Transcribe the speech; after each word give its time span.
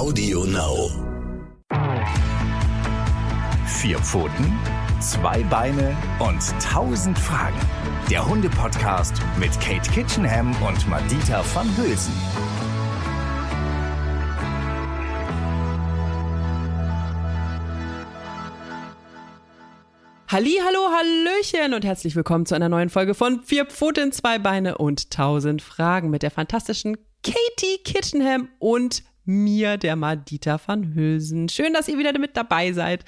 Audio 0.00 0.46
Now. 0.46 0.90
Vier 3.66 3.98
Pfoten, 3.98 4.58
zwei 4.98 5.42
Beine 5.42 5.94
und 6.18 6.40
tausend 6.58 7.18
Fragen. 7.18 7.58
Der 8.08 8.26
Hunde-Podcast 8.26 9.12
mit 9.38 9.50
Kate 9.60 9.90
Kitchenham 9.90 10.56
und 10.62 10.88
Madita 10.88 11.44
van 11.54 11.68
Hülsen. 11.76 12.14
Halli, 20.28 20.60
hallo, 20.64 20.80
hallöchen 20.96 21.74
und 21.74 21.84
herzlich 21.84 22.16
willkommen 22.16 22.46
zu 22.46 22.54
einer 22.54 22.70
neuen 22.70 22.88
Folge 22.88 23.12
von 23.12 23.42
Vier 23.42 23.66
Pfoten, 23.66 24.12
zwei 24.12 24.38
Beine 24.38 24.78
und 24.78 25.10
tausend 25.10 25.60
Fragen 25.60 26.08
mit 26.08 26.22
der 26.22 26.30
fantastischen 26.30 26.96
Katie 27.22 27.82
Kitchenham 27.84 28.48
und 28.58 29.02
mir, 29.30 29.76
der 29.76 29.96
Madita 29.96 30.60
van 30.64 30.94
Hülsen. 30.94 31.48
Schön, 31.48 31.72
dass 31.72 31.88
ihr 31.88 31.98
wieder 31.98 32.18
mit 32.18 32.36
dabei 32.36 32.72
seid. 32.72 33.04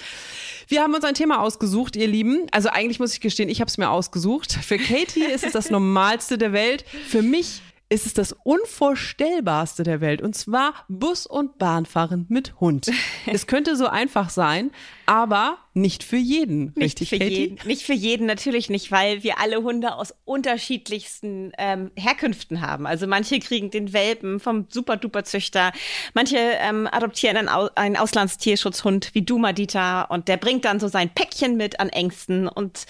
Wir 0.69 0.83
haben 0.83 0.95
uns 0.95 1.05
ein 1.05 1.15
Thema 1.15 1.41
ausgesucht, 1.41 1.97
ihr 1.97 2.09
Lieben. 2.09 2.47
Also 2.53 2.69
eigentlich 2.69 3.01
muss 3.01 3.13
ich 3.13 3.21
gestehen, 3.21 3.49
ich 3.49 3.61
habe 3.61 3.69
es 3.69 3.79
mir 3.79 3.91
ausgesucht. 3.91 4.53
Für 4.53 4.79
Katie 4.79 5.25
ist 5.25 5.45
es 5.45 5.53
das 5.53 5.71
Normalste 5.71 6.39
der 6.39 6.53
Welt. 6.53 6.85
Für 7.09 7.23
mich 7.23 7.63
ist 7.93 8.07
es 8.07 8.15
das 8.15 8.33
Unvorstellbarste 8.33 9.83
der 9.83 10.01
Welt. 10.01 10.23
Und 10.23 10.35
zwar 10.35 10.73
Bus- 10.89 11.27
und 11.27 11.59
Bahnfahren 11.59 12.25
mit 12.29 12.59
Hund. 12.59 12.91
es 13.27 13.47
könnte 13.47 13.77
so 13.77 13.87
einfach 13.87 14.31
sein, 14.31 14.71
aber 15.05 15.59
nicht 15.75 16.03
für 16.03 16.17
jeden. 16.17 16.73
Nicht 16.75 17.01
richtig, 17.01 17.11
für 17.11 17.19
Katie? 17.19 17.35
jeden. 17.35 17.67
Nicht 17.67 17.83
für 17.83 17.93
jeden, 17.93 18.27
natürlich 18.27 18.71
nicht, 18.71 18.91
weil 18.91 19.23
wir 19.23 19.39
alle 19.39 19.63
Hunde 19.63 19.95
aus 19.95 20.15
unterschiedlichsten 20.25 21.53
ähm, 21.59 21.91
Herkünften 21.95 22.63
haben. 22.63 22.87
Also 22.87 23.07
manche 23.07 23.39
kriegen 23.41 23.71
den 23.71 23.93
Welpen 23.93 24.41
vom 24.41 24.67
Super-Duper-Züchter, 24.71 25.73
manche 26.15 26.39
ähm, 26.39 26.89
adoptieren 26.91 27.37
einen, 27.37 27.49
Au 27.49 27.69
einen 27.75 27.97
Auslandstierschutzhund 27.97 29.15
wie 29.15 29.23
du, 29.23 29.37
Madita, 29.39 30.03
und 30.03 30.29
der 30.29 30.39
bringt 30.39 30.65
dann 30.65 30.81
so 30.81 30.89
sein 30.89 31.11
Päckchen 31.11 31.57
mit 31.59 31.79
an 31.79 31.91
Ängsten. 31.91 32.49
Und 32.49 32.87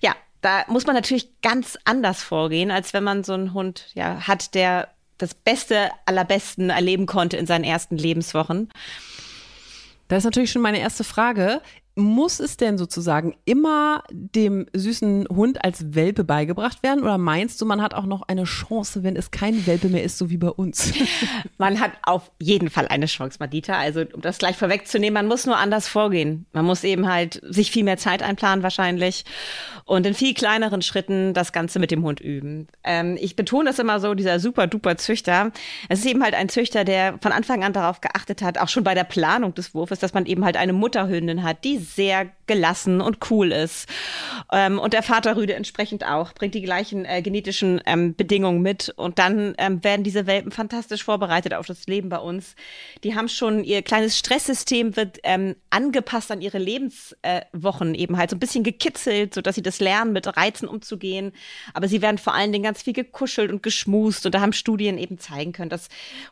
ja, 0.00 0.14
da 0.46 0.64
muss 0.68 0.86
man 0.86 0.94
natürlich 0.94 1.40
ganz 1.42 1.76
anders 1.84 2.22
vorgehen, 2.22 2.70
als 2.70 2.92
wenn 2.92 3.02
man 3.02 3.24
so 3.24 3.32
einen 3.32 3.52
Hund 3.52 3.88
ja, 3.94 4.28
hat, 4.28 4.54
der 4.54 4.88
das 5.18 5.34
Beste 5.34 5.90
aller 6.04 6.24
Besten 6.24 6.70
erleben 6.70 7.06
konnte 7.06 7.36
in 7.36 7.46
seinen 7.46 7.64
ersten 7.64 7.96
Lebenswochen. 7.96 8.72
Da 10.06 10.16
ist 10.16 10.22
natürlich 10.22 10.52
schon 10.52 10.62
meine 10.62 10.78
erste 10.78 11.02
Frage. 11.02 11.60
Muss 11.98 12.40
es 12.40 12.58
denn 12.58 12.76
sozusagen 12.76 13.34
immer 13.46 14.02
dem 14.10 14.66
süßen 14.74 15.28
Hund 15.30 15.64
als 15.64 15.94
Welpe 15.94 16.24
beigebracht 16.24 16.82
werden? 16.82 17.02
Oder 17.02 17.16
meinst 17.16 17.58
du, 17.58 17.64
man 17.64 17.80
hat 17.80 17.94
auch 17.94 18.04
noch 18.04 18.20
eine 18.28 18.44
Chance, 18.44 19.02
wenn 19.02 19.16
es 19.16 19.30
kein 19.30 19.66
Welpe 19.66 19.88
mehr 19.88 20.04
ist, 20.04 20.18
so 20.18 20.28
wie 20.28 20.36
bei 20.36 20.50
uns? 20.50 20.92
Man 21.58 21.80
hat 21.80 21.92
auf 22.02 22.30
jeden 22.38 22.68
Fall 22.68 22.86
eine 22.88 23.06
Chance, 23.06 23.38
Madita. 23.40 23.78
Also, 23.78 24.02
um 24.12 24.20
das 24.20 24.36
gleich 24.36 24.58
vorwegzunehmen, 24.58 25.14
man 25.14 25.26
muss 25.26 25.46
nur 25.46 25.56
anders 25.56 25.88
vorgehen. 25.88 26.44
Man 26.52 26.66
muss 26.66 26.84
eben 26.84 27.08
halt 27.08 27.40
sich 27.42 27.70
viel 27.70 27.82
mehr 27.82 27.96
Zeit 27.96 28.22
einplanen 28.22 28.62
wahrscheinlich 28.62 29.24
und 29.86 30.04
in 30.04 30.12
viel 30.12 30.34
kleineren 30.34 30.82
Schritten 30.82 31.32
das 31.32 31.52
Ganze 31.52 31.78
mit 31.78 31.90
dem 31.90 32.02
Hund 32.02 32.20
üben. 32.20 32.68
Ähm, 32.84 33.16
ich 33.18 33.36
betone 33.36 33.70
das 33.70 33.78
immer 33.78 34.00
so, 34.00 34.12
dieser 34.12 34.38
super 34.38 34.66
duper 34.66 34.98
Züchter. 34.98 35.52
Es 35.88 36.00
ist 36.00 36.06
eben 36.06 36.22
halt 36.22 36.34
ein 36.34 36.50
Züchter, 36.50 36.84
der 36.84 37.18
von 37.22 37.32
Anfang 37.32 37.64
an 37.64 37.72
darauf 37.72 38.02
geachtet 38.02 38.42
hat, 38.42 38.58
auch 38.58 38.68
schon 38.68 38.84
bei 38.84 38.94
der 38.94 39.04
Planung 39.04 39.54
des 39.54 39.74
Wurfes, 39.74 40.00
dass 40.00 40.12
man 40.12 40.26
eben 40.26 40.44
halt 40.44 40.58
eine 40.58 40.74
Mutterhündin 40.74 41.42
hat, 41.42 41.64
die 41.64 41.85
sehr 41.94 42.30
gelassen 42.46 43.00
und 43.00 43.30
cool 43.30 43.52
ist. 43.52 43.88
Ähm, 44.52 44.78
und 44.78 44.92
der 44.92 45.02
Vaterrüde 45.02 45.54
entsprechend 45.54 46.04
auch, 46.04 46.32
bringt 46.32 46.54
die 46.54 46.62
gleichen 46.62 47.04
äh, 47.04 47.22
genetischen 47.22 47.80
ähm, 47.86 48.14
Bedingungen 48.14 48.62
mit. 48.62 48.92
Und 48.96 49.18
dann 49.18 49.54
ähm, 49.58 49.82
werden 49.82 50.04
diese 50.04 50.26
Welpen 50.26 50.52
fantastisch 50.52 51.04
vorbereitet 51.04 51.54
auf 51.54 51.66
das 51.66 51.86
Leben 51.86 52.08
bei 52.08 52.18
uns. 52.18 52.54
Die 53.04 53.14
haben 53.14 53.28
schon 53.28 53.64
ihr 53.64 53.82
kleines 53.82 54.16
Stresssystem 54.18 54.96
wird 54.96 55.18
ähm, 55.24 55.56
angepasst 55.70 56.30
an 56.30 56.40
ihre 56.40 56.58
Lebenswochen 56.58 57.94
äh, 57.94 57.98
eben 57.98 58.16
halt 58.16 58.30
so 58.30 58.36
ein 58.36 58.40
bisschen 58.40 58.64
gekitzelt, 58.64 59.34
sodass 59.34 59.56
sie 59.56 59.62
das 59.62 59.80
lernen, 59.80 60.12
mit 60.12 60.36
Reizen 60.36 60.68
umzugehen. 60.68 61.32
Aber 61.74 61.88
sie 61.88 62.02
werden 62.02 62.18
vor 62.18 62.34
allen 62.34 62.52
Dingen 62.52 62.64
ganz 62.64 62.82
viel 62.82 62.92
gekuschelt 62.92 63.50
und 63.50 63.62
geschmust. 63.62 64.26
Und 64.26 64.34
da 64.34 64.40
haben 64.40 64.52
Studien 64.52 64.98
eben 64.98 65.18
zeigen 65.18 65.52
können, 65.52 65.70
dass 65.70 65.88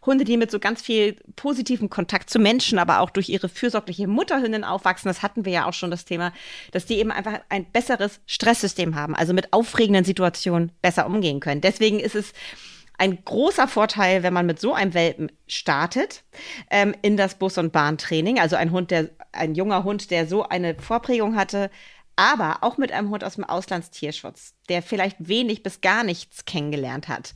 Hunde, 0.06 0.24
die 0.24 0.36
mit 0.36 0.50
so 0.50 0.58
ganz 0.58 0.82
viel 0.82 1.16
positivem 1.36 1.90
Kontakt 1.90 2.30
zu 2.30 2.38
Menschen, 2.38 2.78
aber 2.78 3.00
auch 3.00 3.10
durch 3.10 3.28
ihre 3.28 3.48
fürsorgliche 3.48 4.06
Mutterhündin 4.06 4.64
aufwachsen, 4.64 5.08
das 5.08 5.22
hatten 5.22 5.43
wir 5.44 5.52
ja 5.52 5.66
auch 5.66 5.72
schon 5.72 5.90
das 5.90 6.04
Thema, 6.04 6.32
dass 6.72 6.86
die 6.86 6.98
eben 6.98 7.10
einfach 7.10 7.40
ein 7.48 7.64
besseres 7.64 8.20
Stresssystem 8.26 8.94
haben, 8.94 9.14
also 9.14 9.32
mit 9.32 9.52
aufregenden 9.52 10.04
Situationen 10.04 10.72
besser 10.82 11.06
umgehen 11.06 11.40
können. 11.40 11.60
Deswegen 11.60 12.00
ist 12.00 12.14
es 12.14 12.32
ein 12.96 13.24
großer 13.24 13.66
Vorteil, 13.66 14.22
wenn 14.22 14.32
man 14.32 14.46
mit 14.46 14.60
so 14.60 14.72
einem 14.72 14.94
Welpen 14.94 15.32
startet 15.48 16.22
ähm, 16.70 16.94
in 17.02 17.16
das 17.16 17.36
Bus- 17.36 17.58
und 17.58 17.72
Bahntraining. 17.72 18.38
Also 18.38 18.56
ein 18.56 18.70
Hund, 18.70 18.90
der, 18.90 19.10
ein 19.32 19.54
junger 19.54 19.84
Hund, 19.84 20.10
der 20.10 20.26
so 20.26 20.48
eine 20.48 20.76
Vorprägung 20.76 21.36
hatte, 21.36 21.70
aber 22.16 22.58
auch 22.60 22.78
mit 22.78 22.92
einem 22.92 23.10
Hund 23.10 23.24
aus 23.24 23.34
dem 23.34 23.44
Auslandstierschutz, 23.44 24.54
der 24.68 24.82
vielleicht 24.82 25.16
wenig 25.18 25.62
bis 25.62 25.80
gar 25.80 26.04
nichts 26.04 26.44
kennengelernt 26.44 27.08
hat. 27.08 27.34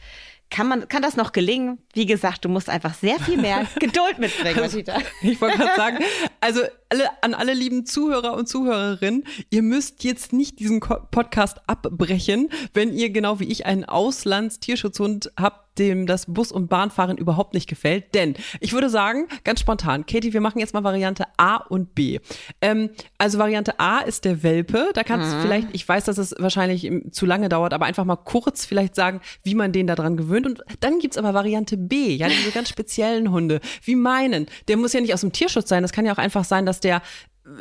Kann, 0.50 0.68
man, 0.68 0.88
kann 0.88 1.02
das 1.02 1.16
noch 1.16 1.32
gelingen? 1.32 1.78
Wie 1.92 2.06
gesagt, 2.06 2.44
du 2.44 2.48
musst 2.48 2.70
einfach 2.70 2.94
sehr 2.94 3.18
viel 3.20 3.36
mehr 3.36 3.66
Geduld 3.80 4.18
mitbringen, 4.18 4.60
Also, 4.60 4.78
ich 4.78 5.40
wollte 5.40 5.58
gerade 5.58 5.76
sagen, 5.76 5.98
also 6.40 6.62
alle, 6.90 7.04
an 7.22 7.34
alle 7.34 7.54
lieben 7.54 7.84
Zuhörer 7.86 8.34
und 8.34 8.48
Zuhörerinnen, 8.48 9.24
ihr 9.50 9.62
müsst 9.62 10.04
jetzt 10.04 10.32
nicht 10.32 10.58
diesen 10.58 10.80
Podcast 10.80 11.58
abbrechen, 11.66 12.48
wenn 12.74 12.92
ihr 12.92 13.10
genau 13.10 13.40
wie 13.40 13.44
ich 13.50 13.66
einen 13.66 13.84
Auslandstierschutzhund 13.84 15.32
habt, 15.38 15.66
dem 15.78 16.06
das 16.06 16.26
Bus- 16.26 16.50
und 16.50 16.66
Bahnfahren 16.68 17.18
überhaupt 17.18 17.54
nicht 17.54 17.68
gefällt. 17.68 18.12
Denn 18.14 18.34
ich 18.58 18.72
würde 18.72 18.90
sagen, 18.90 19.28
ganz 19.44 19.60
spontan, 19.60 20.06
Katie, 20.06 20.32
wir 20.32 20.40
machen 20.40 20.58
jetzt 20.58 20.74
mal 20.74 20.82
Variante 20.82 21.24
A 21.36 21.56
und 21.58 21.94
B. 21.94 22.18
Ähm, 22.60 22.90
also 23.16 23.38
Variante 23.38 23.78
A 23.78 24.00
ist 24.00 24.24
der 24.24 24.42
Welpe. 24.42 24.90
Da 24.94 25.04
kannst 25.04 25.32
du 25.32 25.40
vielleicht, 25.40 25.68
ich 25.72 25.86
weiß, 25.88 26.04
dass 26.06 26.18
es 26.18 26.34
wahrscheinlich 26.36 26.84
im- 26.84 27.12
zu 27.12 27.26
lange 27.26 27.48
dauert, 27.48 27.74
aber 27.74 27.86
einfach 27.86 28.04
mal 28.04 28.16
kurz 28.16 28.66
vielleicht 28.66 28.96
sagen, 28.96 29.20
wie 29.44 29.54
man 29.54 29.70
den 29.70 29.86
daran 29.86 30.16
gewöhnt. 30.16 30.46
Und 30.46 30.62
dann 30.80 30.98
gibt's 30.98 31.16
aber 31.16 31.32
Variante 31.32 31.76
B, 31.76 32.12
ja, 32.16 32.26
diese 32.28 32.50
ganz 32.50 32.68
speziellen 32.68 33.30
Hunde, 33.30 33.60
wie 33.84 33.94
meinen. 33.94 34.46
Der 34.66 34.76
muss 34.78 34.92
ja 34.94 35.00
nicht 35.00 35.14
aus 35.14 35.20
dem 35.20 35.30
Tierschutz 35.32 35.68
sein. 35.68 35.82
Das 35.82 35.92
kann 35.92 36.04
ja 36.04 36.12
auch 36.12 36.18
einfach 36.18 36.44
sein, 36.44 36.66
dass 36.66 36.77
der 36.80 37.02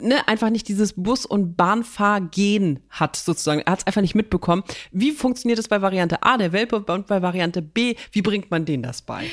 ne, 0.01 0.27
einfach 0.27 0.49
nicht 0.49 0.67
dieses 0.67 0.93
Bus- 0.93 1.25
und 1.25 1.55
Bahnfahrgehen 1.55 2.81
hat, 2.89 3.15
sozusagen. 3.15 3.61
Er 3.61 3.71
hat 3.73 3.79
es 3.79 3.87
einfach 3.87 4.01
nicht 4.01 4.15
mitbekommen. 4.15 4.63
Wie 4.91 5.11
funktioniert 5.11 5.59
es 5.59 5.67
bei 5.67 5.81
Variante 5.81 6.23
A, 6.23 6.37
der 6.37 6.51
Welpe, 6.51 6.77
und 6.77 7.07
bei 7.07 7.21
Variante 7.21 7.61
B, 7.61 7.95
wie 8.11 8.21
bringt 8.21 8.51
man 8.51 8.65
denen 8.65 8.83
das 8.83 9.01
bei? 9.01 9.25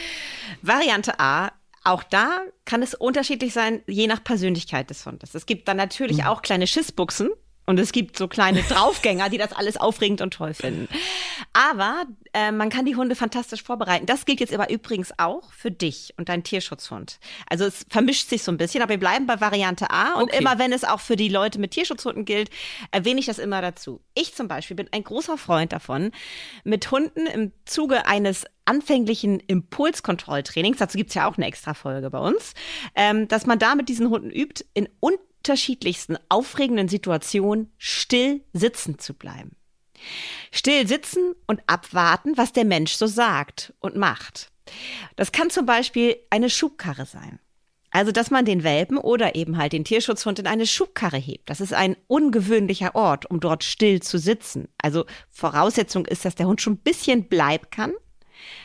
Variante 0.63 1.19
A. 1.21 1.51
Auch 1.87 2.03
da 2.03 2.41
kann 2.65 2.83
es 2.83 2.95
unterschiedlich 2.95 3.53
sein, 3.53 3.83
je 3.87 4.07
nach 4.07 4.25
Persönlichkeit 4.25 4.89
des 4.89 5.05
Hundes. 5.05 5.35
Es 5.35 5.45
gibt 5.45 5.69
dann 5.69 5.77
natürlich 5.77 6.19
Mhm. 6.19 6.25
auch 6.29 6.41
kleine 6.41 6.67
Schissbuchsen 6.67 7.29
und 7.67 7.79
es 7.79 7.93
gibt 7.93 8.19
so 8.19 8.29
kleine 8.29 8.63
Draufgänger, 8.63 9.29
die 9.31 9.39
das 9.39 9.53
alles 9.53 9.77
aufregend 9.77 10.21
und 10.21 10.35
toll 10.35 10.55
finden. 10.55 10.89
Aber 11.53 12.05
äh, 12.33 12.53
man 12.53 12.69
kann 12.69 12.85
die 12.85 12.97
Hunde 12.97 13.15
fantastisch 13.15 13.63
vorbereiten. 13.63 14.07
Das 14.07 14.25
gilt 14.27 14.41
jetzt 14.41 14.53
aber 14.53 14.71
übrigens 14.71 15.13
auch 15.19 15.53
für 15.53 15.71
dich 15.71 16.13
und 16.17 16.29
deinen 16.29 16.43
Tierschutzhund. 16.45 17.19
Also 17.49 17.65
es 17.65 17.87
vermischt 17.89 18.29
sich 18.29 18.43
so 18.43 18.53
ein 18.53 18.57
bisschen, 18.57 18.83
aber 18.83 18.91
wir 18.91 18.99
bleiben 19.01 19.27
bei 19.27 19.41
Variante 19.41 19.91
A. 19.91 20.15
Und 20.15 20.25
Okay. 20.25 20.39
immer 20.41 20.59
wenn 20.59 20.73
es 20.73 20.85
auch 20.85 21.01
für 21.01 21.17
die 21.17 21.29
Leute 21.29 21.59
mit 21.59 21.71
Tierschutzhunden 21.73 22.25
gilt, 22.25 22.51
erwähne 22.91 23.21
ich 23.21 23.27
das 23.27 23.39
immer 23.39 23.63
dazu. 23.63 24.01
Ich 24.15 24.35
zum 24.35 24.49
Beispiel 24.49 24.77
bin 24.77 24.89
ein 24.93 25.05
großer 25.05 25.39
Freund 25.39 25.73
davon, 25.73 26.13
mit 26.65 26.91
Hunden 26.91 27.27
im 27.27 27.53
Zuge 27.65 28.07
eines 28.07 28.45
anfänglichen 28.67 29.41
Impulskontrolltrainings, 29.41 30.79
dazu 30.79 30.97
gibt's 30.97 31.15
ja 31.15 31.29
auch 31.29 31.37
eine 31.37 31.47
extra 31.47 31.75
Folge 31.75 32.11
bei 32.11 32.19
uns, 32.19 32.55
ähm, 32.95 33.29
dass 33.29 33.47
man 33.47 33.59
da 33.59 33.75
mit 33.75 33.89
diesen 33.89 34.09
Hunden 34.11 34.31
übt, 34.31 34.65
in 34.75 34.89
unterschiedlichsten 35.45 36.17
aufregenden 36.31 36.89
Situationen 36.89 37.71
still 37.77 38.43
sitzen 38.55 38.99
zu 38.99 39.13
bleiben. 39.13 39.57
Still 40.51 40.89
sitzen 40.89 41.35
und 41.47 41.61
abwarten, 41.67 42.37
was 42.37 42.53
der 42.53 42.65
Mensch 42.65 42.95
so 42.95 43.07
sagt 43.07 43.75
und 43.79 43.95
macht. 43.95 44.51
Das 45.17 45.33
kann 45.33 45.51
zum 45.51 45.67
Beispiel 45.67 46.17
eine 46.31 46.49
Schubkarre 46.49 47.05
sein. 47.05 47.39
Also, 47.91 48.11
dass 48.11 48.31
man 48.31 48.45
den 48.45 48.65
Welpen 48.65 48.97
oder 48.97 49.37
eben 49.37 49.57
halt 49.57 49.73
den 49.73 49.85
Tierschutzhund 49.85 50.39
in 50.39 50.47
eine 50.47 50.67
Schubkarre 50.67 51.19
hebt. 51.19 51.49
Das 51.49 51.61
ist 51.61 51.75
ein 51.75 51.97
ungewöhnlicher 52.09 52.95
Ort, 52.95 53.31
um 53.31 53.39
dort 53.39 53.63
still 53.63 54.01
zu 54.03 54.19
sitzen. 54.19 54.69
Also, 54.79 55.05
Voraussetzung 55.31 56.07
ist, 56.07 56.25
dass 56.25 56.35
der 56.35 56.47
Hund 56.47 56.61
schon 56.61 56.75
ein 56.75 56.79
bisschen 56.79 57.29
bleiben 57.29 57.67
kann. 57.71 57.93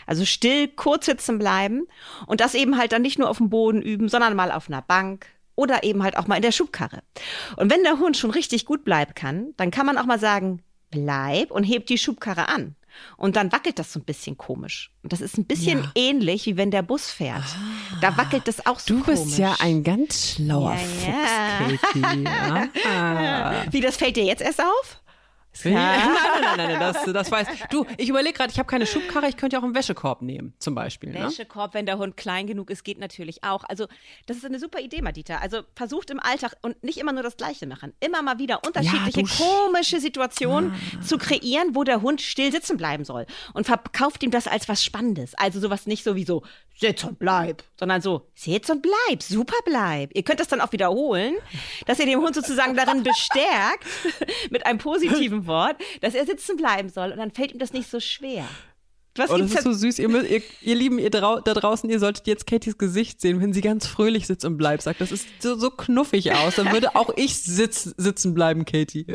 Also 0.06 0.26
still, 0.26 0.68
kurz 0.68 1.06
sitzen 1.06 1.38
bleiben 1.38 1.88
und 2.26 2.42
das 2.42 2.56
eben 2.56 2.78
halt 2.78 2.92
dann 2.92 3.02
nicht 3.02 3.20
nur 3.20 3.30
auf 3.30 3.38
dem 3.38 3.50
Boden 3.50 3.82
üben, 3.82 4.10
sondern 4.10 4.36
mal 4.36 4.52
auf 4.52 4.68
einer 4.68 4.82
Bank 4.82 5.28
oder 5.60 5.84
eben 5.84 6.04
halt 6.04 6.18
auch 6.18 6.28
mal 6.28 6.36
in 6.38 6.42
der 6.42 6.52
Schubkarre. 6.54 7.02
Und 7.58 7.70
wenn 7.72 7.84
der 7.84 8.00
Hund 8.00 8.16
schon 8.18 8.32
richtig 8.32 8.66
gut 8.66 8.84
bleiben 8.86 9.14
kann, 9.14 9.54
dann 9.58 9.72
kann 9.72 9.86
man 9.86 9.98
auch 9.98 10.06
mal 10.06 10.20
sagen, 10.20 10.62
bleib 10.90 11.52
und 11.52 11.64
heb 11.64 11.86
die 11.86 11.98
Schubkarre 11.98 12.48
an. 12.48 12.76
Und 13.18 13.36
dann 13.36 13.52
wackelt 13.52 13.78
das 13.78 13.94
so 13.94 14.00
ein 14.00 14.04
bisschen 14.04 14.36
komisch. 14.38 14.92
Und 15.04 15.14
das 15.14 15.22
ist 15.22 15.38
ein 15.38 15.46
bisschen 15.46 15.84
Ja. 15.84 15.92
ähnlich, 15.96 16.46
wie 16.48 16.58
wenn 16.58 16.72
der 16.72 16.82
Bus 16.82 17.12
fährt. 17.12 17.44
Da 18.02 18.18
wackelt 18.18 18.48
das 18.48 18.66
auch 18.66 18.80
so 18.80 18.96
Du 18.96 19.04
komisch. 19.04 19.20
bist 19.22 19.38
ja 19.38 19.56
ein 19.60 19.84
ganz 19.84 20.32
schlauer 20.34 20.74
Ja, 21.06 21.68
Fuchs, 21.68 21.82
Katie. 21.94 22.24
Ja. 22.24 22.68
Ah. 22.90 23.54
Wie, 23.72 23.82
das 23.82 23.98
fällt 23.98 24.16
dir 24.16 24.24
jetzt 24.26 24.42
erst 24.42 24.62
auf? 24.62 25.02
Ja. 25.64 25.72
Nein, 25.72 26.42
nein, 26.42 26.58
nein, 26.58 26.80
nein, 26.80 26.80
das, 26.80 27.04
das 27.12 27.32
weiß 27.32 27.48
du. 27.70 27.86
Ich 27.98 28.08
überlege 28.08 28.34
gerade, 28.34 28.52
ich 28.52 28.60
habe 28.60 28.68
keine 28.68 28.86
Schubkarre, 28.86 29.28
ich 29.28 29.36
könnte 29.36 29.56
ja 29.56 29.60
auch 29.60 29.64
einen 29.64 29.76
Wäschekorb 29.76 30.22
nehmen, 30.22 30.54
zum 30.60 30.74
Beispiel. 30.74 31.12
Ne? 31.12 31.26
Wäschekorb, 31.26 31.74
wenn 31.74 31.86
der 31.86 31.98
Hund 31.98 32.16
klein 32.18 32.48
genug 32.48 32.70
ist, 32.70 32.84
geht 32.84 33.00
natürlich 33.00 33.44
auch. 33.44 33.64
Also 33.68 33.88
das 34.26 34.38
ist 34.38 34.46
eine 34.46 34.60
super 34.60 34.80
Idee, 34.80 35.02
Madita. 35.02 35.38
Also 35.38 35.62
versucht 35.76 36.12
im 36.12 36.20
Alltag 36.20 36.54
und 36.62 36.82
nicht 36.84 36.98
immer 36.98 37.12
nur 37.12 37.24
das 37.24 37.36
Gleiche 37.36 37.68
machen, 37.68 37.94
immer 38.00 38.22
mal 38.22 38.40
wieder 38.40 38.62
unterschiedliche 38.66 39.22
ja, 39.22 39.28
komische 39.38 40.00
Situationen 40.00 40.72
ah. 40.72 41.02
zu 41.02 41.18
kreieren, 41.18 41.76
wo 41.76 41.84
der 41.84 42.02
Hund 42.02 42.22
still 42.22 42.52
sitzen 42.52 42.78
bleiben 42.78 43.04
soll 43.04 43.26
und 43.54 43.66
verkauft 43.66 44.24
ihm 44.24 44.32
das 44.32 44.48
als 44.48 44.70
was 44.70 44.84
Spannendes. 44.84 45.36
Also 45.36 45.60
sowas 45.60 45.88
nicht 45.88 46.04
so 46.04 46.16
wie 46.16 46.26
so 46.26 46.44
sitz 46.80 47.04
und 47.04 47.20
bleib, 47.20 47.64
sondern 47.78 48.02
so 48.02 48.28
sitz 48.36 48.70
und 48.70 48.82
bleib, 48.82 49.22
super 49.22 49.58
bleib. 49.66 50.12
Ihr 50.16 50.24
könnt 50.24 50.40
das 50.40 50.48
dann 50.48 50.62
auch 50.62 50.72
wiederholen, 50.72 51.36
dass 51.86 52.00
ihr 52.00 52.06
den 52.06 52.20
Hund 52.20 52.36
sozusagen 52.36 52.76
darin 52.76 53.04
bestärkt 53.04 53.86
mit 54.50 54.66
einem 54.66 54.80
positiven 54.80 55.39
Wort, 55.48 55.76
dass 56.02 56.16
er 56.16 56.26
sitzen 56.26 56.58
bleiben 56.58 56.90
soll 56.90 57.12
und 57.12 57.18
dann 57.18 57.32
fällt 57.32 57.52
ihm 57.52 57.60
das 57.60 57.74
nicht 57.74 57.90
so 57.90 58.00
schwer. 58.00 58.48
Was 59.16 59.32
oh, 59.32 59.38
das 59.38 59.52
ist 59.52 59.64
so 59.64 59.74
süß. 59.74 60.00
Ihr, 60.00 60.10
ihr, 60.24 60.42
ihr 60.62 60.76
Lieben, 60.76 60.98
ihr 60.98 61.10
da 61.10 61.40
draußen, 61.40 61.90
ihr 61.90 62.00
solltet 62.00 62.26
jetzt 62.28 62.48
Katies 62.48 62.78
Gesicht 62.78 63.20
sehen, 63.20 63.42
wenn 63.42 63.54
sie 63.54 63.62
ganz 63.62 63.86
fröhlich 63.86 64.28
sitzt 64.28 64.46
und 64.46 64.58
bleibt. 64.58 64.84
Sagt, 64.84 65.02
das 65.02 65.12
ist 65.12 65.28
so, 65.40 65.56
so 65.58 65.72
knuffig 65.72 66.32
aus. 66.34 66.56
Dann 66.56 66.72
würde 66.72 66.96
auch 66.96 67.10
ich 67.18 67.42
sitz, 67.42 67.94
sitzen 67.98 68.34
bleiben, 68.34 68.66
Katie. 68.66 69.06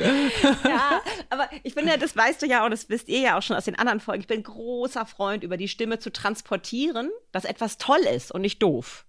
Ja, 0.64 1.00
aber 1.30 1.48
ich 1.62 1.74
finde, 1.74 1.96
das 1.96 2.16
weißt 2.16 2.42
du 2.42 2.46
ja 2.46 2.64
und 2.64 2.70
das 2.70 2.88
wisst 2.88 3.08
ihr 3.08 3.20
ja 3.20 3.38
auch 3.38 3.42
schon 3.42 3.56
aus 3.56 3.64
den 3.64 3.78
anderen 3.78 4.00
Folgen. 4.00 4.20
Ich 4.20 4.26
bin 4.26 4.42
großer 4.42 5.06
Freund, 5.06 5.42
über 5.42 5.56
die 5.56 5.68
Stimme 5.68 5.98
zu 5.98 6.12
transportieren, 6.12 7.10
dass 7.32 7.44
etwas 7.44 7.78
toll 7.78 8.00
ist 8.14 8.32
und 8.32 8.42
nicht 8.42 8.62
doof. 8.62 9.06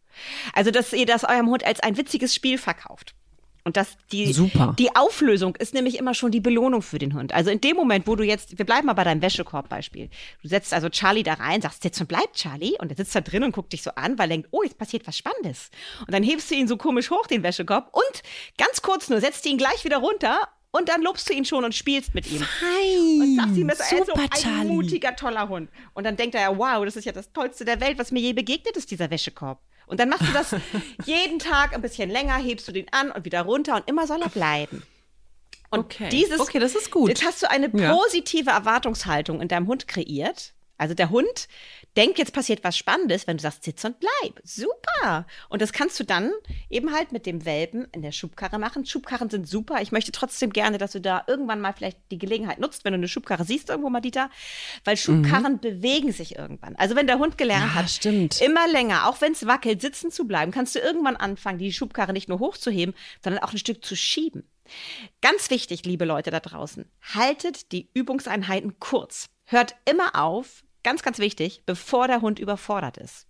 Also, 0.53 0.71
dass 0.71 0.93
ihr 0.93 1.05
das 1.05 1.25
eurem 1.25 1.49
Hund 1.49 1.65
als 1.65 1.81
ein 1.81 1.97
witziges 1.97 2.33
Spiel 2.33 2.57
verkauft. 2.57 3.15
Und 3.65 3.77
das, 3.77 3.97
die, 4.11 4.31
Super. 4.31 4.75
die 4.77 4.95
Auflösung 4.95 5.55
ist 5.55 5.73
nämlich 5.73 5.97
immer 5.97 6.13
schon 6.13 6.29
die 6.29 6.39
Belohnung 6.39 6.83
für 6.83 6.99
den 6.99 7.15
Hund. 7.15 7.33
Also 7.33 7.49
in 7.49 7.61
dem 7.61 7.75
Moment, 7.75 8.05
wo 8.05 8.15
du 8.15 8.23
jetzt, 8.23 8.59
wir 8.59 8.65
bleiben 8.65 8.85
mal 8.85 8.93
bei 8.93 9.03
deinem 9.03 9.23
Wäschekorb-Beispiel. 9.23 10.09
Du 10.43 10.47
setzt 10.47 10.71
also 10.71 10.87
Charlie 10.89 11.23
da 11.23 11.33
rein, 11.33 11.61
sagst, 11.61 11.83
jetzt 11.83 11.99
und 11.99 12.07
bleib 12.07 12.31
Charlie. 12.33 12.77
Und 12.77 12.91
er 12.91 12.95
sitzt 12.95 13.15
da 13.15 13.21
drin 13.21 13.43
und 13.43 13.53
guckt 13.53 13.73
dich 13.73 13.81
so 13.81 13.89
an, 13.95 14.19
weil 14.19 14.29
er 14.29 14.35
denkt, 14.35 14.49
oh, 14.51 14.61
jetzt 14.61 14.77
passiert 14.77 15.07
was 15.07 15.17
Spannendes. 15.17 15.71
Und 16.01 16.13
dann 16.13 16.21
hebst 16.21 16.51
du 16.51 16.55
ihn 16.55 16.67
so 16.67 16.77
komisch 16.77 17.09
hoch, 17.09 17.25
den 17.25 17.41
Wäschekorb. 17.41 17.89
Und 17.91 18.21
ganz 18.59 18.83
kurz 18.83 19.09
nur, 19.09 19.19
setzt 19.19 19.43
ihn 19.47 19.57
gleich 19.57 19.83
wieder 19.83 19.97
runter 19.97 20.37
und 20.69 20.87
dann 20.87 21.01
lobst 21.01 21.27
du 21.27 21.33
ihn 21.33 21.45
schon 21.45 21.63
und 21.63 21.73
spielst 21.73 22.13
mit 22.13 22.29
ihm. 22.29 22.41
Fein. 22.41 23.21
Und 23.21 23.35
sagst 23.35 23.57
ihm, 23.57 23.67
das 23.67 23.79
ist 23.79 24.05
so 24.05 24.13
ein 24.13 24.29
Charlie. 24.29 24.67
mutiger, 24.67 25.15
toller 25.15 25.49
Hund. 25.49 25.71
Und 25.95 26.03
dann 26.03 26.17
denkt 26.17 26.35
er 26.35 26.41
ja, 26.41 26.55
wow, 26.55 26.85
das 26.85 26.97
ist 26.97 27.05
ja 27.05 27.13
das 27.13 27.31
Tollste 27.31 27.65
der 27.65 27.79
Welt, 27.79 27.97
was 27.97 28.11
mir 28.11 28.19
je 28.19 28.33
begegnet 28.33 28.77
ist, 28.77 28.91
dieser 28.91 29.09
Wäschekorb. 29.09 29.59
Und 29.87 29.99
dann 29.99 30.09
machst 30.09 30.27
du 30.27 30.33
das 30.33 30.55
jeden 31.05 31.39
Tag 31.39 31.73
ein 31.73 31.81
bisschen 31.81 32.09
länger, 32.09 32.35
hebst 32.35 32.67
du 32.67 32.71
den 32.71 32.91
an 32.91 33.11
und 33.11 33.25
wieder 33.25 33.41
runter 33.41 33.75
und 33.75 33.87
immer 33.87 34.07
soll 34.07 34.21
er 34.21 34.29
bleiben. 34.29 34.83
Und 35.69 35.79
okay. 35.79 36.09
dieses, 36.09 36.39
okay, 36.39 36.59
das 36.59 36.75
ist 36.75 36.91
gut. 36.91 37.09
Jetzt 37.09 37.25
hast 37.25 37.41
du 37.41 37.49
eine 37.49 37.69
positive 37.69 38.49
ja. 38.49 38.57
Erwartungshaltung 38.57 39.41
in 39.41 39.47
deinem 39.47 39.67
Hund 39.67 39.87
kreiert. 39.87 40.53
Also 40.77 40.93
der 40.93 41.09
Hund 41.09 41.47
denk, 41.97 42.17
jetzt 42.17 42.33
passiert 42.33 42.63
was 42.63 42.77
Spannendes, 42.77 43.27
wenn 43.27 43.37
du 43.37 43.41
sagst, 43.41 43.63
sitz 43.63 43.83
und 43.83 43.97
bleib. 43.99 44.39
Super. 44.43 45.25
Und 45.49 45.61
das 45.61 45.73
kannst 45.73 45.99
du 45.99 46.03
dann 46.03 46.31
eben 46.69 46.93
halt 46.93 47.11
mit 47.11 47.25
dem 47.25 47.45
Welpen 47.45 47.87
in 47.91 48.01
der 48.01 48.11
Schubkarre 48.11 48.59
machen. 48.59 48.85
Schubkarren 48.85 49.29
sind 49.29 49.47
super. 49.47 49.81
Ich 49.81 49.91
möchte 49.91 50.11
trotzdem 50.11 50.51
gerne, 50.51 50.77
dass 50.77 50.91
du 50.91 51.01
da 51.01 51.23
irgendwann 51.27 51.61
mal 51.61 51.73
vielleicht 51.73 51.99
die 52.11 52.17
Gelegenheit 52.17 52.59
nutzt, 52.59 52.85
wenn 52.85 52.93
du 52.93 52.97
eine 52.97 53.07
Schubkarre 53.07 53.45
siehst 53.45 53.69
irgendwo 53.69 53.89
mal, 53.89 54.01
Dieter, 54.01 54.29
weil 54.83 54.97
Schubkarren 54.97 55.53
mhm. 55.53 55.59
bewegen 55.59 56.11
sich 56.11 56.35
irgendwann. 56.35 56.75
Also 56.75 56.95
wenn 56.95 57.07
der 57.07 57.19
Hund 57.19 57.37
gelernt 57.37 57.73
ja, 57.73 57.75
hat, 57.75 57.89
stimmt. 57.89 58.41
immer 58.41 58.67
länger, 58.67 59.07
auch 59.07 59.21
wenn 59.21 59.31
es 59.31 59.45
wackelt, 59.45 59.81
sitzen 59.81 60.11
zu 60.11 60.25
bleiben, 60.25 60.51
kannst 60.51 60.75
du 60.75 60.79
irgendwann 60.79 61.15
anfangen, 61.15 61.59
die 61.59 61.73
Schubkarre 61.73 62.13
nicht 62.13 62.29
nur 62.29 62.39
hochzuheben, 62.39 62.93
sondern 63.23 63.43
auch 63.43 63.51
ein 63.51 63.57
Stück 63.57 63.83
zu 63.83 63.95
schieben. 63.95 64.43
Ganz 65.21 65.49
wichtig, 65.49 65.85
liebe 65.85 66.05
Leute 66.05 66.31
da 66.31 66.39
draußen, 66.39 66.85
haltet 67.13 67.71
die 67.71 67.89
Übungseinheiten 67.93 68.79
kurz. 68.79 69.29
Hört 69.45 69.75
immer 69.85 70.15
auf, 70.15 70.63
Ganz, 70.85 71.01
ganz 71.01 71.17
wichtig, 71.17 71.63
bevor 71.65 72.07
der 72.07 72.21
Hund 72.21 72.37
überfordert 72.37 72.97
ist. 72.97 73.25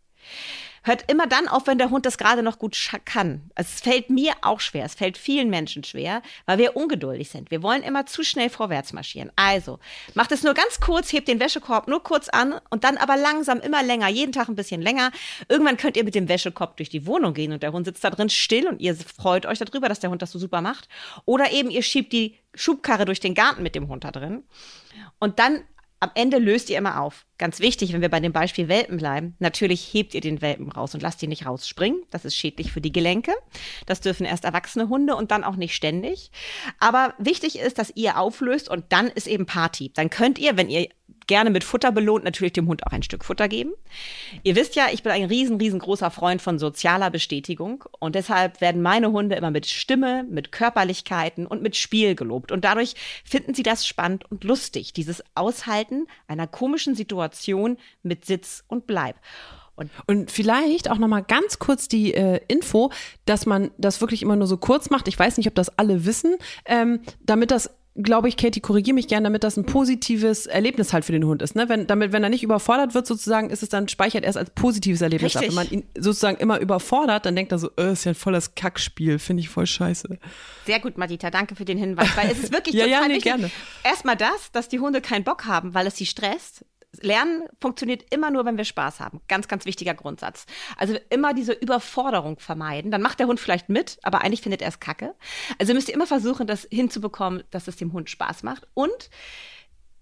Hört 0.83 1.09
immer 1.09 1.25
dann 1.25 1.47
auf, 1.47 1.67
wenn 1.67 1.77
der 1.77 1.89
Hund 1.89 2.05
das 2.05 2.17
gerade 2.17 2.43
noch 2.43 2.59
gut 2.59 2.77
kann. 3.05 3.49
Es 3.55 3.79
fällt 3.79 4.09
mir 4.09 4.33
auch 4.41 4.59
schwer, 4.59 4.83
es 4.83 4.93
fällt 4.93 5.17
vielen 5.17 5.49
Menschen 5.49 5.85
schwer, 5.85 6.21
weil 6.45 6.57
wir 6.57 6.75
ungeduldig 6.75 7.29
sind. 7.29 7.51
Wir 7.51 7.63
wollen 7.63 7.81
immer 7.81 8.07
zu 8.07 8.25
schnell 8.25 8.49
vorwärts 8.49 8.91
marschieren. 8.91 9.31
Also, 9.37 9.79
macht 10.15 10.33
es 10.33 10.43
nur 10.43 10.53
ganz 10.53 10.81
kurz, 10.81 11.13
hebt 11.13 11.29
den 11.29 11.39
Wäschekorb 11.39 11.87
nur 11.87 12.03
kurz 12.03 12.27
an 12.27 12.59
und 12.71 12.83
dann 12.83 12.97
aber 12.97 13.15
langsam 13.15 13.61
immer 13.61 13.81
länger, 13.81 14.09
jeden 14.09 14.33
Tag 14.33 14.49
ein 14.49 14.55
bisschen 14.55 14.81
länger. 14.81 15.11
Irgendwann 15.47 15.77
könnt 15.77 15.95
ihr 15.95 16.03
mit 16.03 16.13
dem 16.13 16.27
Wäschekorb 16.27 16.75
durch 16.75 16.89
die 16.89 17.07
Wohnung 17.07 17.33
gehen 17.33 17.53
und 17.53 17.63
der 17.63 17.71
Hund 17.71 17.85
sitzt 17.85 18.03
da 18.03 18.09
drin 18.09 18.29
still 18.29 18.67
und 18.67 18.81
ihr 18.81 18.97
freut 18.97 19.45
euch 19.45 19.59
darüber, 19.59 19.87
dass 19.87 20.01
der 20.01 20.09
Hund 20.09 20.21
das 20.21 20.31
so 20.33 20.39
super 20.39 20.59
macht. 20.59 20.89
Oder 21.23 21.53
eben 21.53 21.71
ihr 21.71 21.83
schiebt 21.83 22.11
die 22.11 22.37
Schubkarre 22.53 23.05
durch 23.05 23.21
den 23.21 23.33
Garten 23.33 23.63
mit 23.63 23.75
dem 23.75 23.87
Hund 23.87 24.03
da 24.03 24.11
drin. 24.11 24.43
Und 25.19 25.39
dann 25.39 25.63
am 25.99 26.11
Ende 26.13 26.37
löst 26.37 26.69
ihr 26.69 26.77
immer 26.77 27.01
auf. 27.01 27.25
Ganz 27.37 27.59
wichtig, 27.59 27.93
wenn 27.93 28.01
wir 28.01 28.09
bei 28.09 28.19
dem 28.19 28.31
Beispiel 28.31 28.67
Welpen 28.67 28.97
bleiben, 28.97 29.35
natürlich 29.39 29.93
hebt 29.93 30.13
ihr 30.13 30.21
den 30.21 30.41
Welpen 30.41 30.71
raus 30.71 30.93
und 30.93 31.01
lasst 31.01 31.21
ihn 31.23 31.29
nicht 31.29 31.45
rausspringen. 31.45 32.03
Das 32.11 32.25
ist 32.25 32.35
schädlich 32.35 32.71
für 32.71 32.81
die 32.81 32.91
Gelenke. 32.91 33.33
Das 33.85 34.01
dürfen 34.01 34.25
erst 34.25 34.45
erwachsene 34.45 34.89
Hunde 34.89 35.15
und 35.15 35.31
dann 35.31 35.43
auch 35.43 35.55
nicht 35.55 35.75
ständig. 35.75 36.31
Aber 36.79 37.13
wichtig 37.17 37.59
ist, 37.59 37.77
dass 37.77 37.91
ihr 37.95 38.17
auflöst 38.17 38.69
und 38.69 38.85
dann 38.89 39.07
ist 39.07 39.27
eben 39.27 39.45
Party. 39.45 39.91
Dann 39.93 40.09
könnt 40.09 40.37
ihr, 40.39 40.57
wenn 40.57 40.69
ihr 40.69 40.89
gerne 41.27 41.49
mit 41.49 41.63
Futter 41.63 41.91
belohnt, 41.91 42.23
natürlich 42.23 42.53
dem 42.53 42.67
Hund 42.67 42.85
auch 42.85 42.91
ein 42.91 43.03
Stück 43.03 43.25
Futter 43.25 43.47
geben. 43.47 43.71
Ihr 44.43 44.55
wisst 44.55 44.75
ja, 44.75 44.87
ich 44.91 45.03
bin 45.03 45.11
ein 45.11 45.25
riesen, 45.25 45.57
riesengroßer 45.57 46.11
Freund 46.11 46.41
von 46.41 46.59
sozialer 46.59 47.09
Bestätigung 47.09 47.83
und 47.99 48.15
deshalb 48.15 48.61
werden 48.61 48.81
meine 48.81 49.11
Hunde 49.11 49.35
immer 49.35 49.51
mit 49.51 49.65
Stimme, 49.65 50.23
mit 50.29 50.51
Körperlichkeiten 50.51 51.47
und 51.47 51.61
mit 51.61 51.75
Spiel 51.75 52.15
gelobt 52.15 52.51
und 52.51 52.63
dadurch 52.63 52.95
finden 53.23 53.53
sie 53.53 53.63
das 53.63 53.85
spannend 53.87 54.29
und 54.29 54.43
lustig, 54.43 54.93
dieses 54.93 55.23
Aushalten 55.35 56.07
einer 56.27 56.47
komischen 56.47 56.95
Situation 56.95 57.77
mit 58.03 58.25
Sitz 58.25 58.63
und 58.67 58.87
Bleib. 58.87 59.15
Und, 59.75 59.91
und, 60.07 60.31
vielleicht 60.31 60.89
auch 60.89 60.97
noch 60.97 61.09
mal 61.09 61.21
ganz 61.21 61.59
kurz 61.59 61.89
die 61.89 62.13
äh, 62.13 62.39
Info, 62.47 62.91
dass 63.25 63.45
man 63.45 63.71
das 63.77 63.99
wirklich 63.99 64.21
immer 64.21 64.37
nur 64.37 64.47
so 64.47 64.57
kurz 64.57 64.89
macht. 64.89 65.07
Ich 65.09 65.19
weiß 65.19 65.37
nicht, 65.37 65.47
ob 65.47 65.55
das 65.55 65.77
alle 65.77 66.05
wissen, 66.05 66.37
ähm, 66.65 67.01
damit 67.25 67.51
das 67.51 67.71
glaube 67.95 68.27
ich, 68.27 68.35
Katie, 68.35 68.59
korrigiere 68.59 68.93
mich 68.93 69.07
gerne, 69.07 69.23
damit 69.25 69.43
das 69.43 69.55
ein 69.55 69.65
positives 69.65 70.47
Erlebnis 70.47 70.91
halt 70.91 71.05
für 71.05 71.13
den 71.13 71.25
Hund 71.25 71.41
ist. 71.41 71.55
Ne? 71.55 71.69
Wenn, 71.69 71.87
damit, 71.87 72.11
wenn 72.11 72.23
er 72.23 72.29
nicht 72.29 72.43
überfordert 72.43 72.93
wird, 72.93 73.07
sozusagen, 73.07 73.49
ist 73.49 73.63
es 73.63 73.69
dann 73.69 73.87
speichert 73.87 74.25
erst 74.25 74.37
als 74.37 74.49
positives 74.49 75.01
Erlebnis 75.01 75.35
Richtig. 75.35 75.49
ab. 75.49 75.49
Wenn 75.49 75.55
man 75.55 75.69
ihn 75.69 75.83
sozusagen 75.97 76.37
immer 76.37 76.59
überfordert, 76.59 77.25
dann 77.25 77.35
denkt 77.35 77.53
er 77.53 77.59
so, 77.59 77.69
äh, 77.77 77.93
ist 77.93 78.03
ja 78.03 78.11
ein 78.11 78.15
volles 78.15 78.53
Kackspiel, 78.55 79.17
finde 79.17 79.41
ich 79.41 79.49
voll 79.49 79.65
scheiße. 79.65 80.17
Sehr 80.65 80.79
gut, 80.79 80.97
Madita, 80.97 81.31
danke 81.31 81.55
für 81.55 81.65
den 81.65 81.77
Hinweis, 81.77 82.09
weil 82.17 82.29
es 82.29 82.39
ist 82.39 82.51
wirklich 82.51 82.75
ja, 82.75 82.85
total 82.85 83.01
ja, 83.01 83.07
nee, 83.07 83.15
wichtig. 83.15 83.31
Gerne. 83.31 83.51
Erstmal 83.83 84.17
das, 84.17 84.51
dass 84.51 84.67
die 84.67 84.79
Hunde 84.79 84.99
keinen 84.99 85.23
Bock 85.23 85.45
haben, 85.45 85.73
weil 85.73 85.87
es 85.87 85.95
sie 85.95 86.05
stresst. 86.05 86.65
Lernen 87.01 87.43
funktioniert 87.59 88.05
immer 88.13 88.31
nur, 88.31 88.45
wenn 88.45 88.57
wir 88.57 88.65
Spaß 88.65 88.99
haben. 88.99 89.21
Ganz, 89.27 89.47
ganz 89.47 89.65
wichtiger 89.65 89.93
Grundsatz. 89.93 90.45
Also 90.77 90.97
immer 91.09 91.33
diese 91.33 91.53
Überforderung 91.53 92.39
vermeiden. 92.39 92.91
Dann 92.91 93.01
macht 93.01 93.19
der 93.19 93.27
Hund 93.27 93.39
vielleicht 93.39 93.69
mit, 93.69 93.97
aber 94.03 94.21
eigentlich 94.21 94.41
findet 94.41 94.61
er 94.61 94.69
es 94.69 94.79
kacke. 94.79 95.15
Also 95.59 95.73
müsst 95.73 95.89
ihr 95.89 95.95
immer 95.95 96.07
versuchen, 96.07 96.47
das 96.47 96.67
hinzubekommen, 96.71 97.43
dass 97.51 97.67
es 97.67 97.75
dem 97.75 97.93
Hund 97.93 98.09
Spaß 98.09 98.43
macht. 98.43 98.67
Und 98.73 99.09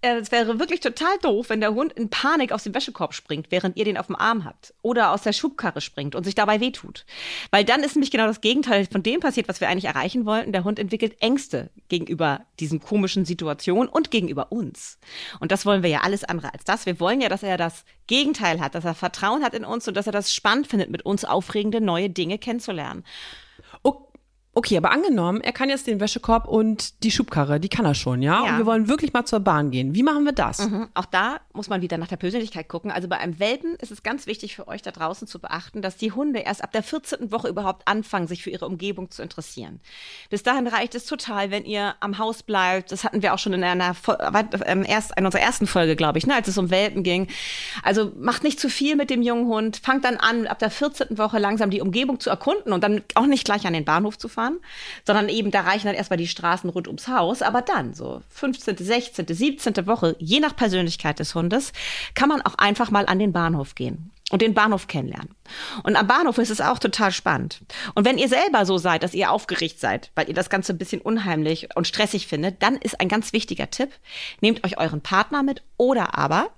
es 0.04 0.30
wäre 0.32 0.58
wirklich 0.58 0.80
total 0.80 1.16
doof, 1.22 1.48
wenn 1.48 1.60
der 1.60 1.74
Hund 1.74 1.92
in 1.94 2.10
Panik 2.10 2.52
aus 2.52 2.64
dem 2.64 2.74
Wäschekorb 2.74 3.14
springt, 3.14 3.46
während 3.50 3.76
ihr 3.76 3.84
den 3.84 3.96
auf 3.96 4.06
dem 4.06 4.16
Arm 4.16 4.44
habt. 4.44 4.74
Oder 4.82 5.12
aus 5.12 5.22
der 5.22 5.32
Schubkarre 5.32 5.80
springt 5.80 6.14
und 6.14 6.24
sich 6.24 6.34
dabei 6.34 6.60
wehtut. 6.60 7.06
Weil 7.50 7.64
dann 7.64 7.82
ist 7.82 7.96
nämlich 7.96 8.10
genau 8.10 8.26
das 8.26 8.40
Gegenteil 8.40 8.86
von 8.90 9.02
dem 9.02 9.20
passiert, 9.20 9.48
was 9.48 9.60
wir 9.60 9.68
eigentlich 9.68 9.86
erreichen 9.86 10.26
wollten. 10.26 10.52
Der 10.52 10.64
Hund 10.64 10.78
entwickelt 10.78 11.16
Ängste 11.20 11.70
gegenüber 11.88 12.44
diesen 12.60 12.80
komischen 12.80 13.24
Situationen 13.24 13.88
und 13.88 14.10
gegenüber 14.10 14.52
uns. 14.52 14.98
Und 15.40 15.52
das 15.52 15.64
wollen 15.64 15.82
wir 15.82 15.90
ja 15.90 16.00
alles 16.00 16.24
andere 16.24 16.52
als 16.52 16.64
das. 16.64 16.86
Wir 16.86 17.00
wollen 17.00 17.20
ja, 17.20 17.28
dass 17.28 17.42
er 17.42 17.56
das 17.56 17.84
Gegenteil 18.06 18.60
hat, 18.60 18.74
dass 18.74 18.84
er 18.84 18.94
Vertrauen 18.94 19.42
hat 19.42 19.54
in 19.54 19.64
uns 19.64 19.88
und 19.88 19.96
dass 19.96 20.06
er 20.06 20.12
das 20.12 20.32
spannend 20.32 20.66
findet, 20.66 20.90
mit 20.90 21.06
uns 21.06 21.24
aufregende 21.24 21.80
neue 21.80 22.10
Dinge 22.10 22.38
kennenzulernen. 22.38 23.04
Okay. 24.54 24.76
Aber 24.76 24.92
angenommen, 24.92 25.40
er 25.40 25.52
kann 25.52 25.68
jetzt 25.68 25.86
den 25.86 26.00
Wäschekorb 26.00 26.46
und 26.46 27.02
die 27.02 27.10
Schubkarre, 27.10 27.58
die 27.58 27.68
kann 27.68 27.84
er 27.84 27.94
schon, 27.94 28.22
ja? 28.22 28.44
ja. 28.44 28.52
Und 28.52 28.58
wir 28.58 28.66
wollen 28.66 28.88
wirklich 28.88 29.12
mal 29.12 29.24
zur 29.24 29.40
Bahn 29.40 29.70
gehen. 29.70 29.94
Wie 29.94 30.02
machen 30.02 30.24
wir 30.24 30.32
das? 30.32 30.68
Mhm. 30.68 30.88
Auch 30.94 31.06
da 31.06 31.40
muss 31.52 31.68
man 31.68 31.82
wieder 31.82 31.98
nach 31.98 32.08
der 32.08 32.16
Persönlichkeit 32.16 32.68
gucken. 32.68 32.90
Also 32.90 33.08
bei 33.08 33.18
einem 33.18 33.38
Welpen 33.40 33.74
ist 33.76 33.90
es 33.90 34.02
ganz 34.02 34.26
wichtig 34.26 34.54
für 34.54 34.68
euch 34.68 34.82
da 34.82 34.92
draußen 34.92 35.26
zu 35.26 35.40
beachten, 35.40 35.82
dass 35.82 35.96
die 35.96 36.12
Hunde 36.12 36.40
erst 36.40 36.62
ab 36.62 36.72
der 36.72 36.82
14. 36.82 37.32
Woche 37.32 37.48
überhaupt 37.48 37.88
anfangen, 37.88 38.28
sich 38.28 38.42
für 38.42 38.50
ihre 38.50 38.66
Umgebung 38.66 39.10
zu 39.10 39.22
interessieren. 39.22 39.80
Bis 40.30 40.42
dahin 40.42 40.66
reicht 40.66 40.94
es 40.94 41.06
total, 41.06 41.50
wenn 41.50 41.64
ihr 41.64 41.96
am 42.00 42.18
Haus 42.18 42.42
bleibt. 42.42 42.92
Das 42.92 43.02
hatten 43.02 43.22
wir 43.22 43.34
auch 43.34 43.38
schon 43.38 43.54
in 43.54 43.64
einer 43.64 43.96
ähm, 44.66 44.84
erst, 44.86 45.18
in 45.18 45.26
unserer 45.26 45.42
ersten 45.42 45.66
Folge, 45.66 45.96
glaube 45.96 46.18
ich, 46.18 46.26
ne, 46.26 46.34
als 46.34 46.48
es 46.48 46.58
um 46.58 46.70
Welpen 46.70 47.02
ging. 47.02 47.28
Also 47.82 48.12
macht 48.16 48.44
nicht 48.44 48.60
zu 48.60 48.68
viel 48.68 48.94
mit 48.94 49.10
dem 49.10 49.22
jungen 49.22 49.46
Hund. 49.46 49.78
Fangt 49.78 50.04
dann 50.04 50.16
an, 50.16 50.46
ab 50.46 50.58
der 50.60 50.70
14. 50.70 51.18
Woche 51.18 51.38
langsam 51.38 51.70
die 51.70 51.80
Umgebung 51.80 52.20
zu 52.20 52.30
erkunden 52.30 52.72
und 52.72 52.84
dann 52.84 53.02
auch 53.14 53.26
nicht 53.26 53.44
gleich 53.44 53.66
an 53.66 53.72
den 53.72 53.84
Bahnhof 53.84 54.16
zu 54.16 54.28
fahren 54.28 54.43
fahren, 54.44 54.58
sondern 55.06 55.28
eben 55.28 55.50
da 55.50 55.62
reichen 55.62 55.86
dann 55.86 55.96
erstmal 55.96 56.16
die 56.16 56.28
Straßen 56.28 56.70
rund 56.70 56.86
ums 56.86 57.08
Haus. 57.08 57.42
Aber 57.42 57.62
dann, 57.62 57.94
so 57.94 58.22
15., 58.30 58.76
16., 58.76 59.26
17. 59.28 59.86
Woche, 59.86 60.16
je 60.18 60.40
nach 60.40 60.56
Persönlichkeit 60.56 61.18
des 61.18 61.34
Hundes, 61.34 61.72
kann 62.14 62.28
man 62.28 62.42
auch 62.42 62.54
einfach 62.56 62.90
mal 62.90 63.06
an 63.06 63.18
den 63.18 63.32
Bahnhof 63.32 63.74
gehen. 63.74 64.10
und 64.30 64.40
den 64.40 64.54
Bahnhof 64.54 64.88
kennenlernen. 64.88 65.34
Und 65.82 65.96
am 65.96 66.06
Bahnhof 66.06 66.38
ist 66.38 66.50
es 66.50 66.62
auch 66.62 66.78
total 66.78 67.12
spannend. 67.12 67.60
Und 67.94 68.06
wenn 68.06 68.16
ihr 68.16 68.28
selber 68.28 68.64
so 68.64 68.78
seid, 68.78 69.02
dass 69.02 69.12
ihr 69.12 69.30
aufgeregt 69.30 69.78
seid, 69.78 70.10
weil 70.14 70.28
ihr 70.28 70.34
das 70.34 70.48
Ganze 70.48 70.72
ein 70.72 70.78
bisschen 70.78 71.02
unheimlich 71.02 71.68
und 71.76 71.86
stressig 71.86 72.26
findet, 72.26 72.62
dann 72.62 72.76
ist 72.76 73.00
ein 73.00 73.08
ganz 73.08 73.34
wichtiger 73.34 73.70
Tipp, 73.70 73.90
nehmt 74.40 74.64
euch 74.64 74.78
euren 74.78 75.02
Partner 75.02 75.42
mit 75.42 75.62
oder 75.76 76.16
aber 76.16 76.48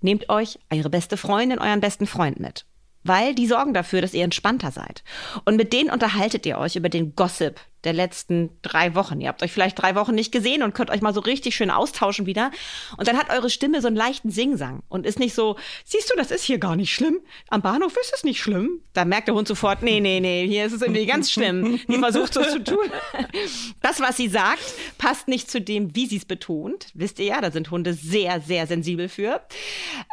nehmt 0.00 0.28
euch 0.28 0.60
eure 0.72 0.88
beste 0.88 1.16
Freundin, 1.16 1.58
euren 1.58 1.80
besten 1.80 2.06
Freund 2.06 2.38
mit 2.38 2.64
weil 3.06 3.34
die 3.34 3.46
sorgen 3.46 3.74
dafür, 3.74 4.00
dass 4.00 4.14
ihr 4.14 4.24
entspannter 4.24 4.70
seid. 4.70 5.02
Und 5.44 5.56
mit 5.56 5.72
denen 5.72 5.90
unterhaltet 5.90 6.46
ihr 6.46 6.58
euch 6.58 6.76
über 6.76 6.88
den 6.88 7.14
Gossip 7.14 7.60
der 7.86 7.92
letzten 7.92 8.50
drei 8.62 8.94
Wochen. 8.96 9.20
Ihr 9.20 9.28
habt 9.28 9.42
euch 9.44 9.52
vielleicht 9.52 9.80
drei 9.80 9.94
Wochen 9.94 10.14
nicht 10.14 10.32
gesehen 10.32 10.64
und 10.64 10.74
könnt 10.74 10.90
euch 10.90 11.02
mal 11.02 11.14
so 11.14 11.20
richtig 11.20 11.54
schön 11.54 11.70
austauschen 11.70 12.26
wieder. 12.26 12.50
Und 12.96 13.06
dann 13.06 13.16
hat 13.16 13.30
eure 13.30 13.48
Stimme 13.48 13.80
so 13.80 13.86
einen 13.86 13.96
leichten 13.96 14.30
Singsang 14.30 14.82
und 14.88 15.06
ist 15.06 15.20
nicht 15.20 15.34
so, 15.34 15.56
siehst 15.84 16.10
du, 16.10 16.16
das 16.16 16.32
ist 16.32 16.42
hier 16.42 16.58
gar 16.58 16.74
nicht 16.74 16.92
schlimm. 16.92 17.20
Am 17.48 17.62
Bahnhof 17.62 17.96
ist 17.96 18.12
es 18.12 18.24
nicht 18.24 18.40
schlimm. 18.40 18.80
Da 18.92 19.04
merkt 19.04 19.28
der 19.28 19.36
Hund 19.36 19.46
sofort, 19.46 19.82
nee, 19.82 20.00
nee, 20.00 20.18
nee, 20.18 20.46
hier 20.48 20.66
ist 20.66 20.72
es 20.72 20.82
irgendwie 20.82 21.06
ganz 21.06 21.30
schlimm. 21.30 21.80
Die 21.88 21.98
versucht 21.98 22.34
so 22.34 22.42
zu 22.42 22.62
tun. 22.62 22.84
Das, 23.80 24.00
was 24.00 24.16
sie 24.16 24.28
sagt, 24.28 24.74
passt 24.98 25.28
nicht 25.28 25.50
zu 25.50 25.60
dem, 25.60 25.94
wie 25.94 26.06
sie 26.06 26.16
es 26.16 26.24
betont. 26.24 26.88
Wisst 26.94 27.18
ihr 27.18 27.26
ja, 27.26 27.40
da 27.40 27.50
sind 27.50 27.70
Hunde 27.70 27.92
sehr, 27.94 28.40
sehr 28.40 28.66
sensibel 28.66 29.08
für. 29.08 29.40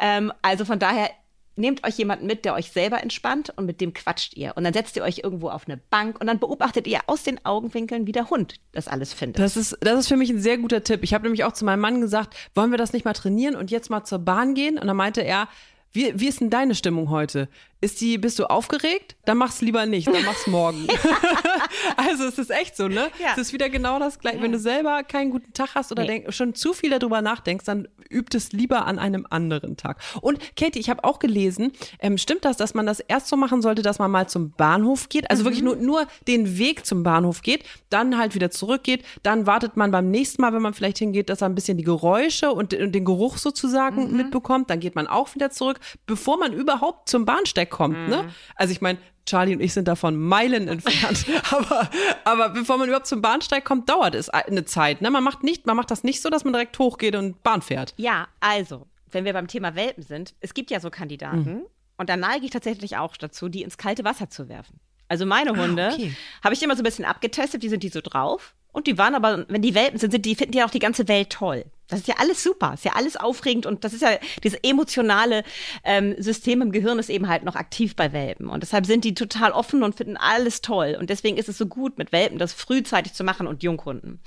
Ähm, 0.00 0.32
also 0.42 0.64
von 0.64 0.78
daher 0.78 1.10
nehmt 1.56 1.86
euch 1.86 1.96
jemanden 1.96 2.26
mit, 2.26 2.44
der 2.44 2.54
euch 2.54 2.70
selber 2.70 3.02
entspannt 3.02 3.52
und 3.56 3.66
mit 3.66 3.80
dem 3.80 3.92
quatscht 3.92 4.36
ihr. 4.36 4.52
Und 4.56 4.64
dann 4.64 4.72
setzt 4.72 4.96
ihr 4.96 5.02
euch 5.02 5.20
irgendwo 5.22 5.48
auf 5.48 5.66
eine 5.66 5.76
Bank 5.76 6.20
und 6.20 6.26
dann 6.26 6.38
beobachtet 6.38 6.86
ihr 6.86 7.00
aus 7.06 7.22
den 7.22 7.44
Augenwinkeln, 7.44 8.06
wie 8.06 8.12
der 8.12 8.30
Hund 8.30 8.56
das 8.72 8.88
alles 8.88 9.12
findet. 9.12 9.42
Das 9.42 9.56
ist, 9.56 9.76
das 9.80 10.00
ist 10.00 10.08
für 10.08 10.16
mich 10.16 10.30
ein 10.30 10.40
sehr 10.40 10.58
guter 10.58 10.82
Tipp. 10.82 11.02
Ich 11.02 11.14
habe 11.14 11.24
nämlich 11.24 11.44
auch 11.44 11.52
zu 11.52 11.64
meinem 11.64 11.80
Mann 11.80 12.00
gesagt, 12.00 12.34
wollen 12.54 12.70
wir 12.70 12.78
das 12.78 12.92
nicht 12.92 13.04
mal 13.04 13.12
trainieren 13.12 13.56
und 13.56 13.70
jetzt 13.70 13.90
mal 13.90 14.04
zur 14.04 14.18
Bahn 14.18 14.54
gehen? 14.54 14.78
Und 14.78 14.86
dann 14.86 14.96
meinte 14.96 15.20
er, 15.22 15.48
wie, 15.92 16.12
wie 16.18 16.26
ist 16.26 16.40
denn 16.40 16.50
deine 16.50 16.74
Stimmung 16.74 17.08
heute? 17.08 17.48
Ist 17.80 18.00
die, 18.00 18.18
bist 18.18 18.38
du 18.38 18.44
aufgeregt? 18.46 19.16
Dann 19.24 19.38
mach's 19.38 19.60
lieber 19.60 19.86
nicht, 19.86 20.06
dann 20.06 20.24
mach's 20.24 20.46
morgen. 20.46 20.86
also 21.96 22.24
es 22.24 22.38
ist 22.38 22.50
echt 22.50 22.76
so, 22.76 22.88
ne? 22.88 23.10
Ja. 23.20 23.32
Es 23.32 23.38
ist 23.38 23.52
wieder 23.52 23.68
genau 23.68 23.98
das 23.98 24.18
gleiche. 24.18 24.40
Wenn 24.42 24.52
du 24.52 24.58
selber 24.58 25.02
keinen 25.02 25.30
guten 25.30 25.52
Tag 25.52 25.74
hast 25.74 25.92
oder 25.92 26.02
nee. 26.02 26.20
denk, 26.20 26.34
schon 26.34 26.54
zu 26.54 26.72
viel 26.72 26.90
darüber 26.90 27.22
nachdenkst, 27.22 27.64
dann 27.64 27.88
übt 28.10 28.36
es 28.36 28.52
lieber 28.52 28.86
an 28.86 28.98
einem 28.98 29.26
anderen 29.28 29.76
Tag. 29.76 30.00
Und 30.20 30.38
Katie, 30.56 30.78
ich 30.78 30.90
habe 30.90 31.04
auch 31.04 31.18
gelesen, 31.18 31.72
ähm, 32.00 32.18
stimmt 32.18 32.44
das, 32.44 32.56
dass 32.56 32.74
man 32.74 32.86
das 32.86 33.00
erst 33.00 33.28
so 33.28 33.36
machen 33.36 33.62
sollte, 33.62 33.82
dass 33.82 33.98
man 33.98 34.10
mal 34.10 34.28
zum 34.28 34.52
Bahnhof 34.52 35.08
geht? 35.08 35.30
Also 35.30 35.42
mhm. 35.42 35.46
wirklich 35.46 35.62
nur, 35.62 35.76
nur 35.76 36.06
den 36.26 36.58
Weg 36.58 36.86
zum 36.86 37.02
Bahnhof 37.02 37.42
geht, 37.42 37.64
dann 37.90 38.18
halt 38.18 38.34
wieder 38.34 38.50
zurückgeht, 38.50 39.04
dann 39.22 39.46
wartet 39.46 39.76
man 39.76 39.90
beim 39.90 40.10
nächsten 40.10 40.42
Mal, 40.42 40.52
wenn 40.52 40.62
man 40.62 40.74
vielleicht 40.74 40.98
hingeht, 40.98 41.28
dass 41.28 41.42
er 41.42 41.48
ein 41.48 41.54
bisschen 41.54 41.76
die 41.76 41.84
Geräusche 41.84 42.52
und, 42.52 42.74
und 42.74 42.92
den 42.92 43.04
Geruch 43.04 43.38
sozusagen 43.38 44.10
mhm. 44.10 44.16
mitbekommt, 44.16 44.70
dann 44.70 44.80
geht 44.80 44.94
man 44.94 45.06
auch 45.06 45.34
wieder 45.34 45.50
zurück 45.50 45.80
bevor 46.06 46.38
man 46.38 46.52
überhaupt 46.52 47.08
zum 47.08 47.24
Bahnsteig 47.24 47.63
kommt. 47.70 48.08
Ne? 48.08 48.22
Mhm. 48.22 48.26
Ne? 48.26 48.34
Also 48.56 48.72
ich 48.72 48.80
meine, 48.80 48.98
Charlie 49.26 49.54
und 49.54 49.60
ich 49.60 49.72
sind 49.72 49.88
davon 49.88 50.16
Meilen 50.16 50.68
entfernt. 50.68 51.26
aber, 51.50 51.90
aber 52.24 52.48
bevor 52.50 52.76
man 52.76 52.88
überhaupt 52.88 53.06
zum 53.06 53.22
Bahnsteig 53.22 53.64
kommt, 53.64 53.88
dauert 53.88 54.14
es 54.14 54.28
eine 54.28 54.64
Zeit. 54.64 55.00
Ne? 55.00 55.10
Man 55.10 55.24
macht 55.24 55.42
nicht, 55.42 55.66
man 55.66 55.76
macht 55.76 55.90
das 55.90 56.04
nicht 56.04 56.20
so, 56.20 56.30
dass 56.30 56.44
man 56.44 56.52
direkt 56.52 56.78
hochgeht 56.78 57.16
und 57.16 57.42
Bahn 57.42 57.62
fährt. 57.62 57.94
Ja, 57.96 58.28
also, 58.40 58.86
wenn 59.10 59.24
wir 59.24 59.32
beim 59.32 59.48
Thema 59.48 59.74
Welpen 59.74 60.02
sind, 60.02 60.34
es 60.40 60.54
gibt 60.54 60.70
ja 60.70 60.80
so 60.80 60.90
Kandidaten, 60.90 61.38
mhm. 61.38 61.62
und 61.96 62.08
da 62.08 62.16
neige 62.16 62.44
ich 62.44 62.50
tatsächlich 62.50 62.96
auch 62.96 63.16
dazu, 63.16 63.48
die 63.48 63.62
ins 63.62 63.78
kalte 63.78 64.04
Wasser 64.04 64.28
zu 64.28 64.48
werfen. 64.48 64.80
Also 65.08 65.26
meine 65.26 65.52
ah, 65.52 65.56
Hunde 65.56 65.88
ah, 65.88 65.92
okay. 65.92 66.16
habe 66.42 66.54
ich 66.54 66.62
immer 66.62 66.76
so 66.76 66.80
ein 66.80 66.84
bisschen 66.84 67.04
abgetestet, 67.04 67.62
die 67.62 67.68
sind 67.68 67.82
die 67.82 67.88
so 67.88 68.00
drauf. 68.00 68.54
Und 68.74 68.88
die 68.88 68.98
waren 68.98 69.14
aber, 69.14 69.46
wenn 69.48 69.62
die 69.62 69.74
Welpen 69.74 69.98
sind, 69.98 70.10
sind 70.10 70.26
die 70.26 70.34
finden 70.34 70.56
ja 70.56 70.66
auch 70.66 70.70
die 70.70 70.80
ganze 70.80 71.06
Welt 71.06 71.30
toll. 71.30 71.64
Das 71.88 72.00
ist 72.00 72.08
ja 72.08 72.16
alles 72.18 72.42
super, 72.42 72.74
ist 72.74 72.84
ja 72.84 72.92
alles 72.96 73.16
aufregend 73.16 73.66
und 73.66 73.84
das 73.84 73.92
ist 73.92 74.02
ja 74.02 74.18
dieses 74.42 74.58
emotionale 74.62 75.44
ähm, 75.84 76.14
System 76.18 76.60
im 76.60 76.72
Gehirn 76.72 76.98
ist 76.98 77.08
eben 77.08 77.28
halt 77.28 77.44
noch 77.44 77.54
aktiv 77.54 77.94
bei 77.94 78.12
Welpen 78.12 78.48
und 78.48 78.62
deshalb 78.62 78.86
sind 78.86 79.04
die 79.04 79.14
total 79.14 79.52
offen 79.52 79.82
und 79.82 79.94
finden 79.94 80.16
alles 80.16 80.60
toll 80.60 80.96
und 80.98 81.08
deswegen 81.08 81.36
ist 81.36 81.48
es 81.48 81.58
so 81.58 81.66
gut 81.66 81.98
mit 81.98 82.10
Welpen 82.10 82.38
das 82.38 82.52
frühzeitig 82.52 83.12
zu 83.12 83.22
machen 83.22 83.46
und 83.46 83.62
Junghunden. 83.62 84.18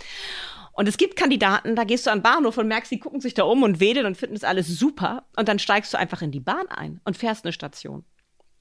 Und 0.71 0.87
es 0.87 0.97
gibt 0.97 1.15
Kandidaten, 1.15 1.75
da 1.75 1.83
gehst 1.83 2.05
du 2.05 2.11
an 2.11 2.19
den 2.19 2.23
Bahnhof 2.23 2.57
und 2.57 2.67
merkst, 2.67 2.91
die 2.91 2.99
gucken 2.99 3.19
sich 3.19 3.33
da 3.33 3.43
um 3.43 3.63
und 3.63 3.79
wedeln 3.79 4.05
und 4.05 4.15
finden 4.15 4.35
das 4.35 4.43
alles 4.43 4.67
super 4.67 5.25
und 5.35 5.49
dann 5.49 5.59
steigst 5.59 5.91
du 5.93 5.97
einfach 5.97 6.21
in 6.21 6.31
die 6.31 6.39
Bahn 6.39 6.67
ein 6.69 7.01
und 7.03 7.17
fährst 7.17 7.43
eine 7.43 7.51
Station. 7.51 8.05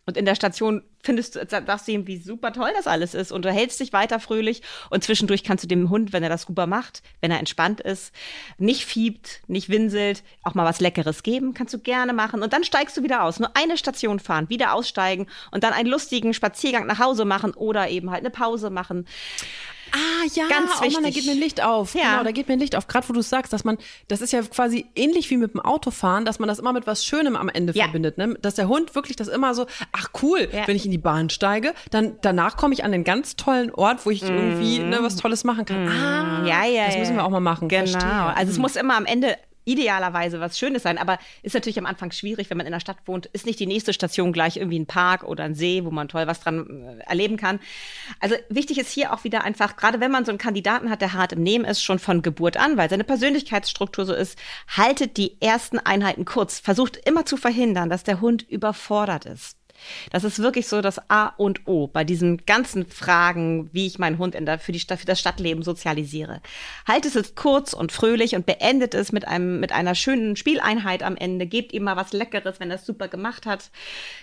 Und 0.06 0.16
in 0.16 0.25
der 0.25 0.36
Station 0.36 0.82
findest 1.02 1.34
du, 1.34 1.44
sagst 1.48 1.88
du 1.88 1.92
ihm, 1.92 2.06
wie 2.06 2.18
super 2.18 2.52
toll 2.52 2.70
das 2.76 2.86
alles 2.86 3.12
ist 3.12 3.32
und 3.32 3.44
du 3.44 3.50
hältst 3.50 3.80
dich 3.80 3.92
weiter 3.92 4.20
fröhlich 4.20 4.62
und 4.88 5.02
zwischendurch 5.02 5.42
kannst 5.42 5.64
du 5.64 5.68
dem 5.68 5.90
Hund, 5.90 6.12
wenn 6.12 6.22
er 6.22 6.28
das 6.28 6.42
super 6.42 6.68
macht, 6.68 7.02
wenn 7.20 7.32
er 7.32 7.40
entspannt 7.40 7.80
ist, 7.80 8.14
nicht 8.56 8.86
fiebt, 8.86 9.40
nicht 9.48 9.68
winselt, 9.68 10.22
auch 10.44 10.54
mal 10.54 10.64
was 10.64 10.80
Leckeres 10.80 11.25
geben, 11.25 11.54
kannst 11.54 11.75
du 11.75 11.80
gerne 11.80 12.12
machen 12.12 12.42
und 12.42 12.52
dann 12.52 12.62
steigst 12.62 12.96
du 12.96 13.02
wieder 13.02 13.25
aus. 13.25 13.40
Nur 13.40 13.56
eine 13.56 13.76
Station 13.76 14.20
fahren, 14.20 14.48
wieder 14.48 14.75
aussteigen 14.75 15.26
und 15.50 15.64
dann 15.64 15.72
einen 15.72 15.88
lustigen 15.88 16.34
Spaziergang 16.34 16.86
nach 16.86 17.00
Hause 17.00 17.25
machen 17.25 17.52
oder 17.52 17.88
eben 17.88 18.10
halt 18.10 18.20
eine 18.20 18.30
Pause 18.30 18.70
machen. 18.70 19.06
Ah 19.96 20.26
ja, 20.34 20.48
ganz 20.48 20.70
wichtig. 20.80 20.88
Oh 20.90 21.00
Mann, 21.00 21.04
da 21.04 21.10
geht 21.10 21.26
mir 21.26 21.32
ein 21.32 21.38
Licht 21.38 21.62
auf. 21.62 21.94
Ja. 21.94 22.12
Genau, 22.12 22.24
da 22.24 22.30
geht 22.32 22.48
mir 22.48 22.54
ein 22.54 22.60
Licht 22.60 22.76
auf. 22.76 22.86
Gerade 22.86 23.08
wo 23.08 23.12
du 23.12 23.22
sagst, 23.22 23.52
dass 23.52 23.64
man, 23.64 23.78
das 24.08 24.20
ist 24.20 24.32
ja 24.32 24.42
quasi 24.42 24.86
ähnlich 24.94 25.30
wie 25.30 25.36
mit 25.36 25.54
dem 25.54 25.60
Autofahren, 25.60 26.24
dass 26.24 26.38
man 26.38 26.48
das 26.48 26.58
immer 26.58 26.72
mit 26.72 26.86
was 26.86 27.04
Schönem 27.04 27.36
am 27.36 27.48
Ende 27.48 27.72
ja. 27.74 27.84
verbindet. 27.84 28.18
Ne? 28.18 28.36
Dass 28.42 28.54
der 28.56 28.68
Hund 28.68 28.94
wirklich 28.94 29.16
das 29.16 29.28
immer 29.28 29.54
so, 29.54 29.66
ach 29.92 30.10
cool, 30.22 30.48
ja. 30.52 30.66
wenn 30.66 30.76
ich 30.76 30.84
in 30.84 30.90
die 30.90 30.98
Bahn 30.98 31.30
steige, 31.30 31.72
dann 31.90 32.16
danach 32.20 32.56
komme 32.56 32.74
ich 32.74 32.84
an 32.84 32.92
den 32.92 33.04
ganz 33.04 33.36
tollen 33.36 33.70
Ort, 33.70 34.04
wo 34.04 34.10
ich 34.10 34.22
mm. 34.22 34.26
irgendwie 34.26 34.78
ne, 34.80 34.98
was 35.00 35.16
Tolles 35.16 35.44
machen 35.44 35.64
kann. 35.64 35.86
Mm. 35.86 35.88
Ah, 35.88 36.46
ja, 36.46 36.64
ja, 36.64 36.86
das 36.86 36.98
müssen 36.98 37.16
wir 37.16 37.24
auch 37.24 37.30
mal 37.30 37.40
machen. 37.40 37.68
Genau. 37.68 37.86
Verstehe. 37.86 38.36
Also 38.36 38.52
es 38.52 38.58
muss 38.58 38.76
immer 38.76 38.96
am 38.96 39.06
Ende 39.06 39.36
idealerweise 39.66 40.40
was 40.40 40.58
Schönes 40.58 40.85
sein, 40.85 40.96
aber 40.96 41.18
ist 41.42 41.54
natürlich 41.54 41.78
am 41.78 41.87
Anfang 41.87 42.12
schwierig, 42.12 42.49
wenn 42.49 42.56
man 42.56 42.66
in 42.66 42.73
der 42.73 42.80
Stadt 42.80 42.96
wohnt, 43.04 43.26
ist 43.26 43.44
nicht 43.44 43.61
die 43.61 43.66
nächste 43.66 43.92
Station 43.92 44.32
gleich 44.32 44.56
irgendwie 44.56 44.78
ein 44.78 44.87
Park 44.87 45.25
oder 45.25 45.44
ein 45.44 45.54
See, 45.54 45.85
wo 45.85 45.90
man 45.90 46.08
toll 46.08 46.26
was 46.26 46.40
dran 46.40 47.00
äh, 47.00 47.11
erleben 47.11 47.37
kann. 47.37 47.61
Also 48.20 48.37
wichtig 48.49 48.78
ist 48.78 48.90
hier 48.90 49.12
auch 49.12 49.25
wieder 49.25 49.44
einfach, 49.44 49.76
gerade 49.76 50.00
wenn 50.00 50.11
man 50.11 50.25
so 50.25 50.30
einen 50.30 50.38
Kandidaten 50.38 50.88
hat, 50.88 51.02
der 51.02 51.12
hart 51.12 51.32
im 51.32 51.42
Nehmen 51.42 51.64
ist, 51.64 51.82
schon 51.82 51.99
von 51.99 52.23
Geburt 52.23 52.56
an, 52.56 52.76
weil 52.76 52.88
seine 52.88 53.04
Persönlichkeitsstruktur 53.04 54.06
so 54.06 54.14
ist, 54.14 54.38
haltet 54.68 55.16
die 55.16 55.40
ersten 55.42 55.78
Einheiten 55.78 56.25
kurz, 56.25 56.61
versucht 56.61 56.96
immer 57.04 57.26
zu 57.26 57.37
verhindern, 57.37 57.90
dass 57.90 58.04
der 58.04 58.20
Hund 58.20 58.49
überfordert 58.49 59.26
ist. 59.26 59.58
Das 60.11 60.25
ist 60.25 60.38
wirklich 60.40 60.68
so 60.68 60.80
das 60.80 61.11
A 61.11 61.28
und 61.37 61.66
O 61.66 61.87
bei 61.87 62.04
diesen 62.04 62.45
ganzen 62.47 62.87
Fragen, 62.87 63.71
wie 63.73 63.87
ich 63.87 63.99
meinen 63.99 64.18
Hund 64.18 64.35
in 64.35 64.47
der, 64.47 64.59
für, 64.59 64.73
die, 64.73 64.80
für 64.80 65.06
das 65.06 65.21
Stadtleben 65.21 65.62
sozialisiere. 65.62 66.40
Haltet 66.87 67.16
es 67.16 67.35
kurz 67.35 67.73
und 67.73 67.92
fröhlich 67.92 68.35
und 68.35 68.47
beendet 68.47 68.95
es 68.95 69.12
mit, 69.12 69.26
einem, 69.28 69.61
mit 69.61 69.73
einer 69.73 69.95
schönen 69.95 70.37
Spieleinheit 70.37 71.02
am 71.02 71.16
Ende. 71.16 71.47
Gebt 71.47 71.73
ihm 71.73 71.85
mal 71.85 71.97
was 71.97 72.12
Leckeres, 72.12 72.61
wenn 72.61 72.71
er 72.71 72.76
es 72.76 72.87
super 72.87 73.09
gemacht 73.09 73.47
hat. 73.47 73.71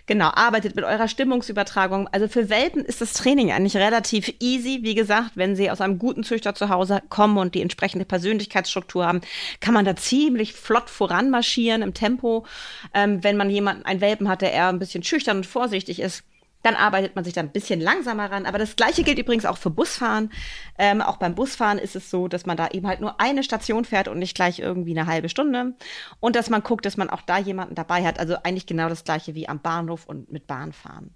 Genau, 0.05 0.29
arbeitet 0.29 0.75
mit 0.75 0.85
eurer 0.85 1.07
Stimmungsübertragung. 1.07 2.07
Also 2.11 2.27
für 2.27 2.49
Welpen 2.49 2.83
ist 2.83 3.01
das 3.01 3.13
Training 3.13 3.51
eigentlich 3.51 3.77
relativ 3.77 4.33
easy. 4.39 4.79
Wie 4.81 4.95
gesagt, 4.95 5.31
wenn 5.35 5.55
sie 5.55 5.71
aus 5.71 5.81
einem 5.81 5.99
guten 5.99 6.23
Züchter 6.23 6.55
zu 6.55 6.69
Hause 6.69 7.01
kommen 7.09 7.37
und 7.37 7.55
die 7.55 7.61
entsprechende 7.61 8.05
Persönlichkeitsstruktur 8.05 9.05
haben, 9.05 9.21
kann 9.59 9.73
man 9.73 9.85
da 9.85 9.95
ziemlich 9.95 10.53
flott 10.53 10.89
voranmarschieren 10.89 11.81
im 11.81 11.93
Tempo. 11.93 12.45
Ähm, 12.93 13.23
wenn 13.23 13.37
man 13.37 13.49
jemanden, 13.49 13.85
einen 13.85 14.01
Welpen 14.01 14.27
hat, 14.29 14.41
der 14.41 14.51
eher 14.51 14.67
ein 14.69 14.79
bisschen 14.79 15.03
schüchtern 15.03 15.42
und 15.43 15.47
vorsichtig 15.47 15.99
ist, 15.99 16.23
dann 16.61 16.75
arbeitet 16.75 17.15
man 17.15 17.25
sich 17.25 17.33
da 17.33 17.41
ein 17.41 17.51
bisschen 17.51 17.81
langsamer 17.81 18.31
ran. 18.31 18.45
Aber 18.45 18.57
das 18.57 18.77
Gleiche 18.77 19.03
gilt 19.03 19.19
übrigens 19.19 19.45
auch 19.45 19.57
für 19.57 19.69
Busfahren. 19.69 20.31
Ähm, 20.77 21.01
auch 21.01 21.17
beim 21.17 21.35
Busfahren 21.35 21.77
ist 21.77 21.97
es 21.97 22.09
so, 22.09 22.29
dass 22.29 22.45
man 22.45 22.55
da 22.55 22.69
eben 22.69 22.87
halt 22.87 23.01
nur 23.01 23.19
eine 23.19 23.43
Station 23.43 23.83
fährt 23.83 24.07
und 24.07 24.17
nicht 24.17 24.33
gleich 24.33 24.59
irgendwie 24.59 24.97
eine 24.97 25.05
halbe 25.05 25.27
Stunde. 25.27 25.73
Und 26.21 26.37
dass 26.37 26.49
man 26.49 26.63
guckt, 26.63 26.85
dass 26.85 26.95
man 26.95 27.09
auch 27.09 27.21
da 27.21 27.37
jemanden 27.37 27.75
dabei 27.75 28.05
hat. 28.05 28.17
Also 28.17 28.37
eigentlich 28.43 28.65
genau 28.65 28.87
das 28.87 29.03
Gleiche 29.03 29.35
wie 29.35 29.49
am 29.49 29.59
Bahnhof 29.59 30.05
und 30.05 30.31
mit 30.31 30.47
Bahnfahren. 30.47 31.13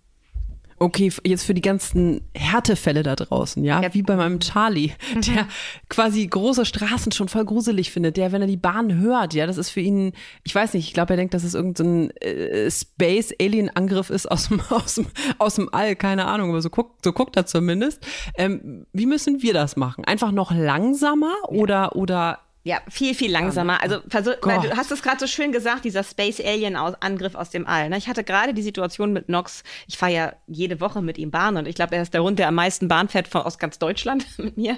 Okay, 0.79 1.11
jetzt 1.23 1.43
für 1.43 1.55
die 1.55 1.61
ganzen 1.61 2.21
Härtefälle 2.35 3.01
da 3.01 3.15
draußen, 3.15 3.63
ja, 3.63 3.81
ja. 3.81 3.93
wie 3.95 4.03
bei 4.03 4.15
meinem 4.15 4.39
Charlie, 4.39 4.91
mhm. 5.15 5.21
der 5.21 5.47
quasi 5.89 6.27
große 6.27 6.65
Straßen 6.65 7.11
schon 7.11 7.29
voll 7.29 7.45
gruselig 7.45 7.91
findet, 7.91 8.15
der, 8.15 8.31
wenn 8.31 8.41
er 8.41 8.47
die 8.47 8.57
Bahn 8.57 8.99
hört, 8.99 9.33
ja, 9.33 9.47
das 9.47 9.57
ist 9.57 9.71
für 9.71 9.79
ihn, 9.79 10.13
ich 10.43 10.53
weiß 10.53 10.75
nicht, 10.75 10.87
ich 10.87 10.93
glaube, 10.93 11.13
er 11.13 11.17
denkt, 11.17 11.33
dass 11.33 11.43
es 11.43 11.55
irgendein 11.55 12.11
so 12.21 12.27
äh, 12.27 12.69
Space-Alien-Angriff 12.69 14.11
ist 14.11 14.29
aus 14.29 14.49
dem, 14.49 14.61
aus, 14.69 14.95
dem, 14.95 15.07
aus 15.39 15.55
dem 15.55 15.73
All, 15.73 15.95
keine 15.95 16.25
Ahnung, 16.25 16.51
aber 16.51 16.61
so 16.61 16.69
guckt, 16.69 17.03
so 17.03 17.11
guckt 17.11 17.35
er 17.37 17.47
zumindest. 17.47 18.05
Ähm, 18.37 18.85
wie 18.93 19.07
müssen 19.07 19.41
wir 19.41 19.53
das 19.53 19.77
machen? 19.77 20.05
Einfach 20.05 20.31
noch 20.31 20.51
langsamer 20.51 21.33
ja. 21.49 21.57
oder, 21.57 21.95
oder 21.95 22.39
ja, 22.67 22.81
viel, 22.89 23.15
viel 23.15 23.31
langsamer. 23.31 23.81
Also 23.81 23.99
versuch, 24.09 24.33
weil 24.41 24.59
du 24.59 24.75
hast 24.75 24.91
es 24.91 25.01
gerade 25.01 25.19
so 25.19 25.25
schön 25.25 25.53
gesagt, 25.53 25.85
dieser 25.85 26.03
Space 26.03 26.41
Alien 26.41 26.75
Angriff 26.75 27.33
aus 27.33 27.49
dem 27.49 27.65
All. 27.65 27.89
Ne? 27.89 27.97
Ich 27.97 28.09
hatte 28.09 28.25
gerade 28.25 28.53
die 28.53 28.61
Situation 28.61 29.13
mit 29.13 29.29
Nox, 29.29 29.63
ich 29.87 29.97
fahre 29.97 30.11
ja 30.11 30.33
jede 30.47 30.81
Woche 30.81 31.01
mit 31.01 31.17
ihm 31.17 31.31
Bahn 31.31 31.55
und 31.55 31.65
ich 31.65 31.75
glaube, 31.75 31.95
er 31.95 32.01
ist 32.01 32.13
der 32.13 32.23
Hund, 32.23 32.39
der 32.39 32.49
am 32.49 32.55
meisten 32.55 32.89
Bahn 32.89 33.07
fährt 33.07 33.29
von, 33.29 33.41
aus 33.41 33.57
ganz 33.57 33.79
Deutschland 33.79 34.25
mit 34.37 34.57
mir. 34.57 34.77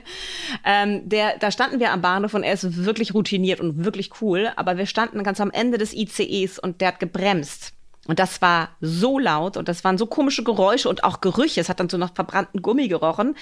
Ähm, 0.63 1.09
der, 1.09 1.39
da 1.39 1.49
standen 1.49 1.79
wir 1.79 1.91
am 1.91 2.01
Bahnhof 2.01 2.35
und 2.35 2.43
er 2.43 2.53
ist 2.53 2.85
wirklich 2.85 3.15
routiniert 3.15 3.59
und 3.59 3.83
wirklich 3.83 4.11
cool, 4.21 4.51
aber 4.55 4.77
wir 4.77 4.85
standen 4.85 5.23
ganz 5.23 5.41
am 5.41 5.49
Ende 5.49 5.79
des 5.79 5.93
ICEs 5.93 6.59
und 6.59 6.81
der 6.81 6.89
hat 6.89 6.99
gebremst 6.99 7.73
Und 8.09 8.17
das 8.17 8.41
war 8.41 8.69
so 8.81 9.19
laut 9.19 9.55
und 9.55 9.67
das 9.67 9.83
waren 9.83 9.99
so 9.99 10.07
komische 10.07 10.43
Geräusche 10.43 10.89
und 10.89 11.03
auch 11.03 11.21
Gerüche. 11.21 11.61
Es 11.61 11.69
hat 11.69 11.79
dann 11.79 11.89
so 11.89 11.97
nach 11.97 12.11
verbrannten 12.15 12.63
Gummi 12.63 12.87
gerochen, 12.87 13.35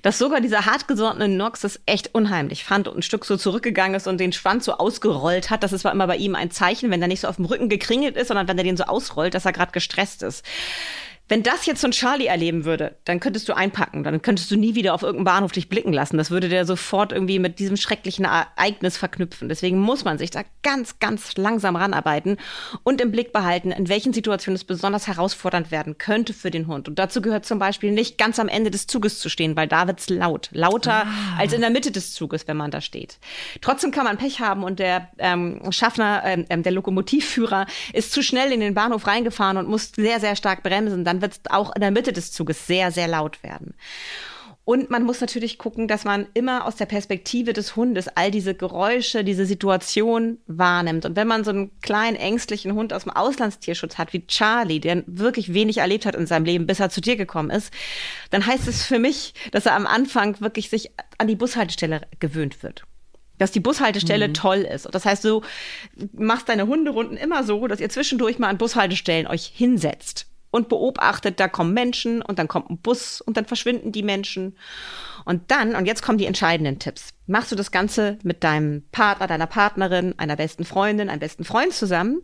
dass 0.00 0.16
sogar 0.16 0.40
dieser 0.40 0.64
hartgesottene 0.64 1.28
Nox 1.28 1.60
das 1.60 1.78
echt 1.84 2.14
unheimlich 2.14 2.64
fand 2.64 2.88
und 2.88 2.96
ein 2.96 3.02
Stück 3.02 3.26
so 3.26 3.36
zurückgegangen 3.36 3.94
ist 3.94 4.06
und 4.06 4.18
den 4.18 4.32
Schwanz 4.32 4.64
so 4.64 4.72
ausgerollt 4.72 5.50
hat. 5.50 5.62
Das 5.62 5.72
zwar 5.72 5.92
immer 5.92 6.06
bei 6.06 6.16
ihm 6.16 6.34
ein 6.36 6.50
Zeichen, 6.50 6.90
wenn 6.90 7.02
er 7.02 7.08
nicht 7.08 7.20
so 7.20 7.28
auf 7.28 7.36
dem 7.36 7.44
Rücken 7.44 7.68
gekringelt 7.68 8.16
ist, 8.16 8.28
sondern 8.28 8.48
wenn 8.48 8.56
er 8.56 8.64
den 8.64 8.78
so 8.78 8.84
ausrollt, 8.84 9.34
dass 9.34 9.44
er 9.44 9.52
gerade 9.52 9.72
gestresst 9.72 10.22
ist. 10.22 10.42
Wenn 11.28 11.42
das 11.42 11.66
jetzt 11.66 11.82
so 11.82 11.88
ein 11.88 11.92
Charlie 11.92 12.26
erleben 12.26 12.64
würde, 12.64 12.96
dann 13.04 13.20
könntest 13.20 13.48
du 13.48 13.54
einpacken, 13.54 14.02
dann 14.02 14.22
könntest 14.22 14.50
du 14.50 14.56
nie 14.56 14.74
wieder 14.74 14.94
auf 14.94 15.02
irgendeinem 15.02 15.24
Bahnhof 15.24 15.52
dich 15.52 15.68
blicken 15.68 15.92
lassen. 15.92 16.16
Das 16.16 16.30
würde 16.30 16.48
der 16.48 16.64
sofort 16.64 17.12
irgendwie 17.12 17.38
mit 17.38 17.58
diesem 17.58 17.76
schrecklichen 17.76 18.24
Ereignis 18.24 18.96
verknüpfen. 18.96 19.50
Deswegen 19.50 19.78
muss 19.78 20.04
man 20.04 20.16
sich 20.16 20.30
da 20.30 20.42
ganz, 20.62 20.98
ganz 21.00 21.36
langsam 21.36 21.76
ranarbeiten 21.76 22.38
und 22.82 23.00
im 23.02 23.12
Blick 23.12 23.32
behalten, 23.32 23.72
in 23.72 23.88
welchen 23.88 24.14
Situationen 24.14 24.56
es 24.56 24.64
besonders 24.64 25.06
herausfordernd 25.06 25.70
werden 25.70 25.98
könnte 25.98 26.32
für 26.32 26.50
den 26.50 26.66
Hund. 26.66 26.88
Und 26.88 26.98
dazu 26.98 27.20
gehört 27.20 27.44
zum 27.44 27.58
Beispiel 27.58 27.92
nicht 27.92 28.16
ganz 28.16 28.38
am 28.38 28.48
Ende 28.48 28.70
des 28.70 28.86
Zuges 28.86 29.20
zu 29.20 29.28
stehen, 29.28 29.54
weil 29.54 29.68
da 29.68 29.86
wird's 29.86 30.08
laut. 30.08 30.48
Lauter 30.52 31.04
ah. 31.06 31.38
als 31.38 31.52
in 31.52 31.60
der 31.60 31.70
Mitte 31.70 31.90
des 31.90 32.14
Zuges, 32.14 32.48
wenn 32.48 32.56
man 32.56 32.70
da 32.70 32.80
steht. 32.80 33.18
Trotzdem 33.60 33.90
kann 33.90 34.04
man 34.04 34.16
Pech 34.16 34.40
haben 34.40 34.64
und 34.64 34.78
der 34.78 35.08
ähm, 35.18 35.60
Schaffner, 35.70 36.22
ähm, 36.24 36.46
ähm 36.48 36.62
der 36.62 36.72
Lokomotivführer 36.72 37.66
ist 37.92 38.12
zu 38.12 38.22
schnell 38.22 38.50
in 38.52 38.60
den 38.60 38.74
Bahnhof 38.74 39.06
reingefahren 39.06 39.58
und 39.58 39.68
muss 39.68 39.92
sehr, 39.94 40.20
sehr 40.20 40.34
stark 40.34 40.62
bremsen. 40.62 41.04
Dann 41.04 41.17
wird 41.22 41.32
es 41.32 41.40
auch 41.50 41.74
in 41.74 41.80
der 41.80 41.90
Mitte 41.90 42.12
des 42.12 42.32
Zuges 42.32 42.66
sehr, 42.66 42.90
sehr 42.90 43.08
laut 43.08 43.42
werden. 43.42 43.74
Und 44.68 44.90
man 44.90 45.02
muss 45.02 45.22
natürlich 45.22 45.56
gucken, 45.56 45.88
dass 45.88 46.04
man 46.04 46.26
immer 46.34 46.66
aus 46.66 46.76
der 46.76 46.84
Perspektive 46.84 47.54
des 47.54 47.74
Hundes 47.74 48.06
all 48.08 48.30
diese 48.30 48.54
Geräusche, 48.54 49.24
diese 49.24 49.46
Situation 49.46 50.36
wahrnimmt. 50.46 51.06
Und 51.06 51.16
wenn 51.16 51.26
man 51.26 51.42
so 51.42 51.52
einen 51.52 51.70
kleinen 51.80 52.18
ängstlichen 52.18 52.74
Hund 52.74 52.92
aus 52.92 53.04
dem 53.04 53.12
Auslandstierschutz 53.12 53.96
hat, 53.96 54.12
wie 54.12 54.26
Charlie, 54.26 54.78
der 54.78 55.04
wirklich 55.06 55.54
wenig 55.54 55.78
erlebt 55.78 56.04
hat 56.04 56.14
in 56.14 56.26
seinem 56.26 56.44
Leben, 56.44 56.66
bis 56.66 56.80
er 56.80 56.90
zu 56.90 57.00
dir 57.00 57.16
gekommen 57.16 57.48
ist, 57.48 57.72
dann 58.28 58.44
heißt 58.44 58.68
es 58.68 58.84
für 58.84 58.98
mich, 58.98 59.32
dass 59.52 59.64
er 59.64 59.74
am 59.74 59.86
Anfang 59.86 60.38
wirklich 60.42 60.68
sich 60.68 60.90
an 61.16 61.28
die 61.28 61.36
Bushaltestelle 61.36 62.02
gewöhnt 62.20 62.62
wird 62.62 62.84
dass 63.38 63.52
die 63.52 63.60
Bushaltestelle 63.60 64.28
mhm. 64.28 64.34
toll 64.34 64.58
ist. 64.58 64.84
Und 64.84 64.96
das 64.96 65.04
heißt, 65.04 65.24
du 65.24 65.42
machst 66.12 66.48
deine 66.48 66.66
Hunderunden 66.66 67.16
immer 67.16 67.44
so, 67.44 67.68
dass 67.68 67.78
ihr 67.78 67.88
zwischendurch 67.88 68.40
mal 68.40 68.48
an 68.48 68.58
Bushaltestellen 68.58 69.28
euch 69.28 69.44
hinsetzt 69.54 70.26
und 70.50 70.68
beobachtet, 70.68 71.40
da 71.40 71.48
kommen 71.48 71.74
Menschen 71.74 72.22
und 72.22 72.38
dann 72.38 72.48
kommt 72.48 72.70
ein 72.70 72.78
Bus 72.78 73.20
und 73.20 73.36
dann 73.36 73.44
verschwinden 73.44 73.92
die 73.92 74.02
Menschen. 74.02 74.56
Und 75.24 75.50
dann, 75.50 75.74
und 75.74 75.86
jetzt 75.86 76.02
kommen 76.02 76.18
die 76.18 76.26
entscheidenden 76.26 76.78
Tipps. 76.78 77.10
Machst 77.26 77.52
du 77.52 77.56
das 77.56 77.70
Ganze 77.70 78.18
mit 78.22 78.44
deinem 78.44 78.82
Partner, 78.92 79.26
deiner 79.26 79.46
Partnerin, 79.46 80.14
einer 80.18 80.36
besten 80.36 80.64
Freundin, 80.64 81.10
einem 81.10 81.20
besten 81.20 81.44
Freund 81.44 81.72
zusammen 81.72 82.22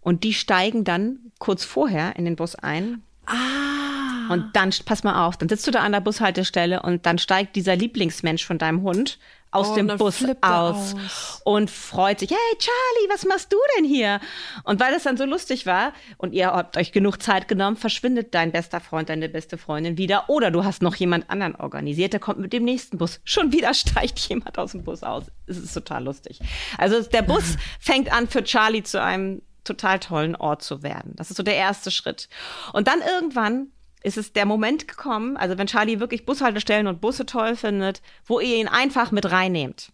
und 0.00 0.24
die 0.24 0.34
steigen 0.34 0.84
dann 0.84 1.18
kurz 1.38 1.64
vorher 1.64 2.16
in 2.16 2.24
den 2.24 2.36
Bus 2.36 2.54
ein. 2.54 3.02
Ah. 3.26 4.32
Und 4.32 4.50
dann, 4.54 4.70
pass 4.84 5.04
mal 5.04 5.26
auf, 5.26 5.36
dann 5.36 5.48
sitzt 5.48 5.66
du 5.66 5.70
da 5.70 5.80
an 5.80 5.92
der 5.92 6.00
Bushaltestelle 6.00 6.82
und 6.82 7.06
dann 7.06 7.18
steigt 7.18 7.56
dieser 7.56 7.76
Lieblingsmensch 7.76 8.44
von 8.44 8.58
deinem 8.58 8.82
Hund 8.82 9.18
aus 9.50 9.70
oh, 9.70 9.74
dem 9.74 9.86
Bus 9.86 10.24
aus, 10.40 10.94
aus, 10.94 11.40
und 11.44 11.70
freut 11.70 12.20
sich, 12.20 12.30
hey 12.30 12.58
Charlie, 12.58 13.08
was 13.12 13.24
machst 13.24 13.52
du 13.52 13.56
denn 13.76 13.84
hier? 13.84 14.20
Und 14.64 14.80
weil 14.80 14.92
das 14.92 15.04
dann 15.04 15.16
so 15.16 15.24
lustig 15.24 15.66
war 15.66 15.92
und 16.16 16.32
ihr 16.32 16.48
habt 16.48 16.76
euch 16.76 16.92
genug 16.92 17.22
Zeit 17.22 17.48
genommen, 17.48 17.76
verschwindet 17.76 18.34
dein 18.34 18.52
bester 18.52 18.80
Freund, 18.80 19.08
deine 19.08 19.28
beste 19.28 19.58
Freundin 19.58 19.96
wieder 19.96 20.28
oder 20.28 20.50
du 20.50 20.64
hast 20.64 20.82
noch 20.82 20.94
jemand 20.96 21.30
anderen 21.30 21.56
organisiert, 21.56 22.12
der 22.12 22.20
kommt 22.20 22.38
mit 22.38 22.52
dem 22.52 22.64
nächsten 22.64 22.98
Bus. 22.98 23.20
Schon 23.24 23.52
wieder 23.52 23.72
steigt 23.74 24.18
jemand 24.28 24.58
aus 24.58 24.72
dem 24.72 24.84
Bus 24.84 25.02
aus. 25.02 25.24
Es 25.46 25.56
ist 25.56 25.72
total 25.72 26.04
lustig. 26.04 26.40
Also 26.76 27.02
der 27.02 27.22
Bus 27.22 27.56
fängt 27.80 28.12
an 28.12 28.28
für 28.28 28.44
Charlie 28.44 28.82
zu 28.82 29.02
einem 29.02 29.42
total 29.64 29.98
tollen 29.98 30.34
Ort 30.34 30.62
zu 30.62 30.82
werden. 30.82 31.12
Das 31.16 31.30
ist 31.30 31.36
so 31.36 31.42
der 31.42 31.56
erste 31.56 31.90
Schritt. 31.90 32.28
Und 32.72 32.88
dann 32.88 33.00
irgendwann 33.00 33.68
ist 34.02 34.16
es 34.16 34.32
der 34.32 34.46
Moment 34.46 34.88
gekommen, 34.88 35.36
also 35.36 35.58
wenn 35.58 35.66
Charlie 35.66 36.00
wirklich 36.00 36.26
Bushaltestellen 36.26 36.86
und 36.86 37.00
Busse 37.00 37.26
toll 37.26 37.56
findet, 37.56 38.02
wo 38.24 38.40
ihr 38.40 38.56
ihn 38.56 38.68
einfach 38.68 39.10
mit 39.10 39.30
reinnehmt. 39.30 39.92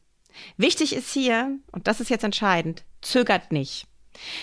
Wichtig 0.56 0.94
ist 0.94 1.12
hier, 1.12 1.58
und 1.73 1.87
das 1.87 2.00
ist 2.00 2.11
jetzt 2.11 2.25
entscheidend, 2.25 2.84
zögert 3.00 3.52
nicht. 3.52 3.87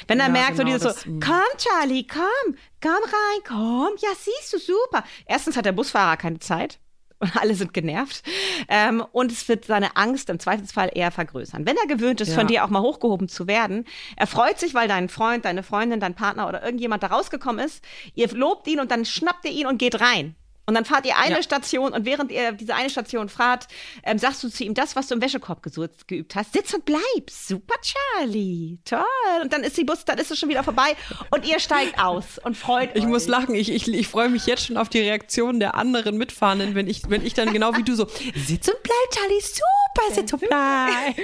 Wenn 0.08 0.20
er 0.20 0.28
ja, 0.28 0.32
merkt, 0.32 0.58
genau, 0.58 0.64
so 0.64 0.64
dieses 0.66 0.82
das, 0.82 1.02
so, 1.04 1.10
mm. 1.10 1.20
komm 1.22 1.58
Charlie, 1.58 2.06
komm, 2.06 2.56
komm 2.82 2.92
rein, 2.92 3.42
komm, 3.48 3.90
ja, 4.00 4.10
siehst 4.18 4.54
du, 4.54 4.60
super. 4.60 5.04
Erstens 5.26 5.56
hat 5.56 5.66
der 5.66 5.72
Busfahrer 5.72 6.18
keine 6.18 6.40
Zeit 6.40 6.80
und 7.22 7.38
alle 7.38 7.56
sind 7.56 7.74
genervt. 7.74 8.24
Ähm, 8.68 9.04
und 9.12 9.32
es 9.32 9.48
wird 9.48 9.66
seine 9.66 9.96
Angst 9.96 10.30
im 10.30 10.40
Zweifelsfall 10.40 10.92
eher 10.94 11.12
vergrößern. 11.12 11.66
Wenn 11.66 11.78
er 11.78 11.88
gewöhnt 11.88 12.22
ist, 12.22 12.30
ja. 12.30 12.36
von 12.36 12.48
dir 12.48 12.66
auch 12.66 12.70
mal 12.70 12.82
hochgehoben 12.82 13.30
zu 13.30 13.48
werden, 13.48 13.86
er 14.16 14.28
freut 14.28 14.60
sich, 14.60 14.74
weil 14.74 14.88
dein 14.88 15.10
Freund, 15.10 15.46
deine 15.46 15.64
Freundin, 15.64 16.00
dein 16.00 16.16
Partner 16.16 16.48
oder 16.48 16.64
irgendjemand 16.64 17.04
da 17.04 17.08
rausgekommen 17.08 17.64
ist. 17.64 17.84
Ihr 18.16 18.30
lobt 18.30 18.68
ihn 18.68 18.80
und 18.80 18.92
dann 18.92 19.06
schnappt 19.06 19.46
ihr 19.46 19.52
ihn 19.52 19.68
und 19.68 19.78
geht 19.78 20.02
rein. 20.02 20.36
Und 20.66 20.76
dann 20.76 20.86
fahrt 20.86 21.06
ihr 21.06 21.18
eine 21.18 21.36
ja. 21.36 21.44
Station 21.44 21.92
und 21.92 22.06
während 22.06 22.32
ihr 22.32 22.52
diese 22.52 22.76
eine 22.76 22.90
Station 22.90 23.30
fahrt, 23.30 23.68
ähm, 24.04 24.18
sagst 24.18 24.44
du 24.44 24.50
zu 24.50 24.64
ihm 24.64 24.74
das, 24.74 24.96
was 24.96 25.08
du 25.08 25.16
im 25.16 25.22
Wäschekorb 25.22 25.62
geübt 26.08 26.36
hast. 26.36 26.54
Sitz 26.54 26.74
und 26.74 26.86
bleib. 26.86 27.30
Super, 27.30 27.76
Charlie. 27.82 28.78
Toll. 28.86 29.02
Und 29.42 29.52
dann 29.52 29.64
ist 29.64 29.78
die 29.78 29.84
Bus, 29.84 30.06
dann 30.06 30.18
ist 30.18 30.32
es 30.32 30.40
schon 30.40 30.50
wieder 30.50 30.64
vorbei 30.64 30.96
und 31.32 31.46
ihr 31.48 31.60
steigt 31.60 32.00
aus 32.00 32.38
und 32.44 32.56
freut 32.56 32.92
Ich 32.96 33.04
euch. 33.04 33.10
muss 33.10 33.28
lachen. 33.28 33.56
Ich, 33.56 33.72
ich, 33.72 33.88
ich 33.88 34.08
freue 34.08 34.30
mich 34.30 34.46
jetzt 34.46 34.66
schon 34.68 34.78
auf 34.78 34.90
die 34.90 35.00
Reaktion 35.00 35.60
der 35.60 35.76
anderen 35.76 36.18
Mitfahrenden, 36.18 36.76
wenn 36.76 36.88
ich, 36.88 37.02
wenn 37.10 37.26
ich 37.26 37.34
dann 37.34 37.52
genau 37.52 37.76
wie 37.76 37.84
du 37.84 37.96
so, 37.96 38.08
sitz 38.36 38.68
und 38.68 38.82
bleib, 38.84 38.96
Charlie. 39.12 39.42
Super, 39.42 39.91
und 40.18 40.40
bleib. 40.40 41.18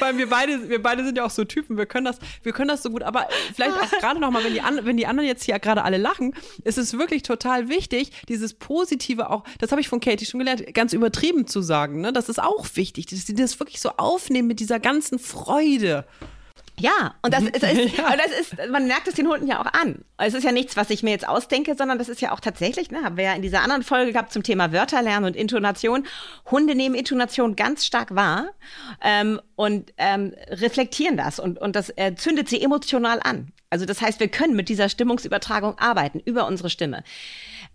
Weil 0.00 0.18
wir 0.18 0.28
beide, 0.28 0.68
wir 0.68 0.82
beide 0.82 1.04
sind 1.04 1.16
ja 1.16 1.24
auch 1.24 1.30
so 1.30 1.44
Typen. 1.44 1.76
Wir 1.76 1.86
können 1.86 2.04
das, 2.04 2.18
wir 2.42 2.52
können 2.52 2.68
das 2.68 2.82
so 2.82 2.90
gut. 2.90 3.02
Aber 3.02 3.28
vielleicht 3.54 3.76
auch 3.76 3.90
gerade 3.98 4.20
nochmal, 4.20 4.44
wenn 4.44 4.54
die, 4.54 4.60
wenn 4.82 4.96
die 4.96 5.06
anderen 5.06 5.28
jetzt 5.28 5.44
hier 5.44 5.58
gerade 5.58 5.82
alle 5.82 5.98
lachen, 5.98 6.34
ist 6.64 6.78
es 6.78 6.98
wirklich 6.98 7.22
total 7.22 7.68
wichtig, 7.68 8.12
dieses 8.28 8.54
Positive 8.54 9.30
auch, 9.30 9.44
das 9.58 9.70
habe 9.70 9.80
ich 9.80 9.88
von 9.88 10.00
Katie 10.00 10.26
schon 10.26 10.38
gelernt, 10.38 10.74
ganz 10.74 10.92
übertrieben 10.92 11.46
zu 11.46 11.62
sagen. 11.62 12.00
Ne? 12.00 12.12
Das 12.12 12.28
ist 12.28 12.42
auch 12.42 12.66
wichtig, 12.74 13.06
dass 13.06 13.26
sie 13.26 13.34
das 13.34 13.58
wirklich 13.58 13.80
so 13.80 13.90
aufnehmen 13.96 14.48
mit 14.48 14.60
dieser 14.60 14.80
ganzen 14.80 15.18
Freude. 15.18 16.04
Ja, 16.78 17.14
und 17.22 17.34
das, 17.34 17.44
ist, 17.44 17.62
ist, 17.62 17.96
ja. 17.98 18.16
das 18.16 18.38
ist, 18.38 18.70
man 18.70 18.86
merkt 18.86 19.06
es 19.06 19.14
den 19.14 19.28
Hunden 19.28 19.46
ja 19.46 19.60
auch 19.60 19.72
an. 19.72 20.04
Es 20.16 20.34
ist 20.34 20.42
ja 20.42 20.52
nichts, 20.52 20.76
was 20.76 20.90
ich 20.90 21.02
mir 21.02 21.10
jetzt 21.10 21.28
ausdenke, 21.28 21.74
sondern 21.76 21.98
das 21.98 22.08
ist 22.08 22.20
ja 22.20 22.32
auch 22.32 22.40
tatsächlich, 22.40 22.90
ne, 22.90 23.02
haben 23.04 23.16
wir 23.16 23.24
ja 23.24 23.34
in 23.34 23.42
dieser 23.42 23.62
anderen 23.62 23.82
Folge 23.82 24.12
gehabt 24.12 24.32
zum 24.32 24.42
Thema 24.42 24.72
Wörterlernen 24.72 25.24
und 25.24 25.36
Intonation. 25.36 26.06
Hunde 26.50 26.74
nehmen 26.74 26.94
Intonation 26.94 27.56
ganz 27.56 27.84
stark 27.84 28.14
wahr 28.14 28.50
ähm, 29.02 29.40
und 29.54 29.92
ähm, 29.98 30.34
reflektieren 30.48 31.16
das 31.16 31.38
und, 31.38 31.58
und 31.58 31.76
das 31.76 31.90
äh, 31.96 32.14
zündet 32.16 32.48
sie 32.48 32.62
emotional 32.62 33.20
an. 33.22 33.52
Also 33.70 33.84
das 33.84 34.00
heißt, 34.00 34.20
wir 34.20 34.28
können 34.28 34.56
mit 34.56 34.68
dieser 34.68 34.88
Stimmungsübertragung 34.88 35.78
arbeiten 35.78 36.20
über 36.20 36.46
unsere 36.46 36.70
Stimme. 36.70 37.04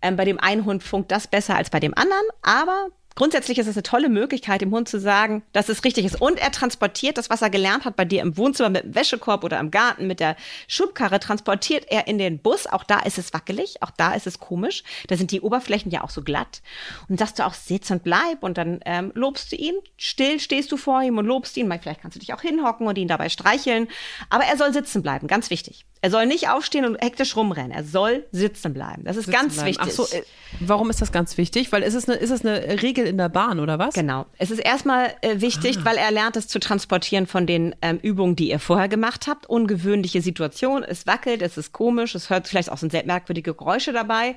Ähm, 0.02 0.16
bei 0.16 0.24
dem 0.24 0.38
einen 0.38 0.64
Hund 0.64 0.82
funkt 0.82 1.10
das 1.10 1.26
besser 1.26 1.56
als 1.56 1.70
bei 1.70 1.80
dem 1.80 1.94
anderen, 1.94 2.24
aber 2.42 2.88
Grundsätzlich 3.18 3.58
ist 3.58 3.66
es 3.66 3.74
eine 3.74 3.82
tolle 3.82 4.08
Möglichkeit, 4.08 4.60
dem 4.60 4.70
Hund 4.70 4.88
zu 4.88 5.00
sagen, 5.00 5.42
dass 5.52 5.68
es 5.68 5.82
richtig 5.82 6.04
ist. 6.04 6.20
Und 6.20 6.38
er 6.38 6.52
transportiert 6.52 7.18
das, 7.18 7.30
was 7.30 7.42
er 7.42 7.50
gelernt 7.50 7.84
hat 7.84 7.96
bei 7.96 8.04
dir 8.04 8.22
im 8.22 8.36
Wohnzimmer 8.36 8.68
mit 8.68 8.84
dem 8.84 8.94
Wäschekorb 8.94 9.42
oder 9.42 9.58
im 9.58 9.72
Garten 9.72 10.06
mit 10.06 10.20
der 10.20 10.36
Schubkarre, 10.68 11.18
transportiert 11.18 11.86
er 11.88 12.06
in 12.06 12.18
den 12.18 12.38
Bus. 12.38 12.68
Auch 12.68 12.84
da 12.84 13.00
ist 13.00 13.18
es 13.18 13.34
wackelig, 13.34 13.82
auch 13.82 13.90
da 13.90 14.14
ist 14.14 14.28
es 14.28 14.38
komisch. 14.38 14.84
Da 15.08 15.16
sind 15.16 15.32
die 15.32 15.40
Oberflächen 15.40 15.90
ja 15.90 16.04
auch 16.04 16.10
so 16.10 16.22
glatt. 16.22 16.62
Und 17.08 17.18
sagst 17.18 17.40
du 17.40 17.44
auch, 17.44 17.54
sitz 17.54 17.90
und 17.90 18.04
bleib. 18.04 18.44
Und 18.44 18.56
dann 18.56 18.78
ähm, 18.84 19.10
lobst 19.16 19.50
du 19.50 19.56
ihn. 19.56 19.74
Still 19.96 20.38
stehst 20.38 20.70
du 20.70 20.76
vor 20.76 21.02
ihm 21.02 21.18
und 21.18 21.26
lobst 21.26 21.56
ihn. 21.56 21.66
Vielleicht 21.82 22.02
kannst 22.02 22.14
du 22.14 22.20
dich 22.20 22.32
auch 22.34 22.42
hinhocken 22.42 22.86
und 22.86 22.98
ihn 22.98 23.08
dabei 23.08 23.30
streicheln. 23.30 23.88
Aber 24.30 24.44
er 24.44 24.56
soll 24.56 24.72
sitzen 24.72 25.02
bleiben, 25.02 25.26
ganz 25.26 25.50
wichtig. 25.50 25.86
Er 26.00 26.10
soll 26.10 26.26
nicht 26.26 26.48
aufstehen 26.48 26.84
und 26.84 27.02
hektisch 27.02 27.34
rumrennen. 27.34 27.72
Er 27.72 27.82
soll 27.82 28.24
sitzen 28.30 28.72
bleiben. 28.72 29.02
Das 29.04 29.16
ist 29.16 29.24
sitzen 29.24 29.36
ganz 29.36 29.54
bleiben. 29.54 29.68
wichtig. 29.70 29.86
Ach 29.88 29.90
so, 29.90 30.06
äh, 30.16 30.22
warum 30.60 30.90
ist 30.90 31.02
das 31.02 31.10
ganz 31.10 31.36
wichtig? 31.36 31.72
Weil 31.72 31.82
ist 31.82 31.94
es, 31.94 32.08
eine, 32.08 32.16
ist 32.18 32.30
es 32.30 32.44
eine 32.44 32.80
Regel 32.82 33.07
in 33.08 33.18
der 33.18 33.28
Bahn 33.28 33.58
oder 33.58 33.78
was? 33.78 33.94
Genau. 33.94 34.26
Es 34.38 34.50
ist 34.50 34.60
erstmal 34.60 35.14
äh, 35.22 35.40
wichtig, 35.40 35.78
ah. 35.78 35.84
weil 35.84 35.96
er 35.96 36.10
lernt 36.10 36.36
es 36.36 36.46
zu 36.46 36.60
transportieren 36.60 37.26
von 37.26 37.46
den 37.46 37.74
ähm, 37.82 37.98
Übungen, 38.02 38.36
die 38.36 38.50
ihr 38.50 38.58
vorher 38.58 38.88
gemacht 38.88 39.26
habt. 39.26 39.46
Ungewöhnliche 39.46 40.22
Situation. 40.22 40.84
Es 40.84 41.06
wackelt, 41.06 41.42
es 41.42 41.56
ist 41.56 41.72
komisch, 41.72 42.14
es 42.14 42.30
hört 42.30 42.46
vielleicht 42.46 42.70
auch 42.70 42.78
so 42.78 42.88
sehr 42.88 43.04
merkwürdige 43.04 43.54
Geräusche 43.54 43.92
dabei. 43.92 44.36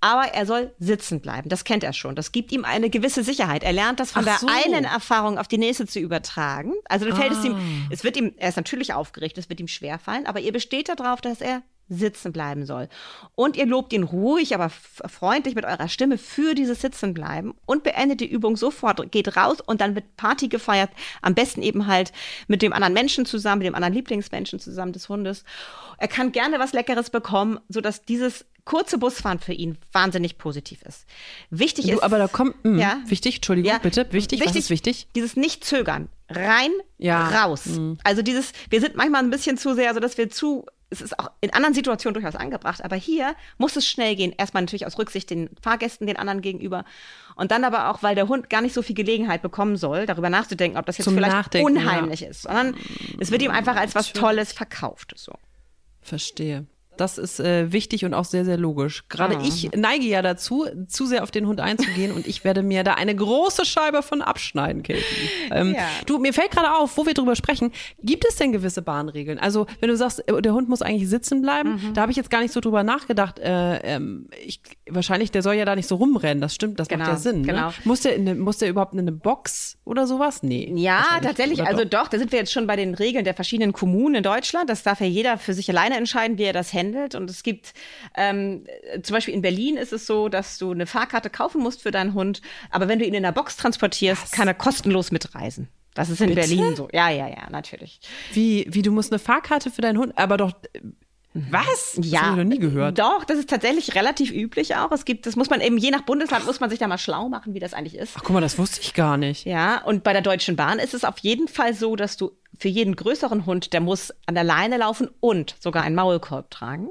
Aber 0.00 0.32
er 0.34 0.46
soll 0.46 0.72
sitzen 0.78 1.20
bleiben. 1.20 1.48
Das 1.48 1.64
kennt 1.64 1.82
er 1.82 1.92
schon. 1.92 2.14
Das 2.14 2.32
gibt 2.32 2.52
ihm 2.52 2.64
eine 2.64 2.90
gewisse 2.90 3.24
Sicherheit. 3.24 3.64
Er 3.64 3.72
lernt 3.72 3.98
das 3.98 4.12
von 4.12 4.22
Ach 4.22 4.26
der 4.26 4.38
so. 4.38 4.46
einen 4.48 4.84
Erfahrung 4.84 5.38
auf 5.38 5.48
die 5.48 5.58
nächste 5.58 5.86
zu 5.86 5.98
übertragen. 5.98 6.74
Also 6.88 7.06
dann 7.06 7.16
fällt 7.16 7.32
ah. 7.32 7.38
es 7.38 7.44
ihm, 7.44 7.56
es 7.90 8.04
wird 8.04 8.16
ihm, 8.16 8.34
er 8.36 8.50
ist 8.50 8.56
natürlich 8.56 8.94
aufgeregt, 8.94 9.38
es 9.38 9.48
wird 9.48 9.60
ihm 9.60 9.68
schwerfallen, 9.68 10.26
aber 10.26 10.40
ihr 10.40 10.52
besteht 10.52 10.88
da 10.88 10.94
darauf, 10.94 11.20
dass 11.20 11.40
er 11.40 11.62
sitzen 11.90 12.32
bleiben 12.32 12.64
soll. 12.64 12.88
Und 13.34 13.56
ihr 13.56 13.66
lobt 13.66 13.92
ihn 13.92 14.04
ruhig, 14.04 14.54
aber 14.54 14.70
freundlich 14.70 15.54
mit 15.54 15.64
eurer 15.64 15.88
Stimme 15.88 16.16
für 16.16 16.54
dieses 16.54 16.80
Sitzen 16.80 17.12
bleiben 17.12 17.54
und 17.66 17.82
beendet 17.82 18.20
die 18.20 18.30
Übung 18.30 18.56
sofort, 18.56 19.10
geht 19.12 19.36
raus 19.36 19.58
und 19.60 19.80
dann 19.80 19.94
wird 19.94 20.16
Party 20.16 20.48
gefeiert. 20.48 20.90
Am 21.20 21.34
besten 21.34 21.62
eben 21.62 21.86
halt 21.86 22.12
mit 22.48 22.62
dem 22.62 22.72
anderen 22.72 22.94
Menschen 22.94 23.26
zusammen, 23.26 23.58
mit 23.58 23.66
dem 23.66 23.74
anderen 23.74 23.94
Lieblingsmenschen 23.94 24.60
zusammen 24.60 24.92
des 24.92 25.08
Hundes. 25.08 25.44
Er 25.98 26.08
kann 26.08 26.32
gerne 26.32 26.58
was 26.58 26.72
Leckeres 26.72 27.10
bekommen, 27.10 27.58
sodass 27.68 28.04
dieses 28.04 28.46
kurze 28.64 28.98
Busfahren 28.98 29.40
für 29.40 29.52
ihn 29.52 29.78
wahnsinnig 29.92 30.38
positiv 30.38 30.82
ist. 30.82 31.06
Wichtig 31.50 31.86
du, 31.86 31.94
ist. 31.94 32.02
Aber 32.02 32.18
da 32.18 32.28
kommt, 32.28 32.64
mh, 32.64 32.80
ja, 32.80 32.98
wichtig, 33.06 33.36
Entschuldigung, 33.36 33.72
ja, 33.72 33.78
bitte, 33.78 34.06
wichtig, 34.12 34.40
wichtig, 34.40 34.48
was 34.48 34.56
ist 34.56 34.70
wichtig? 34.70 35.08
Dieses 35.16 35.34
Nicht-Zögern. 35.36 36.08
Rein, 36.28 36.70
ja, 36.98 37.28
raus. 37.28 37.66
Mh. 37.66 37.96
Also 38.04 38.22
dieses, 38.22 38.52
wir 38.68 38.80
sind 38.80 38.94
manchmal 38.94 39.24
ein 39.24 39.30
bisschen 39.30 39.58
zu 39.58 39.74
sehr, 39.74 39.92
so 39.94 40.00
dass 40.00 40.16
wir 40.18 40.30
zu 40.30 40.66
es 40.90 41.00
ist 41.00 41.18
auch 41.18 41.30
in 41.40 41.52
anderen 41.52 41.74
Situationen 41.74 42.14
durchaus 42.14 42.34
angebracht, 42.34 42.84
aber 42.84 42.96
hier 42.96 43.34
muss 43.58 43.76
es 43.76 43.86
schnell 43.86 44.16
gehen. 44.16 44.34
Erstmal 44.36 44.62
natürlich 44.62 44.86
aus 44.86 44.98
Rücksicht 44.98 45.30
den 45.30 45.50
Fahrgästen, 45.62 46.06
den 46.06 46.16
anderen 46.16 46.42
gegenüber. 46.42 46.84
Und 47.36 47.52
dann 47.52 47.64
aber 47.64 47.90
auch, 47.90 48.02
weil 48.02 48.14
der 48.14 48.28
Hund 48.28 48.50
gar 48.50 48.60
nicht 48.60 48.74
so 48.74 48.82
viel 48.82 48.96
Gelegenheit 48.96 49.40
bekommen 49.40 49.76
soll, 49.76 50.06
darüber 50.06 50.30
nachzudenken, 50.30 50.76
ob 50.76 50.86
das 50.86 50.98
jetzt 50.98 51.04
Zum 51.04 51.14
vielleicht 51.14 51.32
Nachdenken, 51.32 51.76
unheimlich 51.76 52.22
ist, 52.22 52.42
sondern 52.42 52.74
es 53.18 53.30
wird 53.30 53.42
ihm 53.42 53.50
einfach 53.50 53.76
als 53.76 53.94
was 53.94 54.12
Tolles 54.12 54.52
verkauft. 54.52 55.12
So. 55.16 55.32
Verstehe. 56.02 56.66
Das 57.00 57.18
ist 57.18 57.40
äh, 57.40 57.72
wichtig 57.72 58.04
und 58.04 58.14
auch 58.14 58.24
sehr, 58.24 58.44
sehr 58.44 58.56
logisch. 58.56 59.04
Gerade 59.08 59.36
Ah. 59.38 59.42
ich 59.44 59.70
neige 59.74 60.04
ja 60.06 60.22
dazu, 60.22 60.66
zu 60.88 61.06
sehr 61.06 61.22
auf 61.22 61.30
den 61.30 61.46
Hund 61.46 61.60
einzugehen 61.60 62.12
und 62.12 62.26
ich 62.26 62.44
werde 62.44 62.62
mir 62.62 62.84
da 62.84 62.94
eine 62.94 63.14
große 63.14 63.64
Scheibe 63.64 64.02
von 64.02 64.22
abschneiden, 64.22 64.82
Katie. 64.82 65.00
Ähm, 65.50 65.74
Ja. 65.74 65.82
Du, 66.06 66.18
mir 66.18 66.32
fällt 66.32 66.50
gerade 66.50 66.74
auf, 66.74 66.96
wo 66.96 67.06
wir 67.06 67.14
drüber 67.14 67.34
sprechen, 67.36 67.72
gibt 68.02 68.24
es 68.28 68.36
denn 68.36 68.52
gewisse 68.52 68.82
Bahnregeln? 68.82 69.38
Also, 69.38 69.66
wenn 69.80 69.88
du 69.88 69.96
sagst, 69.96 70.28
äh, 70.28 70.42
der 70.42 70.52
Hund 70.52 70.68
muss 70.68 70.82
eigentlich 70.82 71.08
sitzen 71.08 71.40
bleiben, 71.42 71.74
Mhm. 71.82 71.94
da 71.94 72.02
habe 72.02 72.10
ich 72.12 72.16
jetzt 72.16 72.30
gar 72.30 72.40
nicht 72.42 72.52
so 72.52 72.60
drüber 72.60 72.82
nachgedacht. 72.82 73.38
Äh, 73.38 73.76
ähm, 73.78 74.28
ich, 74.44 74.60
wahrscheinlich, 74.88 75.30
der 75.30 75.42
soll 75.42 75.54
ja 75.54 75.64
da 75.64 75.74
nicht 75.76 75.88
so 75.88 75.96
rumrennen, 75.96 76.40
das 76.40 76.54
stimmt, 76.54 76.78
das 76.80 76.88
macht 76.90 76.98
Genau, 77.00 77.10
ja 77.10 77.16
Sinn. 77.16 77.42
genau. 77.44 77.68
Ne? 77.68 77.74
Muss, 77.84 78.00
der 78.00 78.14
eine, 78.14 78.34
muss 78.34 78.58
der 78.58 78.68
überhaupt 78.68 78.92
in 78.92 78.98
eine 79.00 79.12
Box 79.12 79.78
oder 79.84 80.06
sowas? 80.06 80.42
Nee. 80.42 80.72
Ja, 80.76 81.04
tatsächlich. 81.22 81.62
Also 81.64 81.84
doch? 81.84 82.00
doch, 82.02 82.08
da 82.08 82.18
sind 82.18 82.32
wir 82.32 82.38
jetzt 82.38 82.52
schon 82.52 82.66
bei 82.66 82.76
den 82.76 82.94
Regeln 82.94 83.24
der 83.24 83.34
verschiedenen 83.34 83.72
Kommunen 83.72 84.16
in 84.16 84.22
Deutschland. 84.22 84.68
Das 84.68 84.82
darf 84.82 85.00
ja 85.00 85.06
jeder 85.06 85.38
für 85.38 85.54
sich 85.54 85.68
alleine 85.70 85.96
entscheiden, 85.96 86.36
wie 86.38 86.44
er 86.44 86.52
das 86.52 86.72
handelt. 86.72 86.89
Und 87.14 87.30
es 87.30 87.42
gibt 87.42 87.72
ähm, 88.16 88.64
äh, 88.92 89.00
zum 89.02 89.14
Beispiel 89.14 89.34
in 89.34 89.42
Berlin 89.42 89.76
ist 89.76 89.92
es 89.92 90.06
so, 90.06 90.28
dass 90.28 90.58
du 90.58 90.72
eine 90.72 90.86
Fahrkarte 90.86 91.30
kaufen 91.30 91.62
musst 91.62 91.82
für 91.82 91.90
deinen 91.90 92.14
Hund, 92.14 92.42
aber 92.70 92.88
wenn 92.88 92.98
du 92.98 93.04
ihn 93.04 93.14
in 93.14 93.22
der 93.22 93.32
Box 93.32 93.56
transportierst, 93.56 94.32
kann 94.32 94.48
er 94.48 94.54
kostenlos 94.54 95.10
mitreisen. 95.10 95.68
Das 95.94 96.08
ist 96.08 96.20
in 96.20 96.28
Bitte? 96.28 96.40
Berlin 96.40 96.76
so. 96.76 96.88
Ja, 96.92 97.10
ja, 97.10 97.28
ja, 97.28 97.50
natürlich. 97.50 98.00
Wie, 98.32 98.66
wie, 98.68 98.82
du 98.82 98.92
musst 98.92 99.12
eine 99.12 99.18
Fahrkarte 99.18 99.70
für 99.70 99.82
deinen 99.82 99.98
Hund, 99.98 100.16
aber 100.16 100.36
doch. 100.36 100.52
Was? 101.32 101.92
Das 101.96 102.10
Ja, 102.10 102.22
habe 102.22 102.30
ich 102.40 102.44
noch 102.44 102.50
nie 102.54 102.58
gehört. 102.58 102.98
Doch, 102.98 103.24
das 103.24 103.38
ist 103.38 103.48
tatsächlich 103.48 103.94
relativ 103.94 104.32
üblich 104.32 104.74
auch. 104.76 104.90
Es 104.90 105.04
gibt, 105.04 105.26
das 105.26 105.36
muss 105.36 105.48
man 105.48 105.60
eben 105.60 105.78
je 105.78 105.90
nach 105.92 106.02
Bundesland 106.02 106.44
muss 106.44 106.58
man 106.58 106.70
sich 106.70 106.80
da 106.80 106.88
mal 106.88 106.98
schlau 106.98 107.28
machen, 107.28 107.54
wie 107.54 107.60
das 107.60 107.72
eigentlich 107.72 107.94
ist. 107.96 108.14
Ach, 108.16 108.22
guck 108.24 108.34
mal, 108.34 108.40
das 108.40 108.58
wusste 108.58 108.80
ich 108.80 108.94
gar 108.94 109.16
nicht. 109.16 109.46
Ja, 109.46 109.80
und 109.84 110.02
bei 110.02 110.12
der 110.12 110.22
Deutschen 110.22 110.56
Bahn 110.56 110.80
ist 110.80 110.92
es 110.92 111.04
auf 111.04 111.18
jeden 111.18 111.46
Fall 111.46 111.72
so, 111.74 111.94
dass 111.94 112.16
du 112.16 112.32
für 112.58 112.68
jeden 112.68 112.96
größeren 112.96 113.46
Hund, 113.46 113.72
der 113.72 113.80
muss 113.80 114.12
an 114.26 114.34
der 114.34 114.42
Leine 114.44 114.76
laufen 114.76 115.08
und 115.20 115.54
sogar 115.60 115.84
einen 115.84 115.94
Maulkorb 115.94 116.50
tragen. 116.50 116.90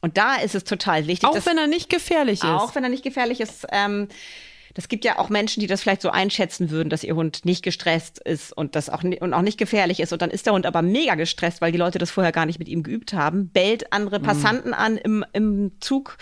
Und 0.00 0.16
da 0.16 0.36
ist 0.36 0.54
es 0.54 0.64
total 0.64 1.06
wichtig, 1.06 1.28
Auch 1.28 1.34
dass, 1.34 1.46
wenn 1.46 1.58
er 1.58 1.66
nicht 1.66 1.90
gefährlich 1.90 2.38
ist. 2.40 2.44
auch 2.44 2.74
wenn 2.74 2.84
er 2.84 2.90
nicht 2.90 3.02
gefährlich 3.02 3.40
ist. 3.40 3.66
Ähm, 3.70 4.08
das 4.76 4.88
gibt 4.88 5.06
ja 5.06 5.18
auch 5.18 5.30
Menschen, 5.30 5.60
die 5.60 5.66
das 5.66 5.80
vielleicht 5.80 6.02
so 6.02 6.10
einschätzen 6.10 6.68
würden, 6.68 6.90
dass 6.90 7.02
ihr 7.02 7.16
Hund 7.16 7.46
nicht 7.46 7.62
gestresst 7.62 8.18
ist 8.18 8.52
und 8.52 8.76
das 8.76 8.90
auch, 8.90 9.02
und 9.02 9.32
auch 9.32 9.40
nicht 9.40 9.58
gefährlich 9.58 10.00
ist. 10.00 10.12
Und 10.12 10.20
dann 10.20 10.30
ist 10.30 10.44
der 10.44 10.52
Hund 10.52 10.66
aber 10.66 10.82
mega 10.82 11.14
gestresst, 11.14 11.62
weil 11.62 11.72
die 11.72 11.78
Leute 11.78 11.98
das 11.98 12.10
vorher 12.10 12.30
gar 12.30 12.44
nicht 12.44 12.58
mit 12.58 12.68
ihm 12.68 12.82
geübt 12.82 13.14
haben, 13.14 13.48
bellt 13.48 13.94
andere 13.94 14.20
Passanten 14.20 14.74
an 14.74 14.98
im, 14.98 15.24
im 15.32 15.72
Zug 15.80 16.18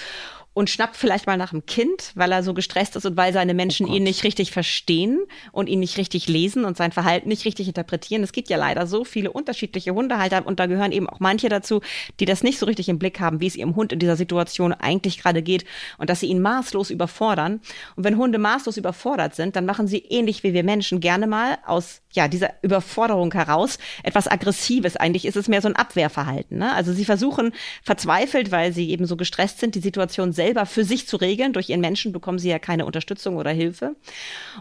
und 0.55 0.71
schnappt 0.71 0.97
vielleicht 0.97 1.27
mal 1.27 1.37
nach 1.37 1.51
dem 1.51 1.67
Kind, 1.67 2.13
weil 2.15 2.33
er 2.33 2.43
so 2.43 2.55
gestresst 2.55 2.97
ist 2.97 3.05
und 3.05 3.17
weil 3.17 3.33
seine 3.33 3.55
Menschen 3.55 3.87
ihn 3.87 4.05
nicht 4.05 4.23
richtig 4.23 4.53
verstehen 4.53 5.21
und 5.53 5.69
ihn 5.69 5.81
nicht 5.81 5.99
richtig 5.99 6.29
lesen 6.29 6.65
und 6.65 6.77
sein 6.77 6.93
Verhalten 6.93 7.29
nicht 7.29 7.45
richtig 7.45 7.67
interpretieren. 7.67 8.23
Es 8.23 8.33
gibt 8.33 8.49
ja 8.49 8.57
leider 8.57 8.87
so 8.87 9.05
viele 9.05 9.33
unterschiedliche 9.33 9.93
Hundehalter 9.95 10.47
und 10.47 10.61
da 10.61 10.67
gehören 10.67 10.93
eben 10.93 11.09
auch 11.09 11.19
manche 11.19 11.49
dazu, 11.49 11.81
die 12.21 12.25
das 12.25 12.45
nicht 12.45 12.59
so 12.59 12.67
richtig 12.67 12.89
im 12.89 13.01
Blick 13.01 13.19
haben, 13.19 13.41
wie 13.41 13.49
es 13.49 13.57
ihrem 13.57 13.75
Hund 13.75 13.93
in 13.93 13.99
dieser 13.99 14.17
Situation 14.17 14.73
eigentlich 14.73 15.19
gerade 15.21 15.43
geht 15.43 15.65
und 15.99 16.09
dass 16.09 16.21
sie 16.21 16.27
ihn 16.27 16.41
maßlos 16.41 16.91
überfordern. 16.91 17.61
Und 17.97 18.05
wenn 18.05 18.17
Hunde 18.17 18.39
maßlos 18.39 18.77
überfordert 18.77 19.35
sind, 19.35 19.57
dann 19.57 19.67
machen 19.67 19.89
sie 19.89 19.99
ähnlich 19.99 20.45
wie 20.45 20.55
wir 20.55 20.63
Menschen 20.63 21.01
gerne 21.01 21.27
mal 21.27 21.59
aus 21.67 22.01
ja, 22.13 22.29
dieser 22.29 22.51
Überforderung 22.63 23.33
heraus 23.33 23.79
etwas 24.05 24.29
Aggressives. 24.29 24.97
Eigentlich 24.97 25.25
ist 25.25 25.37
es 25.37 25.49
mehr 25.49 25.61
so 25.61 25.69
ein 25.69 25.77
Abwehrverhalten. 25.77 26.59
Ne? 26.59 26.73
Also 26.73 26.93
sie 26.93 27.05
versuchen 27.05 27.53
verzweifelt, 27.83 28.53
weil 28.53 28.73
sie 28.73 28.91
eben 28.91 29.07
so 29.07 29.17
gestresst 29.17 29.59
sind, 29.59 29.75
die 29.75 29.81
Situation 29.81 30.33
selber 30.45 30.67
für 30.67 30.85
sich 30.85 31.09
zu 31.09 31.17
regeln. 31.17 31.55
Durch 31.55 31.71
ihren 31.71 31.81
Menschen 31.81 32.13
bekommen 32.13 32.39
sie 32.39 32.51
ja 32.51 32.59
keine 32.59 32.85
Unterstützung 32.85 33.37
oder 33.37 33.51
Hilfe. 33.51 33.97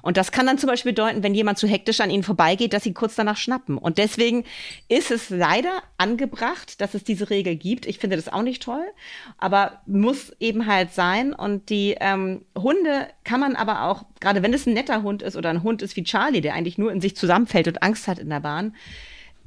Und 0.01 0.15
das 0.15 0.31
kann 0.31 0.45
dann 0.45 0.57
zum 0.57 0.69
Beispiel 0.69 0.93
bedeuten, 0.93 1.23
wenn 1.23 1.35
jemand 1.35 1.57
zu 1.57 1.67
hektisch 1.67 1.99
an 1.99 2.09
ihnen 2.09 2.23
vorbeigeht, 2.23 2.71
dass 2.71 2.83
sie 2.83 2.93
kurz 2.93 3.15
danach 3.15 3.35
schnappen. 3.35 3.77
Und 3.77 3.97
deswegen 3.97 4.45
ist 4.87 5.11
es 5.11 5.29
leider 5.29 5.83
angebracht, 5.97 6.79
dass 6.79 6.93
es 6.93 7.03
diese 7.03 7.29
Regel 7.29 7.57
gibt. 7.57 7.85
Ich 7.85 7.99
finde 7.99 8.15
das 8.15 8.31
auch 8.31 8.43
nicht 8.43 8.63
toll, 8.63 8.85
aber 9.37 9.81
muss 9.85 10.31
eben 10.39 10.67
halt 10.67 10.93
sein. 10.93 11.33
Und 11.33 11.69
die 11.69 11.97
ähm, 11.99 12.45
Hunde 12.57 13.07
kann 13.25 13.41
man 13.41 13.57
aber 13.57 13.83
auch, 13.83 14.05
gerade 14.21 14.41
wenn 14.41 14.53
es 14.53 14.65
ein 14.65 14.73
netter 14.73 15.03
Hund 15.03 15.21
ist 15.21 15.35
oder 15.35 15.49
ein 15.49 15.63
Hund 15.63 15.81
ist 15.81 15.97
wie 15.97 16.03
Charlie, 16.03 16.41
der 16.41 16.53
eigentlich 16.53 16.77
nur 16.77 16.93
in 16.93 17.01
sich 17.01 17.17
zusammenfällt 17.17 17.67
und 17.67 17.83
Angst 17.83 18.07
hat 18.07 18.19
in 18.19 18.29
der 18.29 18.39
Bahn, 18.39 18.73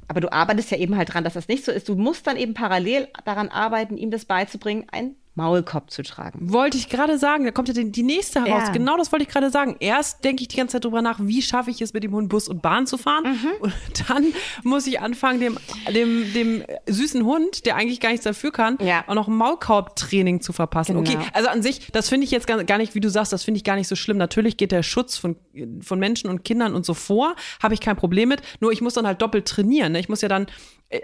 aber 0.07 0.21
du 0.21 0.31
arbeitest 0.31 0.71
ja 0.71 0.77
eben 0.77 0.95
halt 0.95 1.13
dran, 1.13 1.23
dass 1.23 1.33
das 1.33 1.47
nicht 1.49 1.65
so 1.65 1.71
ist. 1.71 1.89
Du 1.89 1.95
musst 1.95 2.27
dann 2.27 2.37
eben 2.37 2.53
parallel 2.53 3.09
daran 3.25 3.49
arbeiten, 3.49 3.97
ihm 3.97 4.09
das 4.09 4.23
beizubringen, 4.23 4.85
einen 4.89 5.15
Maulkorb 5.37 5.91
zu 5.91 6.01
tragen. 6.01 6.51
Wollte 6.51 6.77
ich 6.77 6.89
gerade 6.89 7.17
sagen, 7.19 7.45
da 7.45 7.51
kommt 7.51 7.67
ja 7.67 7.73
die, 7.75 8.03
nächste 8.03 8.43
heraus. 8.43 8.63
Ja. 8.65 8.71
Genau 8.73 8.97
das 8.97 9.11
wollte 9.11 9.23
ich 9.23 9.29
gerade 9.29 9.51
sagen. 9.51 9.77
Erst 9.79 10.23
denke 10.23 10.41
ich 10.41 10.47
die 10.47 10.57
ganze 10.57 10.73
Zeit 10.73 10.85
drüber 10.85 11.01
nach, 11.03 11.19
wie 11.21 11.41
schaffe 11.43 11.69
ich 11.69 11.79
es, 11.81 11.93
mit 11.93 12.03
dem 12.03 12.11
Hund 12.11 12.27
Bus 12.27 12.47
und 12.49 12.61
Bahn 12.63 12.87
zu 12.87 12.97
fahren. 12.97 13.23
Mhm. 13.23 13.49
Und 13.59 13.73
dann 14.09 14.25
muss 14.63 14.87
ich 14.87 14.99
anfangen, 14.99 15.39
dem, 15.39 15.57
dem, 15.93 16.33
dem 16.33 16.63
süßen 16.87 17.23
Hund, 17.23 17.65
der 17.67 17.75
eigentlich 17.75 17.99
gar 17.99 18.09
nichts 18.09 18.23
dafür 18.23 18.51
kann, 18.51 18.77
Ja. 18.81 19.03
auch 19.07 19.13
noch 19.13 19.27
Maulkorbtraining 19.27 20.41
zu 20.41 20.53
verpassen. 20.53 21.03
Genau. 21.03 21.17
Okay, 21.17 21.29
also 21.33 21.49
an 21.49 21.61
sich, 21.61 21.91
das 21.91 22.09
finde 22.09 22.25
ich 22.25 22.31
jetzt 22.31 22.47
gar, 22.47 22.63
gar 22.63 22.79
nicht, 22.79 22.95
wie 22.95 22.99
du 22.99 23.09
sagst, 23.09 23.31
das 23.31 23.43
finde 23.43 23.59
ich 23.59 23.63
gar 23.63 23.75
nicht 23.75 23.87
so 23.87 23.95
schlimm. 23.95 24.17
Natürlich 24.17 24.57
geht 24.57 24.71
der 24.71 24.81
Schutz 24.81 25.17
von, 25.17 25.35
von 25.81 25.99
Menschen 25.99 26.29
und 26.31 26.43
Kindern 26.43 26.73
und 26.73 26.85
so 26.85 26.95
vor, 26.95 27.35
habe 27.61 27.75
ich 27.75 27.79
kein 27.79 27.95
Problem 27.95 28.29
mit. 28.29 28.41
Nur 28.59 28.71
ich 28.71 28.81
muss 28.81 28.95
dann 28.95 29.05
halt 29.05 29.21
doppelt 29.21 29.47
trainieren. 29.47 29.91
Ne? 29.91 29.99
Ich 29.99 30.09
muss 30.09 30.21
ja 30.21 30.29
dann, 30.29 30.47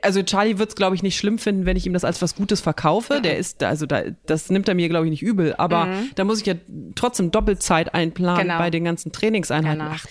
also 0.02 0.24
Charlie 0.24 0.58
wird 0.60 0.70
es, 0.70 0.76
glaube 0.76 0.96
ich, 0.96 1.04
nicht 1.04 1.18
schlimm 1.18 1.38
finden, 1.38 1.66
wenn 1.66 1.76
ich 1.76 1.86
ihm 1.86 1.94
das 1.94 2.06
als 2.06 2.22
was 2.22 2.36
Gutes 2.36 2.62
verkaufe. 2.62 3.22
Der 3.22 3.38
ist, 3.38 3.62
also 3.64 3.86
da, 3.86 4.04
das 4.26 4.50
nimmt 4.50 4.68
er 4.70 4.76
mir, 4.76 4.88
glaube 4.88 5.06
ich, 5.06 5.12
nicht 5.12 5.22
übel. 5.22 5.54
Aber 5.58 5.90
da 6.16 6.24
muss 6.24 6.40
ich 6.40 6.46
ja 6.46 6.54
trotzdem 6.96 7.32
Doppelzeit 7.32 7.94
einplanen 7.94 8.44
Genau. 8.44 8.58
bei 8.58 8.70
den 8.70 8.86
ganzen 8.86 9.12
Trainingseinheiten. 9.12 9.80
Genau. 9.80 9.92
Ach. 9.96 10.06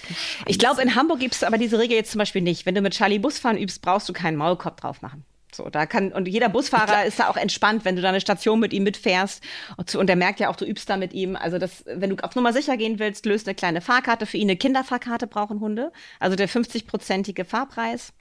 Ich 0.46 0.58
glaube, 0.58 0.82
in 0.82 0.94
Hamburg 0.94 1.20
gibt 1.20 1.34
es 1.34 1.42
aber 1.42 1.56
diese 1.58 1.78
Regel 1.78 1.96
jetzt 1.96 2.12
zum 2.12 2.18
Beispiel 2.18 2.42
nicht. 2.42 2.66
Wenn 2.66 2.74
du 2.74 2.82
mit 2.82 2.92
Charlie 2.94 3.18
Busfahren 3.18 3.56
übst, 3.56 3.80
brauchst 3.82 4.08
du 4.08 4.12
keinen 4.12 4.36
Maulkorb 4.36 4.80
drauf 4.80 5.00
machen. 5.00 5.24
So, 5.54 5.68
da 5.68 5.84
kann, 5.84 6.12
und 6.12 6.28
jeder 6.28 6.48
Busfahrer 6.48 7.04
ist 7.04 7.18
da 7.18 7.28
auch 7.28 7.36
entspannt, 7.36 7.84
wenn 7.84 7.94
du 7.96 8.00
da 8.00 8.08
eine 8.08 8.22
Station 8.22 8.58
mit 8.58 8.72
ihm 8.72 8.84
mitfährst. 8.84 9.42
Und, 9.76 9.94
und 9.94 10.06
der 10.06 10.16
merkt 10.16 10.40
ja 10.40 10.48
auch, 10.48 10.56
du 10.56 10.64
übst 10.64 10.88
da 10.88 10.96
mit 10.96 11.12
ihm. 11.12 11.36
Also 11.36 11.58
das, 11.58 11.84
wenn 11.86 12.08
du 12.10 12.24
auf 12.24 12.34
Nummer 12.34 12.54
sicher 12.54 12.78
gehen 12.78 12.98
willst, 12.98 13.26
löst 13.26 13.46
eine 13.46 13.54
kleine 13.54 13.82
Fahrkarte 13.82 14.24
für 14.24 14.38
ihn. 14.38 14.48
Eine 14.48 14.56
Kinderfahrkarte 14.56 15.26
brauchen 15.26 15.60
Hunde. 15.60 15.92
Also 16.20 16.36
der 16.36 16.48
50-prozentige 16.48 17.44
Fahrpreis. 17.44 18.14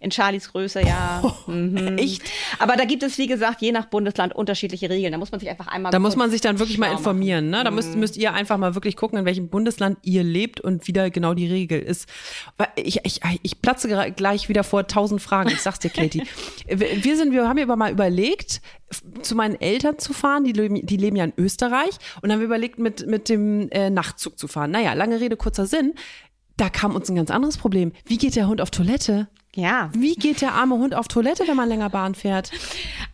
In 0.00 0.10
Charlies 0.10 0.50
Größe, 0.52 0.82
ja. 0.82 1.22
Mhm. 1.46 1.98
Echt? 1.98 2.22
Aber 2.58 2.76
da 2.76 2.84
gibt 2.84 3.02
es, 3.02 3.18
wie 3.18 3.26
gesagt, 3.26 3.62
je 3.62 3.72
nach 3.72 3.86
Bundesland 3.86 4.34
unterschiedliche 4.34 4.88
Regeln. 4.88 5.12
Da 5.12 5.18
muss 5.18 5.32
man 5.32 5.40
sich 5.40 5.48
einfach 5.48 5.66
einmal 5.66 5.90
Da 5.90 5.98
muss 5.98 6.14
man 6.14 6.30
sich 6.30 6.40
dann 6.40 6.58
wirklich 6.58 6.78
mal 6.78 6.92
informieren. 6.92 7.50
Ne? 7.50 7.64
Da 7.64 7.70
müsst, 7.70 7.96
müsst 7.96 8.16
ihr 8.16 8.32
einfach 8.32 8.58
mal 8.58 8.74
wirklich 8.74 8.96
gucken, 8.96 9.18
in 9.18 9.24
welchem 9.24 9.48
Bundesland 9.48 9.98
ihr 10.02 10.22
lebt 10.22 10.60
und 10.60 10.86
wie 10.86 10.92
da 10.92 11.08
genau 11.08 11.34
die 11.34 11.46
Regel 11.46 11.80
ist. 11.80 12.08
Ich, 12.76 13.04
ich, 13.04 13.20
ich 13.42 13.60
platze 13.60 13.88
gleich 14.12 14.48
wieder 14.48 14.64
vor 14.64 14.86
tausend 14.86 15.20
Fragen. 15.20 15.50
Ich 15.50 15.62
sag's 15.62 15.80
dir, 15.80 15.90
Katie. 15.90 16.22
Wir 16.66 17.16
sind, 17.16 17.32
wir 17.32 17.48
haben 17.48 17.58
aber 17.58 17.76
mal 17.76 17.90
überlegt, 17.90 18.60
zu 19.22 19.34
meinen 19.34 19.60
Eltern 19.60 19.98
zu 19.98 20.12
fahren. 20.12 20.44
Die 20.44 20.52
leben, 20.52 20.86
die 20.86 20.96
leben 20.96 21.16
ja 21.16 21.24
in 21.24 21.32
Österreich. 21.36 21.96
Und 22.16 22.24
dann 22.24 22.32
haben 22.32 22.40
wir 22.40 22.46
überlegt, 22.46 22.78
mit, 22.78 23.06
mit 23.06 23.28
dem 23.28 23.70
äh, 23.70 23.90
Nachtzug 23.90 24.38
zu 24.38 24.48
fahren. 24.48 24.70
Naja, 24.70 24.92
lange 24.92 25.20
Rede, 25.20 25.36
kurzer 25.36 25.66
Sinn. 25.66 25.94
Da 26.56 26.68
kam 26.68 26.94
uns 26.94 27.08
ein 27.08 27.16
ganz 27.16 27.30
anderes 27.30 27.56
Problem. 27.56 27.92
Wie 28.04 28.18
geht 28.18 28.36
der 28.36 28.48
Hund 28.48 28.60
auf 28.60 28.70
Toilette? 28.70 29.28
Ja. 29.54 29.90
Wie 29.92 30.14
geht 30.14 30.40
der 30.40 30.54
arme 30.54 30.76
Hund 30.76 30.94
auf 30.94 31.08
Toilette, 31.08 31.46
wenn 31.46 31.56
man 31.56 31.68
länger 31.68 31.90
Bahn 31.90 32.14
fährt? 32.14 32.50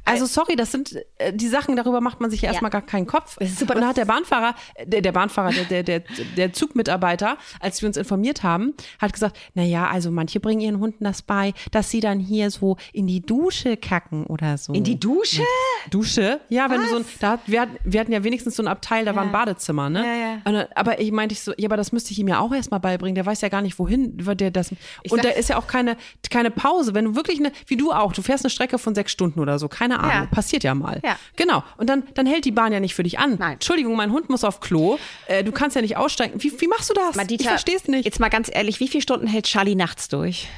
Also 0.04 0.24
sorry, 0.24 0.56
das 0.56 0.72
sind 0.72 0.96
äh, 1.18 1.32
die 1.34 1.48
Sachen, 1.48 1.76
darüber 1.76 2.00
macht 2.00 2.20
man 2.20 2.30
sich 2.30 2.42
ja 2.42 2.48
erstmal 2.48 2.70
gar 2.70 2.80
keinen 2.82 3.06
Kopf. 3.06 3.36
Super, 3.44 3.74
Und 3.74 3.82
da 3.82 3.88
hat 3.88 3.96
der 3.98 4.06
Bahnfahrer, 4.06 4.54
äh, 4.74 4.86
der, 4.86 5.02
der 5.02 5.12
Bahnfahrer, 5.12 5.52
der, 5.68 5.82
der, 5.82 6.02
der, 6.36 6.52
Zugmitarbeiter, 6.52 7.36
als 7.60 7.82
wir 7.82 7.88
uns 7.88 7.96
informiert 7.96 8.42
haben, 8.42 8.72
hat 9.00 9.12
gesagt, 9.12 9.36
na 9.54 9.62
ja, 9.64 9.88
also 9.88 10.10
manche 10.10 10.40
bringen 10.40 10.60
ihren 10.60 10.78
Hunden 10.78 11.04
das 11.04 11.22
bei, 11.22 11.52
dass 11.72 11.90
sie 11.90 12.00
dann 12.00 12.20
hier 12.20 12.50
so 12.50 12.76
in 12.92 13.06
die 13.06 13.20
Dusche 13.20 13.76
kacken 13.76 14.24
oder 14.24 14.56
so. 14.56 14.72
In 14.72 14.84
die 14.84 14.98
Dusche? 14.98 15.42
Dusche? 15.90 16.40
Ja, 16.48 16.70
wenn 16.70 16.80
du 16.80 16.88
so 16.88 16.96
ein, 16.96 17.04
da, 17.20 17.38
wir, 17.46 17.62
hatten- 17.62 17.76
wir 17.84 18.00
hatten 18.00 18.12
ja 18.12 18.24
wenigstens 18.24 18.56
so 18.56 18.62
ein 18.62 18.68
Abteil, 18.68 19.04
da 19.04 19.14
war 19.14 19.24
ein 19.24 19.32
Badezimmer, 19.32 19.90
ne? 19.90 20.04
Ja, 20.06 20.14
ja. 20.14 20.60
Und, 20.62 20.76
aber 20.76 21.00
ich 21.00 21.12
meinte 21.12 21.34
ich 21.34 21.40
so, 21.42 21.52
ja, 21.58 21.66
aber 21.68 21.76
das 21.76 21.92
müsste 21.92 22.12
ich 22.12 22.18
ihm 22.18 22.28
ja 22.28 22.38
auch 22.40 22.52
erstmal 22.52 22.80
beibringen. 22.80 23.14
Der 23.14 23.26
weiß 23.26 23.40
ja 23.42 23.48
gar 23.48 23.60
nicht, 23.62 23.78
wohin 23.78 24.16
der 24.16 24.50
das. 24.50 24.72
Ich 25.02 25.12
und 25.12 25.22
da 25.24 25.30
ist 25.30 25.48
ja 25.50 25.58
auch 25.58 25.66
keine, 25.66 25.96
keine 26.30 26.50
Pause. 26.50 26.94
Wenn 26.94 27.04
du 27.04 27.14
wirklich 27.16 27.38
eine, 27.38 27.52
wie 27.66 27.76
du 27.76 27.92
auch, 27.92 28.12
du 28.12 28.22
fährst 28.22 28.44
eine 28.44 28.50
Strecke 28.50 28.78
von 28.78 28.94
sechs 28.94 29.12
Stunden 29.12 29.40
oder 29.40 29.58
so, 29.58 29.68
keine 29.68 30.00
Ahnung, 30.00 30.10
Ja. 30.10 30.26
passiert 30.26 30.64
ja 30.64 30.74
mal. 30.74 31.00
Ja. 31.04 31.16
Genau. 31.36 31.62
Und 31.76 31.88
dann, 31.88 32.04
dann 32.14 32.26
hält 32.26 32.44
die 32.44 32.52
Bahn 32.52 32.72
ja 32.72 32.80
nicht 32.80 32.94
für 32.94 33.02
dich 33.02 33.18
an. 33.18 33.36
Nein. 33.38 33.54
Entschuldigung, 33.54 33.96
mein 33.96 34.12
Hund 34.12 34.28
muss 34.30 34.44
auf 34.44 34.60
Klo. 34.60 34.98
Äh, 35.26 35.44
du 35.44 35.52
kannst 35.52 35.76
ja 35.76 35.82
nicht 35.82 35.96
aussteigen. 35.96 36.42
Wie, 36.42 36.52
wie 36.60 36.66
machst 36.68 36.90
du 36.90 36.94
das? 36.94 37.14
Madita, 37.16 37.42
ich 37.42 37.48
verstehe 37.48 37.76
es 37.76 37.88
nicht. 37.88 38.04
Jetzt 38.04 38.20
mal 38.20 38.28
ganz 38.28 38.50
ehrlich, 38.52 38.80
wie 38.80 38.88
viele 38.88 39.02
Stunden 39.02 39.26
hält 39.26 39.46
Charlie 39.46 39.74
nachts 39.74 40.08
durch? 40.08 40.48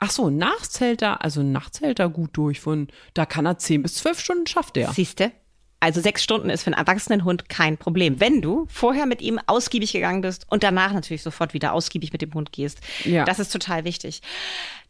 Ach 0.00 0.10
so, 0.10 0.28
nachts 0.28 0.80
hält 0.80 1.02
er, 1.02 1.22
also 1.24 1.42
nachts 1.42 1.80
hält 1.80 1.98
er 1.98 2.08
gut 2.10 2.30
durch. 2.36 2.60
Von, 2.60 2.88
da 3.14 3.24
kann 3.26 3.46
er 3.46 3.58
zehn 3.58 3.82
bis 3.82 3.94
zwölf 3.94 4.20
Stunden 4.20 4.46
schafft 4.46 4.76
er. 4.76 4.92
Siehste? 4.92 5.32
Also 5.84 6.00
sechs 6.00 6.22
Stunden 6.22 6.48
ist 6.48 6.62
für 6.62 6.68
einen 6.68 6.78
erwachsenen 6.78 7.24
Hund 7.24 7.50
kein 7.50 7.76
Problem. 7.76 8.18
Wenn 8.18 8.40
du 8.40 8.66
vorher 8.70 9.04
mit 9.04 9.20
ihm 9.20 9.38
ausgiebig 9.44 9.92
gegangen 9.92 10.22
bist 10.22 10.46
und 10.48 10.62
danach 10.62 10.94
natürlich 10.94 11.22
sofort 11.22 11.52
wieder 11.52 11.74
ausgiebig 11.74 12.10
mit 12.10 12.22
dem 12.22 12.32
Hund 12.32 12.52
gehst. 12.52 12.80
Ja. 13.04 13.26
Das 13.26 13.38
ist 13.38 13.52
total 13.52 13.84
wichtig. 13.84 14.22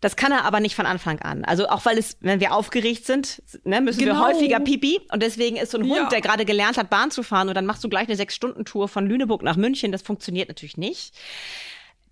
Das 0.01 0.15
kann 0.15 0.31
er 0.31 0.45
aber 0.45 0.61
nicht 0.61 0.77
von 0.77 0.87
Anfang 0.87 1.19
an. 1.19 1.45
Also 1.45 1.67
auch 1.69 1.85
weil 1.85 1.99
es, 1.99 2.17
wenn 2.21 2.39
wir 2.39 2.55
aufgeregt 2.55 3.07
sind, 3.07 3.43
ne, 3.65 3.81
müssen 3.81 3.99
genau. 3.99 4.15
wir 4.15 4.25
häufiger 4.25 4.61
pipi. 4.61 5.01
Und 5.11 5.21
deswegen 5.21 5.57
ist 5.57 5.73
so 5.73 5.79
ein 5.79 5.85
Hund, 5.85 5.97
ja. 5.97 6.09
der 6.11 6.21
gerade 6.21 6.45
gelernt 6.45 6.79
hat, 6.79 6.91
Bahn 6.91 7.11
zu 7.11 7.25
fahren 7.25 7.49
und 7.49 7.57
dann 7.57 7.67
machst 7.67 7.83
du 7.83 7.89
gleich 7.89 8.07
eine 8.07 8.15
Sechs-Stunden-Tour 8.15 8.87
von 8.87 9.05
Lüneburg 9.09 9.43
nach 9.43 9.57
München. 9.57 9.91
Das 9.91 10.03
funktioniert 10.03 10.47
natürlich 10.47 10.77
nicht. 10.77 11.13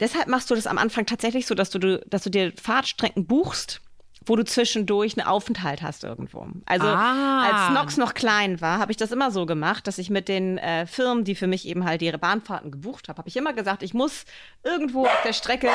Deshalb 0.00 0.26
machst 0.26 0.50
du 0.50 0.56
das 0.56 0.66
am 0.66 0.78
Anfang 0.78 1.06
tatsächlich 1.06 1.46
so, 1.46 1.54
dass 1.54 1.70
du, 1.70 2.00
dass 2.04 2.24
du 2.24 2.30
dir 2.30 2.52
Fahrtstrecken 2.60 3.26
buchst 3.26 3.80
wo 4.26 4.36
du 4.36 4.44
zwischendurch 4.44 5.18
einen 5.18 5.26
Aufenthalt 5.26 5.82
hast 5.82 6.04
irgendwo. 6.04 6.46
Also 6.66 6.86
ah. 6.86 7.42
als 7.42 7.74
Nox 7.74 7.96
noch 7.96 8.14
klein 8.14 8.60
war, 8.60 8.78
habe 8.78 8.92
ich 8.92 8.96
das 8.96 9.12
immer 9.12 9.30
so 9.30 9.46
gemacht, 9.46 9.86
dass 9.86 9.98
ich 9.98 10.10
mit 10.10 10.28
den 10.28 10.58
äh, 10.58 10.86
Firmen, 10.86 11.24
die 11.24 11.34
für 11.34 11.46
mich 11.46 11.66
eben 11.66 11.84
halt 11.84 12.02
ihre 12.02 12.18
Bahnfahrten 12.18 12.70
gebucht 12.70 13.08
habe, 13.08 13.18
habe 13.18 13.28
ich 13.28 13.36
immer 13.36 13.52
gesagt, 13.52 13.82
ich 13.82 13.94
muss 13.94 14.24
irgendwo 14.62 15.06
auf 15.06 15.22
der 15.24 15.32
Strecke. 15.32 15.68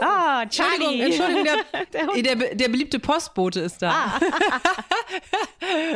Ah, 0.00 0.46
Charlie. 0.46 1.02
Entschuldigung, 1.02 1.44
Entschuldigung 1.44 1.44
der, 1.44 2.24
der, 2.24 2.36
der, 2.36 2.54
der, 2.54 2.68
beliebte 2.68 2.98
Postbote 2.98 3.60
ist 3.60 3.82
da. 3.82 3.90
Ah. 3.90 4.20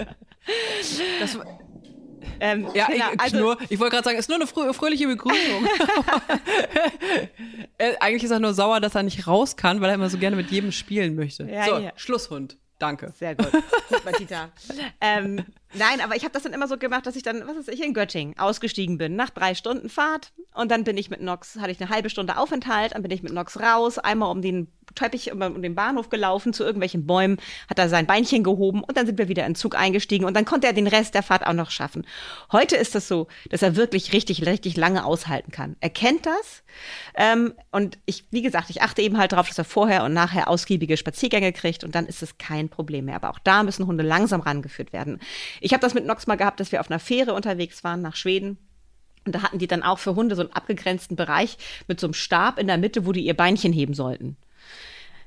das, 1.21 1.39
ähm, 2.45 2.69
ja, 2.75 2.87
genau, 2.89 3.07
ich, 3.15 3.21
also, 3.21 3.57
ich 3.71 3.81
wollte 3.81 3.93
gerade 3.95 4.05
sagen, 4.05 4.19
es 4.19 4.27
ist 4.27 4.29
nur 4.29 4.37
eine 4.37 4.47
frö 4.47 4.71
fröhliche 4.75 5.07
Begrüßung. 5.07 5.67
äh, 7.79 7.95
eigentlich 8.01 8.25
ist 8.25 8.33
er 8.33 8.39
nur 8.39 8.53
sauer, 8.53 8.81
dass 8.81 8.95
er 8.95 9.03
nicht 9.03 9.27
raus 9.27 9.57
kann, 9.57 9.81
weil 9.81 9.89
er 9.89 9.95
immer 9.95 10.11
so 10.11 10.19
gerne 10.19 10.37
mit 10.37 10.51
jedem 10.51 10.71
spielen 10.71 11.17
möchte. 11.17 11.45
Ja, 11.45 11.65
so, 11.65 11.79
ja. 11.79 11.93
Schlusshund. 11.97 12.59
Danke. 12.79 13.15
Sehr 13.19 13.35
gut. 13.35 13.51
Gut, 13.89 14.05
Matita. 14.05 14.51
ähm, 15.01 15.45
nein, 15.73 16.03
aber 16.03 16.17
ich 16.17 16.25
habe 16.25 16.33
das 16.33 16.43
dann 16.43 16.53
immer 16.53 16.69
so 16.69 16.77
gemacht, 16.77 17.07
dass 17.07 17.17
ich 17.17 17.23
dann, 17.23 17.47
was 17.47 17.57
ist 17.57 17.69
ich, 17.71 17.83
in 17.83 17.95
Göttingen 17.95 18.39
ausgestiegen 18.39 18.99
bin, 18.99 19.17
nach 19.17 19.31
drei 19.31 19.55
Stunden 19.55 19.89
Fahrt. 19.89 20.33
Und 20.55 20.71
dann 20.71 20.85
bin 20.85 20.99
ich 20.99 21.09
mit 21.09 21.23
Nox, 21.23 21.57
hatte 21.57 21.71
ich 21.71 21.81
eine 21.81 21.89
halbe 21.89 22.11
Stunde 22.11 22.37
Aufenthalt, 22.37 22.93
dann 22.93 23.01
bin 23.01 23.11
ich 23.11 23.23
mit 23.23 23.33
Nox 23.33 23.59
raus, 23.59 23.99
einmal 23.99 24.31
um 24.31 24.43
den 24.43 24.69
Teppich 24.95 25.33
um 25.33 25.63
den 25.63 25.75
Bahnhof 25.75 26.09
gelaufen, 26.09 26.53
zu 26.53 26.65
irgendwelchen 26.65 27.07
Bäumen, 27.07 27.39
hat 27.69 27.79
er 27.79 27.89
sein 27.89 28.07
Beinchen 28.07 28.43
gehoben 28.43 28.83
und 28.83 28.97
dann 28.97 29.07
sind 29.07 29.19
wir 29.19 29.29
wieder 29.29 29.45
in 29.45 29.51
den 29.51 29.57
Zug 29.57 29.77
eingestiegen 29.77 30.25
und 30.25 30.35
dann 30.35 30.45
konnte 30.45 30.67
er 30.67 30.73
den 30.73 30.87
Rest 30.87 31.15
der 31.15 31.23
Fahrt 31.23 31.47
auch 31.47 31.53
noch 31.53 31.71
schaffen. 31.71 32.07
Heute 32.53 32.77
ist 32.77 32.95
es 32.95 33.09
so, 33.09 33.29
dass 33.51 33.63
er 33.63 33.77
wirklich 33.77 34.13
richtig, 34.13 34.47
richtig 34.47 34.77
lange 34.77 35.05
aushalten 35.05 35.51
kann. 35.51 35.77
Er 35.81 35.91
kennt 35.91 36.27
das 36.27 36.63
ähm, 37.15 37.55
und 37.71 37.99
ich, 38.07 38.25
wie 38.31 38.43
gesagt, 38.43 38.71
ich 38.71 38.83
achte 38.83 39.03
eben 39.03 39.19
halt 39.19 39.33
darauf, 39.33 39.49
dass 39.49 39.59
er 39.59 39.65
vorher 39.65 40.05
und 40.05 40.13
nachher 40.13 40.49
ausgiebige 40.49 40.97
Spaziergänge 40.97 41.53
kriegt 41.53 41.85
und 41.85 41.95
dann 41.95 42.07
ist 42.07 42.23
es 42.23 42.39
kein 42.39 42.69
Problem 42.69 43.07
mehr. 43.07 43.17
Aber 43.17 43.31
auch 43.31 43.39
da 43.39 43.63
müssen 43.63 43.87
Hunde 43.87 44.05
langsam 44.05 44.41
rangeführt 44.41 44.93
werden. 44.93 45.21
Ich 45.61 45.73
habe 45.73 45.81
das 45.81 45.95
mit 45.95 46.07
Nox 46.07 46.27
mal 46.27 46.37
gehabt, 46.37 46.61
dass 46.61 46.73
wir 46.73 46.81
auf 46.81 46.91
einer 46.91 47.01
Fähre 47.01 47.35
unterwegs 47.35 47.85
waren 47.85 48.03
nach 48.03 48.17
Schweden. 48.17 48.59
Und 49.27 49.35
da 49.35 49.43
hatten 49.43 49.59
die 49.59 49.67
dann 49.67 49.83
auch 49.83 49.99
für 49.99 50.15
Hunde 50.15 50.37
so 50.37 50.43
einen 50.43 50.53
abgegrenzten 50.53 51.17
Bereich 51.17 51.57
mit 51.89 51.99
so 51.99 52.07
einem 52.07 52.15
Stab 52.15 52.59
in 52.59 52.67
der 52.67 52.79
Mitte, 52.79 53.07
wo 53.07 53.13
die 53.13 53.25
ihr 53.25 53.35
Beinchen 53.35 53.73
heben 53.73 53.95
sollten. 53.95 54.37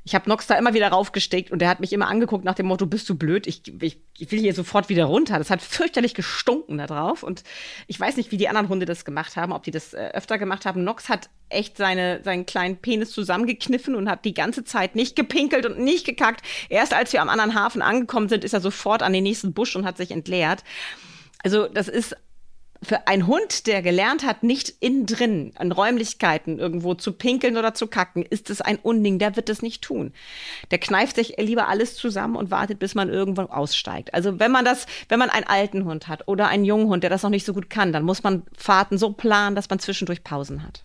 Ich 0.08 0.16
habe 0.16 0.30
Nox 0.30 0.48
da 0.48 0.56
immer 0.56 0.74
wieder 0.74 0.88
raufgesteckt 0.88 1.52
und 1.52 1.60
der 1.60 1.68
hat 1.68 1.82
mich 1.82 1.92
immer 1.92 2.08
angeguckt 2.08 2.46
nach 2.46 2.56
dem 2.56 2.68
Motto, 2.68 2.86
bist 2.86 3.10
du 3.10 3.16
blöd? 3.16 3.46
Ich, 3.46 3.62
ich, 3.82 4.00
ich 4.18 4.32
will 4.32 4.40
hier 4.40 4.54
sofort 4.54 4.88
wieder 4.88 5.04
runter. 5.04 5.38
Das 5.38 5.50
hat 5.50 5.62
fürchterlich 5.62 6.14
gestunken 6.14 6.78
da 6.78 6.88
drauf. 6.88 7.24
Und 7.24 7.44
ich 7.88 8.00
weiß 8.00 8.16
nicht, 8.16 8.32
wie 8.32 8.38
die 8.38 8.48
anderen 8.48 8.70
Hunde 8.70 8.86
das 8.86 9.04
gemacht 9.04 9.36
haben, 9.36 9.52
ob 9.52 9.64
die 9.64 9.72
das 9.72 9.94
äh, 9.94 10.12
öfter 10.14 10.38
gemacht 10.38 10.66
haben. 10.66 10.86
Nox 10.86 11.10
hat 11.10 11.30
echt 11.50 11.76
seine, 11.76 12.24
seinen 12.24 12.46
kleinen 12.46 12.78
Penis 12.78 13.12
zusammengekniffen 13.12 13.96
und 13.96 14.10
hat 14.10 14.24
die 14.24 14.34
ganze 14.34 14.64
Zeit 14.64 14.96
nicht 14.96 15.18
gepinkelt 15.18 15.66
und 15.66 15.78
nicht 15.80 16.06
gekackt. 16.06 16.42
Erst 16.70 16.94
als 16.94 17.12
wir 17.12 17.22
am 17.22 17.28
anderen 17.28 17.54
Hafen 17.54 17.82
angekommen 17.82 18.30
sind, 18.30 18.46
ist 18.46 18.54
er 18.54 18.62
sofort 18.62 19.04
an 19.04 19.12
den 19.12 19.24
nächsten 19.24 19.52
Busch 19.52 19.76
und 19.76 19.84
hat 19.84 19.98
sich 19.98 20.12
entleert. 20.12 20.64
Also 21.44 21.68
das 21.68 21.90
ist 21.90 22.16
für 22.82 23.08
einen 23.08 23.28
Hund, 23.28 23.68
der 23.68 23.82
gelernt 23.82 24.26
hat, 24.26 24.44
nicht 24.44 24.74
innen 24.80 25.06
drin 25.06 25.52
an 25.56 25.72
Räumlichkeiten 25.72 26.60
irgendwo 26.60 26.94
zu 26.94 27.14
pinkeln 27.14 27.58
oder 27.58 27.74
zu 27.74 27.88
kacken, 27.88 28.24
ist 28.24 28.50
es 28.50 28.62
ein 28.62 28.78
Unding. 28.78 29.20
Der 29.20 29.36
wird 29.36 29.50
das 29.50 29.62
nicht 29.62 29.82
tun. 29.82 30.14
Der 30.72 30.78
kneift 30.78 31.16
sich 31.16 31.36
lieber 31.38 31.68
alles 31.68 31.96
zusammen 31.96 32.36
und 32.36 32.52
wartet, 32.52 32.80
bis 32.80 32.96
man 32.96 33.10
irgendwann 33.10 33.50
aussteigt. 33.50 34.14
Also 34.14 34.40
wenn 34.40 34.52
man 34.52 34.66
das, 34.66 34.86
wenn 35.10 35.20
man 35.20 35.30
einen 35.30 35.48
alten 35.48 35.86
Hund 35.86 36.08
hat 36.08 36.28
oder 36.28 36.48
einen 36.48 36.66
jungen 36.66 36.88
Hund, 36.88 37.04
der 37.04 37.10
das 37.10 37.24
noch 37.24 37.30
nicht 37.30 37.46
so 37.46 37.54
gut 37.54 37.70
kann, 37.70 37.92
dann 37.92 38.04
muss 38.04 38.24
man 38.24 38.44
Fahrten 38.56 38.98
so 38.98 39.12
planen, 39.12 39.56
dass 39.56 39.70
man 39.70 39.80
zwischendurch 39.80 40.24
Pausen 40.24 40.64
hat. 40.64 40.84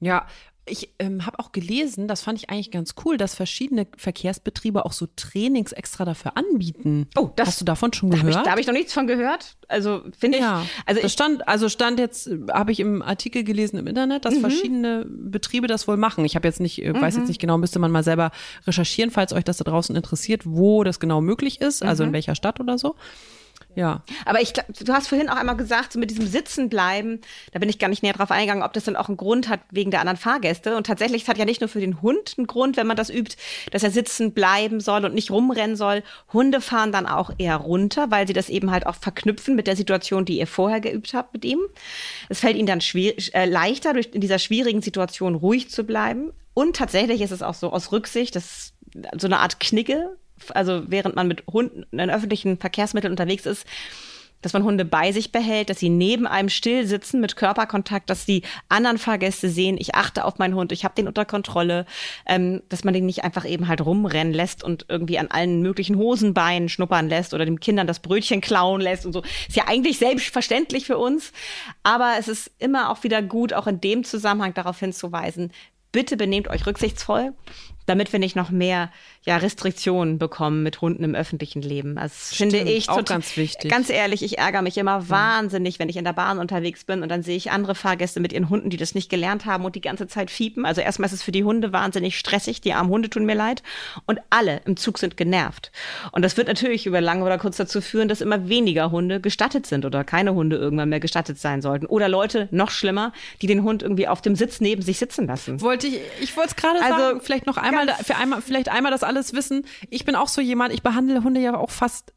Ja, 0.00 0.26
ich 0.66 0.90
ähm, 0.98 1.26
habe 1.26 1.38
auch 1.38 1.52
gelesen, 1.52 2.08
das 2.08 2.22
fand 2.22 2.38
ich 2.38 2.48
eigentlich 2.48 2.70
ganz 2.70 2.94
cool, 3.04 3.18
dass 3.18 3.34
verschiedene 3.34 3.86
Verkehrsbetriebe 3.96 4.86
auch 4.86 4.92
so 4.92 5.06
Trainings 5.14 5.72
extra 5.72 6.04
dafür 6.04 6.36
anbieten. 6.36 7.06
Oh, 7.16 7.30
das, 7.36 7.48
hast 7.48 7.60
du 7.60 7.64
davon 7.66 7.92
schon 7.92 8.10
gehört? 8.10 8.34
Da 8.34 8.38
habe 8.38 8.40
ich, 8.42 8.50
hab 8.50 8.58
ich, 8.60 8.66
noch 8.66 8.72
nichts 8.72 8.94
von 8.94 9.06
gehört. 9.06 9.56
Also 9.68 10.02
finde 10.18 10.38
ich. 10.38 10.44
Ja, 10.44 10.64
also 10.86 11.02
das 11.02 11.10
ich, 11.10 11.12
stand, 11.12 11.46
also 11.46 11.68
stand 11.68 11.98
jetzt, 11.98 12.30
habe 12.50 12.72
ich 12.72 12.80
im 12.80 13.02
Artikel 13.02 13.44
gelesen 13.44 13.78
im 13.78 13.86
Internet, 13.86 14.24
dass 14.24 14.34
mhm. 14.34 14.40
verschiedene 14.40 15.04
Betriebe 15.06 15.66
das 15.66 15.86
wohl 15.86 15.98
machen. 15.98 16.24
Ich 16.24 16.34
habe 16.34 16.48
jetzt 16.48 16.60
nicht, 16.60 16.78
mhm. 16.78 16.94
weiß 16.94 17.14
jetzt 17.14 17.24
mhm. 17.24 17.28
nicht 17.28 17.40
genau, 17.40 17.58
müsste 17.58 17.78
man 17.78 17.90
mal 17.90 18.02
selber 18.02 18.30
recherchieren, 18.66 19.10
falls 19.10 19.34
euch 19.34 19.44
das 19.44 19.58
da 19.58 19.64
draußen 19.64 19.94
interessiert, 19.94 20.42
wo 20.46 20.82
das 20.82 20.98
genau 20.98 21.20
möglich 21.20 21.60
ist, 21.60 21.82
also 21.82 22.04
mhm. 22.04 22.08
in 22.08 22.12
welcher 22.14 22.34
Stadt 22.34 22.58
oder 22.60 22.78
so. 22.78 22.96
Ja. 23.74 24.02
Aber 24.24 24.40
ich 24.40 24.52
du 24.52 24.92
hast 24.92 25.08
vorhin 25.08 25.28
auch 25.28 25.36
einmal 25.36 25.56
gesagt, 25.56 25.92
so 25.92 25.98
mit 25.98 26.10
diesem 26.10 26.26
Sitzen 26.26 26.68
bleiben, 26.68 27.20
da 27.52 27.58
bin 27.58 27.68
ich 27.68 27.78
gar 27.78 27.88
nicht 27.88 28.02
näher 28.02 28.12
drauf 28.12 28.30
eingegangen, 28.30 28.62
ob 28.62 28.72
das 28.72 28.84
dann 28.84 28.96
auch 28.96 29.08
einen 29.08 29.16
Grund 29.16 29.48
hat 29.48 29.60
wegen 29.70 29.90
der 29.90 30.00
anderen 30.00 30.16
Fahrgäste. 30.16 30.76
Und 30.76 30.86
tatsächlich, 30.86 31.22
es 31.22 31.28
hat 31.28 31.38
ja 31.38 31.44
nicht 31.44 31.60
nur 31.60 31.68
für 31.68 31.80
den 31.80 32.00
Hund 32.02 32.34
einen 32.38 32.46
Grund, 32.46 32.76
wenn 32.76 32.86
man 32.86 32.96
das 32.96 33.10
übt, 33.10 33.36
dass 33.70 33.82
er 33.82 33.90
sitzen 33.90 34.32
bleiben 34.32 34.80
soll 34.80 35.04
und 35.04 35.14
nicht 35.14 35.30
rumrennen 35.30 35.76
soll. 35.76 36.02
Hunde 36.32 36.60
fahren 36.60 36.92
dann 36.92 37.06
auch 37.06 37.30
eher 37.38 37.56
runter, 37.56 38.10
weil 38.10 38.26
sie 38.26 38.32
das 38.32 38.48
eben 38.48 38.70
halt 38.70 38.86
auch 38.86 38.96
verknüpfen 38.96 39.56
mit 39.56 39.66
der 39.66 39.76
Situation, 39.76 40.24
die 40.24 40.38
ihr 40.38 40.46
vorher 40.46 40.80
geübt 40.80 41.14
habt 41.14 41.34
mit 41.34 41.44
ihm. 41.44 41.60
Es 42.28 42.40
fällt 42.40 42.56
ihnen 42.56 42.66
dann 42.66 42.80
schwer, 42.80 43.14
äh, 43.32 43.46
leichter, 43.46 43.92
durch 43.92 44.10
in 44.12 44.20
dieser 44.20 44.38
schwierigen 44.38 44.82
Situation 44.82 45.34
ruhig 45.34 45.70
zu 45.70 45.84
bleiben. 45.84 46.32
Und 46.54 46.76
tatsächlich 46.76 47.20
ist 47.20 47.32
es 47.32 47.42
auch 47.42 47.54
so 47.54 47.72
aus 47.72 47.90
Rücksicht, 47.90 48.36
dass 48.36 48.72
so 49.16 49.26
eine 49.26 49.40
Art 49.40 49.58
Knigge 49.58 50.16
also 50.52 50.82
während 50.88 51.16
man 51.16 51.28
mit 51.28 51.44
Hunden 51.46 51.84
in 51.92 52.10
öffentlichen 52.10 52.58
Verkehrsmitteln 52.58 53.12
unterwegs 53.12 53.46
ist, 53.46 53.66
dass 54.44 54.52
man 54.52 54.62
Hunde 54.62 54.84
bei 54.84 55.10
sich 55.10 55.32
behält, 55.32 55.70
dass 55.70 55.78
sie 55.78 55.88
neben 55.88 56.26
einem 56.26 56.50
still 56.50 56.86
sitzen 56.86 57.20
mit 57.20 57.34
Körperkontakt, 57.34 58.10
dass 58.10 58.26
die 58.26 58.42
anderen 58.68 58.98
Fahrgäste 58.98 59.48
sehen, 59.48 59.78
ich 59.78 59.94
achte 59.94 60.24
auf 60.26 60.38
meinen 60.38 60.54
Hund, 60.54 60.70
ich 60.70 60.84
habe 60.84 60.94
den 60.94 61.08
unter 61.08 61.24
Kontrolle, 61.24 61.86
ähm, 62.26 62.62
dass 62.68 62.84
man 62.84 62.92
den 62.92 63.06
nicht 63.06 63.24
einfach 63.24 63.46
eben 63.46 63.68
halt 63.68 63.84
rumrennen 63.84 64.34
lässt 64.34 64.62
und 64.62 64.84
irgendwie 64.90 65.18
an 65.18 65.28
allen 65.28 65.62
möglichen 65.62 65.96
Hosenbeinen 65.96 66.68
schnuppern 66.68 67.08
lässt 67.08 67.32
oder 67.32 67.46
den 67.46 67.58
Kindern 67.58 67.86
das 67.86 68.00
Brötchen 68.00 68.42
klauen 68.42 68.82
lässt 68.82 69.06
und 69.06 69.14
so. 69.14 69.22
Ist 69.48 69.56
ja 69.56 69.64
eigentlich 69.66 69.96
selbstverständlich 69.96 70.84
für 70.84 70.98
uns, 70.98 71.32
aber 71.82 72.16
es 72.18 72.28
ist 72.28 72.50
immer 72.58 72.90
auch 72.90 73.02
wieder 73.02 73.22
gut, 73.22 73.54
auch 73.54 73.66
in 73.66 73.80
dem 73.80 74.04
Zusammenhang 74.04 74.52
darauf 74.52 74.78
hinzuweisen, 74.78 75.52
bitte 75.90 76.18
benehmt 76.18 76.48
euch 76.48 76.66
rücksichtsvoll 76.66 77.32
damit 77.86 78.12
wir 78.12 78.18
nicht 78.18 78.36
noch 78.36 78.50
mehr 78.50 78.90
ja, 79.24 79.36
Restriktionen 79.36 80.18
bekommen 80.18 80.62
mit 80.62 80.80
Hunden 80.80 81.04
im 81.04 81.14
öffentlichen 81.14 81.62
Leben. 81.62 81.98
Also 81.98 82.14
das 82.18 82.36
finde 82.36 82.60
ich 82.60 82.88
auch 82.88 82.96
total, 82.96 83.16
ganz 83.16 83.36
wichtig. 83.36 83.70
Ganz 83.70 83.90
ehrlich, 83.90 84.22
ich 84.22 84.38
ärgere 84.38 84.62
mich 84.62 84.76
immer 84.76 84.98
ja. 84.98 85.08
wahnsinnig, 85.08 85.78
wenn 85.78 85.88
ich 85.88 85.96
in 85.96 86.04
der 86.04 86.12
Bahn 86.12 86.38
unterwegs 86.38 86.84
bin 86.84 87.02
und 87.02 87.08
dann 87.08 87.22
sehe 87.22 87.36
ich 87.36 87.50
andere 87.50 87.74
Fahrgäste 87.74 88.20
mit 88.20 88.32
ihren 88.32 88.48
Hunden, 88.48 88.70
die 88.70 88.76
das 88.76 88.94
nicht 88.94 89.10
gelernt 89.10 89.46
haben 89.46 89.64
und 89.64 89.74
die 89.74 89.80
ganze 89.80 90.06
Zeit 90.06 90.30
fiepen. 90.30 90.66
Also 90.66 90.80
erstmal 90.80 91.06
ist 91.06 91.12
es 91.12 91.22
für 91.22 91.32
die 91.32 91.44
Hunde 91.44 91.72
wahnsinnig 91.72 92.18
stressig, 92.18 92.60
die 92.60 92.72
armen 92.72 92.90
Hunde 92.90 93.10
tun 93.10 93.24
mir 93.24 93.34
leid 93.34 93.62
und 94.06 94.20
alle 94.30 94.60
im 94.64 94.76
Zug 94.76 94.98
sind 94.98 95.16
genervt. 95.16 95.70
Und 96.12 96.22
das 96.22 96.36
wird 96.36 96.48
natürlich 96.48 96.86
über 96.86 97.00
lange 97.00 97.24
oder 97.24 97.38
kurz 97.38 97.56
dazu 97.56 97.80
führen, 97.80 98.08
dass 98.08 98.20
immer 98.20 98.48
weniger 98.48 98.90
Hunde 98.90 99.20
gestattet 99.20 99.66
sind 99.66 99.84
oder 99.84 100.04
keine 100.04 100.34
Hunde 100.34 100.56
irgendwann 100.56 100.88
mehr 100.88 101.00
gestattet 101.00 101.38
sein 101.38 101.62
sollten. 101.62 101.86
Oder 101.86 102.08
Leute, 102.08 102.48
noch 102.50 102.70
schlimmer, 102.70 103.12
die 103.42 103.46
den 103.46 103.62
Hund 103.62 103.82
irgendwie 103.82 104.08
auf 104.08 104.22
dem 104.22 104.36
Sitz 104.36 104.60
neben 104.60 104.82
sich 104.82 104.98
sitzen 104.98 105.26
lassen. 105.26 105.60
Wollte 105.60 105.86
ich, 105.86 106.00
ich 106.20 106.36
wollte 106.36 106.50
es 106.50 106.56
gerade 106.56 106.82
also, 106.82 106.98
sagen, 106.98 107.20
vielleicht 107.22 107.46
noch 107.46 107.56
einmal 107.56 107.84
einmal, 107.88 108.04
für 108.04 108.16
einmal, 108.16 108.42
vielleicht 108.42 108.68
einmal 108.68 108.92
das 108.92 109.02
alles 109.02 109.13
wissen. 109.14 109.66
Ich 109.90 110.04
bin 110.04 110.16
auch 110.16 110.28
so 110.28 110.40
jemand, 110.40 110.72
ich 110.72 110.82
behandle 110.82 111.22
Hunde 111.24 111.40
ja 111.40 111.56
auch 111.56 111.70
fast 111.70 112.12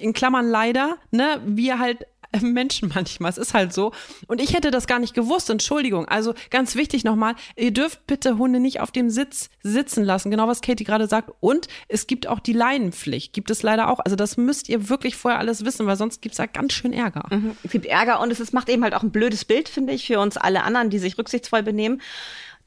in 0.00 0.12
Klammern 0.12 0.48
leider, 0.48 0.96
ne, 1.10 1.40
wir 1.44 1.78
halt 1.78 2.06
Menschen 2.42 2.90
manchmal. 2.94 3.30
Es 3.30 3.38
ist 3.38 3.54
halt 3.54 3.72
so. 3.72 3.92
Und 4.26 4.40
ich 4.40 4.54
hätte 4.54 4.70
das 4.70 4.86
gar 4.86 4.98
nicht 4.98 5.14
gewusst. 5.14 5.48
Entschuldigung. 5.50 6.06
Also 6.06 6.34
ganz 6.50 6.76
wichtig 6.76 7.04
nochmal, 7.04 7.34
ihr 7.56 7.72
dürft 7.72 8.06
bitte 8.06 8.38
Hunde 8.38 8.60
nicht 8.60 8.80
auf 8.80 8.90
dem 8.90 9.10
Sitz 9.10 9.50
sitzen 9.62 10.04
lassen. 10.04 10.30
Genau 10.30 10.46
was 10.46 10.60
Katie 10.60 10.84
gerade 10.84 11.06
sagt. 11.06 11.30
Und 11.40 11.68
es 11.88 12.06
gibt 12.06 12.26
auch 12.26 12.40
die 12.40 12.52
Leinenpflicht. 12.52 13.32
Gibt 13.32 13.50
es 13.50 13.62
leider 13.62 13.88
auch. 13.90 14.00
Also 14.00 14.16
das 14.16 14.36
müsst 14.36 14.68
ihr 14.68 14.88
wirklich 14.88 15.16
vorher 15.16 15.38
alles 15.38 15.64
wissen, 15.64 15.86
weil 15.86 15.96
sonst 15.96 16.20
gibt 16.20 16.34
es 16.34 16.36
da 16.36 16.46
ganz 16.46 16.72
schön 16.72 16.92
Ärger. 16.92 17.24
Mhm. 17.30 17.56
Es 17.62 17.70
gibt 17.70 17.86
Ärger 17.86 18.20
und 18.20 18.30
es 18.30 18.40
ist, 18.40 18.52
macht 18.52 18.68
eben 18.68 18.84
halt 18.84 18.94
auch 18.94 19.02
ein 19.02 19.10
blödes 19.10 19.44
Bild, 19.44 19.68
finde 19.68 19.92
ich, 19.92 20.06
für 20.06 20.20
uns 20.20 20.36
alle 20.36 20.62
anderen, 20.62 20.90
die 20.90 20.98
sich 20.98 21.18
rücksichtsvoll 21.18 21.62
benehmen. 21.62 22.02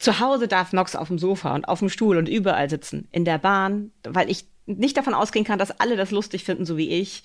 Zu 0.02 0.20
Hause 0.20 0.48
darf 0.48 0.74
Nox 0.74 0.96
auf 0.96 1.10
dem 1.10 1.20
Sofa 1.20 1.54
und 1.54 1.68
auf 1.68 1.78
dem 1.78 1.90
Stuhl 1.90 2.18
und 2.18 2.28
überall 2.28 2.72
sitzen. 2.72 3.08
In 3.12 3.24
der 3.24 3.38
Bahn, 3.38 3.92
weil 4.04 4.32
ich 4.32 4.46
nicht 4.66 4.98
davon 4.98 5.14
ausgehen 5.14 5.46
kann, 5.46 5.60
dass 5.60 5.80
alle 5.80 5.96
das 5.96 6.10
lustig 6.10 6.44
finden, 6.44 6.66
so 6.66 6.76
wie 6.76 6.90
ich. 6.90 7.22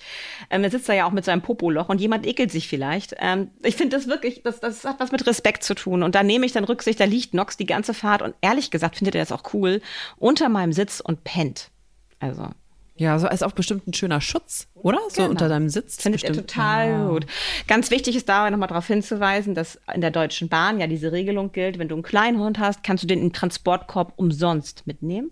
Ähm, 0.51 0.63
er 0.63 0.69
sitzt 0.69 0.87
da 0.87 0.93
ja 0.93 1.07
auch 1.07 1.11
mit 1.11 1.25
seinem 1.25 1.41
Popoloch 1.41 1.89
und 1.89 1.99
jemand 1.99 2.27
ekelt 2.27 2.51
sich 2.51 2.67
vielleicht. 2.67 3.15
Ähm, 3.17 3.49
ich 3.63 3.75
finde 3.75 3.97
das 3.97 4.07
wirklich, 4.07 4.43
das, 4.43 4.59
das 4.59 4.83
hat 4.83 4.99
was 4.99 5.11
mit 5.11 5.25
Respekt 5.25 5.63
zu 5.63 5.73
tun. 5.73 6.03
Und 6.03 6.13
da 6.13 6.21
nehme 6.21 6.45
ich 6.45 6.51
dann 6.51 6.65
Rücksicht, 6.65 6.99
da 6.99 7.05
liegt 7.05 7.33
Nox 7.33 7.57
die 7.57 7.65
ganze 7.65 7.95
Fahrt 7.95 8.21
und 8.21 8.35
ehrlich 8.41 8.69
gesagt 8.69 8.97
findet 8.97 9.15
er 9.15 9.21
das 9.21 9.31
auch 9.31 9.55
cool, 9.55 9.81
unter 10.17 10.47
meinem 10.47 10.71
Sitz 10.71 10.99
und 10.99 11.23
pennt. 11.23 11.71
Also 12.19 12.49
Ja, 12.97 13.17
so 13.19 13.27
ist 13.27 13.43
auch 13.43 13.51
bestimmt 13.51 13.87
ein 13.87 13.93
schöner 13.93 14.21
Schutz, 14.21 14.67
oder? 14.73 14.99
So 15.09 15.17
Genau. 15.21 15.29
unter 15.29 15.49
deinem 15.49 15.69
Sitz. 15.69 16.01
Findet 16.01 16.23
ihr 16.23 16.29
bestimmt. 16.29 16.49
total 16.49 16.89
Ja. 16.89 17.07
gut. 17.07 17.25
Ganz 17.67 17.91
wichtig 17.91 18.15
ist 18.15 18.27
dabei 18.27 18.49
nochmal 18.49 18.67
darauf 18.67 18.87
hinzuweisen, 18.87 19.53
dass 19.55 19.79
in 19.93 20.01
der 20.01 20.11
Deutschen 20.11 20.49
Bahn 20.49 20.79
ja 20.79 20.87
diese 20.87 21.11
Regelung 21.11 21.51
gilt, 21.51 21.77
wenn 21.79 21.87
du 21.87 21.95
einen 21.95 22.03
kleinen 22.03 22.39
Hund 22.39 22.59
hast, 22.59 22.83
kannst 22.83 23.03
du 23.03 23.07
den 23.07 23.21
im 23.21 23.33
Transportkorb 23.33 24.13
umsonst 24.15 24.85
mitnehmen. 24.87 25.31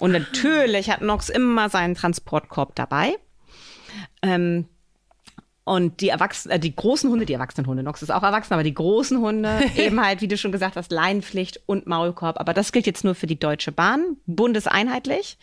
Und 0.00 0.10
natürlich 0.12 0.90
hat 0.90 1.00
Nox 1.00 1.28
immer 1.28 1.68
seinen 1.70 1.94
Transportkorb 1.94 2.74
dabei. 2.74 3.14
Ähm, 4.22 4.66
und 5.66 6.00
die 6.02 6.10
Erwachsenen, 6.10 6.56
äh, 6.56 6.60
die 6.60 6.74
großen 6.76 7.08
Hunde, 7.08 7.24
die 7.24 7.32
erwachsenen 7.32 7.66
Hunde, 7.66 7.82
Nox 7.82 8.02
ist 8.02 8.10
auch 8.10 8.22
erwachsen, 8.22 8.52
aber 8.52 8.64
die 8.64 8.74
großen 8.74 9.18
Hunde, 9.20 9.60
eben 9.76 10.04
halt, 10.04 10.20
wie 10.20 10.28
du 10.28 10.36
schon 10.36 10.52
gesagt 10.52 10.76
hast, 10.76 10.92
Leinenpflicht 10.92 11.60
und 11.66 11.86
Maulkorb. 11.86 12.38
Aber 12.38 12.52
das 12.52 12.72
gilt 12.72 12.86
jetzt 12.86 13.04
nur 13.04 13.14
für 13.14 13.26
die 13.26 13.38
Deutsche 13.38 13.72
Bahn, 13.72 14.18
bundeseinheitlich. 14.26 15.38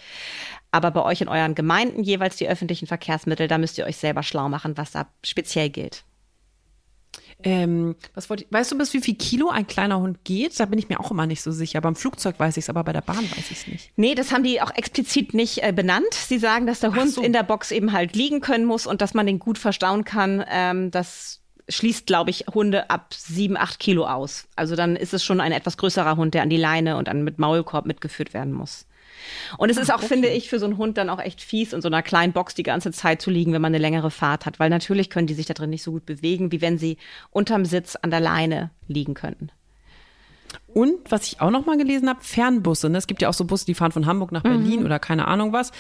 Aber 0.72 0.92
bei 0.92 1.04
euch 1.04 1.22
in 1.22 1.28
euren 1.28 1.54
Gemeinden 1.54 2.04
jeweils 2.04 2.38
die 2.38 2.48
öffentlichen 2.48 2.88
Verkehrsmittel, 2.88 3.48
da 3.48 3.58
müsst 3.58 3.78
ihr 3.78 3.86
euch 3.86 3.98
selber 3.98 4.24
schlau 4.24 4.48
machen, 4.50 4.78
was 4.78 4.92
da 4.92 5.08
speziell 5.24 5.70
gilt. 5.70 6.04
Ähm, 7.44 7.96
was 8.14 8.30
wollte 8.30 8.44
ich, 8.44 8.52
weißt 8.52 8.72
du, 8.72 8.78
bis 8.78 8.94
wie 8.94 9.02
viel 9.02 9.16
Kilo 9.16 9.50
ein 9.50 9.68
kleiner 9.68 10.00
Hund 10.00 10.24
geht? 10.24 10.60
Da 10.60 10.66
bin 10.66 10.80
ich 10.80 10.90
mir 10.90 11.00
auch 11.00 11.12
immer 11.12 11.26
nicht 11.26 11.42
so 11.42 11.52
sicher. 11.52 11.82
Beim 11.82 11.96
Flugzeug 11.96 12.40
weiß 12.40 12.58
ich 12.58 12.66
es, 12.66 12.70
aber 12.70 12.84
bei 12.84 12.94
der 12.94 13.02
Bahn 13.02 13.24
weiß 13.24 13.52
ich 13.52 13.58
es 13.58 13.68
nicht. 13.68 13.92
Nee, 13.96 14.16
das 14.16 14.32
haben 14.32 14.44
die 14.44 14.62
auch 14.62 14.74
explizit 14.76 15.34
nicht 15.34 15.64
äh, 15.64 15.74
benannt. 15.74 16.14
Sie 16.14 16.38
sagen, 16.38 16.68
dass 16.68 16.82
der 16.82 16.92
Ach 16.92 16.98
Hund 16.98 17.12
so. 17.12 17.22
in 17.22 17.34
der 17.34 17.44
Box 17.44 17.72
eben 17.72 17.94
halt 17.94 18.16
liegen 18.16 18.42
können 18.42 18.66
muss 18.66 18.86
und 18.86 19.02
dass 19.02 19.14
man 19.14 19.26
den 19.26 19.40
gut 19.40 19.58
verstauen 19.58 20.06
kann. 20.06 20.46
Ähm, 20.50 20.92
das 20.92 21.42
schließt, 21.68 22.06
glaube 22.06 22.30
ich, 22.30 22.46
Hunde 22.54 22.90
ab 22.90 23.14
sieben, 23.14 23.58
acht 23.58 23.80
Kilo 23.80 24.06
aus. 24.06 24.48
Also 24.56 24.76
dann 24.76 24.96
ist 24.96 25.14
es 25.14 25.24
schon 25.24 25.42
ein 25.42 25.52
etwas 25.52 25.78
größerer 25.78 26.18
Hund, 26.18 26.34
der 26.34 26.44
an 26.44 26.50
die 26.50 26.58
Leine 26.58 26.98
und 26.98 27.08
dann 27.08 27.24
mit 27.24 27.40
Maulkorb 27.40 27.86
mitgeführt 27.86 28.34
werden 28.34 28.54
muss. 28.54 28.86
Und 29.58 29.70
es 29.70 29.78
ist 29.78 29.94
auch, 29.94 30.02
finde 30.02 30.30
ich, 30.30 30.50
für 30.50 30.60
so 30.60 30.66
einen 30.66 30.78
Hund 30.78 30.98
dann 30.98 31.10
auch 31.10 31.20
echt 31.20 31.42
fies, 31.42 31.74
in 31.74 31.82
so 31.82 31.88
einer 31.88 32.02
kleinen 32.02 32.34
Box 32.34 32.56
die 32.56 32.64
ganze 32.64 32.92
Zeit 32.92 33.22
zu 33.22 33.30
liegen, 33.30 33.54
wenn 33.54 33.62
man 33.62 33.72
eine 33.72 33.82
längere 33.82 34.12
Fahrt 34.12 34.46
hat. 34.46 34.60
Weil 34.60 34.70
natürlich 34.70 35.10
können 35.10 35.28
die 35.28 35.34
sich 35.34 35.46
da 35.46 35.54
drin 35.54 35.70
nicht 35.70 35.84
so 35.84 35.92
gut 35.92 36.06
bewegen, 36.06 36.52
wie 36.52 36.62
wenn 36.62 36.78
sie 36.78 36.98
unterm 37.30 37.66
Sitz 37.66 37.96
an 37.96 38.12
der 38.12 38.20
Leine 38.20 38.72
liegen 38.88 39.14
könnten. 39.14 39.52
Und 40.74 40.94
was 41.10 41.28
ich 41.28 41.42
auch 41.42 41.52
noch 41.52 41.66
mal 41.66 41.78
gelesen 41.78 42.08
habe, 42.08 42.20
Fernbusse. 42.22 42.90
Ne? 42.90 42.98
Es 42.98 43.08
gibt 43.08 43.22
ja 43.22 43.28
auch 43.30 43.34
so 43.34 43.44
Busse, 43.46 43.66
die 43.66 43.74
fahren 43.74 43.92
von 43.92 44.06
Hamburg 44.06 44.32
nach 44.32 44.44
Berlin 44.44 44.86
oder 44.86 45.00
keine 45.00 45.28
Ahnung 45.28 45.52
was. 45.52 45.72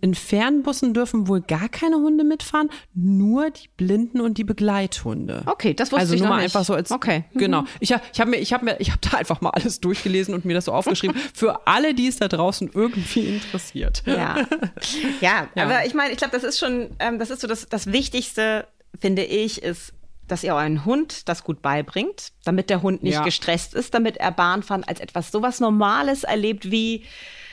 In 0.00 0.14
Fernbussen 0.14 0.94
dürfen 0.94 1.26
wohl 1.26 1.40
gar 1.40 1.68
keine 1.68 1.96
Hunde 1.96 2.22
mitfahren, 2.22 2.68
nur 2.94 3.50
die 3.50 3.68
Blinden 3.76 4.20
und 4.20 4.38
die 4.38 4.44
Begleithunde. 4.44 5.42
Okay, 5.46 5.74
das 5.74 5.90
wusste 5.90 6.00
also 6.00 6.14
ich 6.14 6.20
nur 6.20 6.28
noch 6.28 6.36
mal 6.36 6.42
nicht. 6.42 6.54
einfach 6.54 6.64
so 6.66 6.74
als 6.74 6.90
Okay. 6.92 7.24
Mhm. 7.32 7.38
genau. 7.38 7.64
Ich 7.80 7.92
habe 7.92 8.02
ich 8.12 8.20
habe 8.20 8.30
mir 8.30 8.36
ich 8.38 8.52
habe 8.52 8.64
mir 8.64 8.76
ich 8.78 8.90
habe 8.90 9.00
da 9.10 9.16
einfach 9.16 9.40
mal 9.40 9.50
alles 9.50 9.80
durchgelesen 9.80 10.34
und 10.34 10.44
mir 10.44 10.54
das 10.54 10.66
so 10.66 10.72
aufgeschrieben 10.72 11.16
für 11.34 11.66
alle, 11.66 11.94
die 11.94 12.06
es 12.06 12.16
da 12.18 12.28
draußen 12.28 12.70
irgendwie 12.72 13.26
interessiert. 13.26 14.02
Ja. 14.06 14.36
ja, 15.20 15.48
Ja. 15.54 15.64
aber 15.64 15.86
ich 15.86 15.94
meine, 15.94 16.12
ich 16.12 16.18
glaube, 16.18 16.32
das 16.32 16.44
ist 16.44 16.58
schon, 16.58 16.90
ähm, 17.00 17.18
das 17.18 17.30
ist 17.30 17.40
so 17.40 17.48
das, 17.48 17.66
das 17.68 17.90
Wichtigste, 17.90 18.66
finde 19.00 19.24
ich, 19.24 19.62
ist, 19.62 19.92
dass 20.28 20.42
ihr 20.44 20.54
euren 20.54 20.84
Hund 20.84 21.28
das 21.28 21.44
gut 21.44 21.62
beibringt, 21.62 22.32
damit 22.44 22.70
der 22.70 22.82
Hund 22.82 23.02
nicht 23.02 23.14
Ja. 23.14 23.24
gestresst 23.24 23.74
ist, 23.74 23.94
damit 23.94 24.16
er 24.16 24.32
Bahnfahren 24.32 24.84
als 24.84 25.00
etwas 25.00 25.30
sowas 25.30 25.60
Normales 25.60 26.24
erlebt 26.24 26.70
wie 26.70 27.04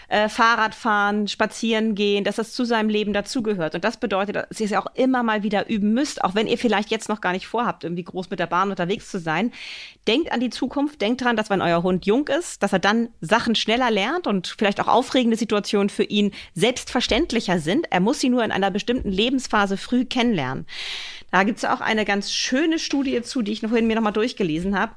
äh, 0.10 0.30
Fahrradfahren, 0.30 1.28
spazieren 1.28 1.96
gehen, 1.96 2.24
dass 2.24 2.36
das 2.36 2.52
zu 2.52 2.66
seinem 2.66 2.90
Leben 2.90 3.14
dazugehört. 3.14 3.74
Und 3.74 3.84
das 3.84 3.98
bedeutet, 3.98 4.36
dass 4.36 4.60
ihr 4.60 4.66
es 4.66 4.72
ja 4.72 4.80
auch 4.82 4.94
immer 4.96 5.24
mal 5.24 5.42
wieder 5.42 5.70
üben 5.70 5.94
müsst, 5.94 6.24
auch 6.24 6.36
wenn 6.36 6.46
ihr 6.46 6.58
vielleicht 6.60 6.92
jetzt 6.92 7.10
noch 7.10 7.20
gar 7.20 7.32
nicht 7.32 7.48
vorhabt, 7.48 7.84
irgendwie 7.84 8.04
groß 8.04 8.30
mit 8.30 8.40
der 8.40 8.46
Bahn 8.46 8.70
unterwegs 8.70 9.10
zu 9.10 9.18
sein. 9.20 9.52
Denkt 10.08 10.32
an 10.32 10.40
die 10.40 10.52
Zukunft, 10.52 11.02
denkt 11.02 11.22
dran, 11.22 11.36
dass 11.36 11.50
wenn 11.50 11.62
euer 11.62 11.82
Hund 11.82 12.06
jung 12.06 12.28
ist, 12.28 12.62
dass 12.62 12.74
er 12.74 12.80
dann 12.80 13.10
Sachen 13.22 13.56
schneller 13.56 13.90
lernt 13.90 14.28
und 14.28 14.54
vielleicht 14.56 14.80
auch 14.82 14.88
aufregende 14.88 15.38
Situationen 15.38 15.90
für 15.90 16.04
ihn 16.04 16.32
selbstverständlicher 16.54 17.60
sind. 17.60 17.88
Er 17.90 18.02
muss 18.02 18.20
sie 18.20 18.30
nur 18.30 18.44
in 18.44 18.52
einer 18.52 18.70
bestimmten 18.72 19.10
Lebensphase 19.10 19.78
früh 19.78 20.06
kennenlernen. 20.06 20.68
Da 21.34 21.44
gibt 21.44 21.58
es 21.58 21.66
auch 21.66 21.82
eine 21.82 22.06
ganz 22.06 22.32
schöne 22.32 22.80
Studie 22.80 23.22
zu, 23.24 23.42
die 23.42 23.52
ich 23.52 23.62
noch 23.62 23.70
vorhin 23.70 23.88
mir 23.88 23.96
nochmal 23.96 24.14
durchgelesen 24.14 24.80
habe 24.80 24.94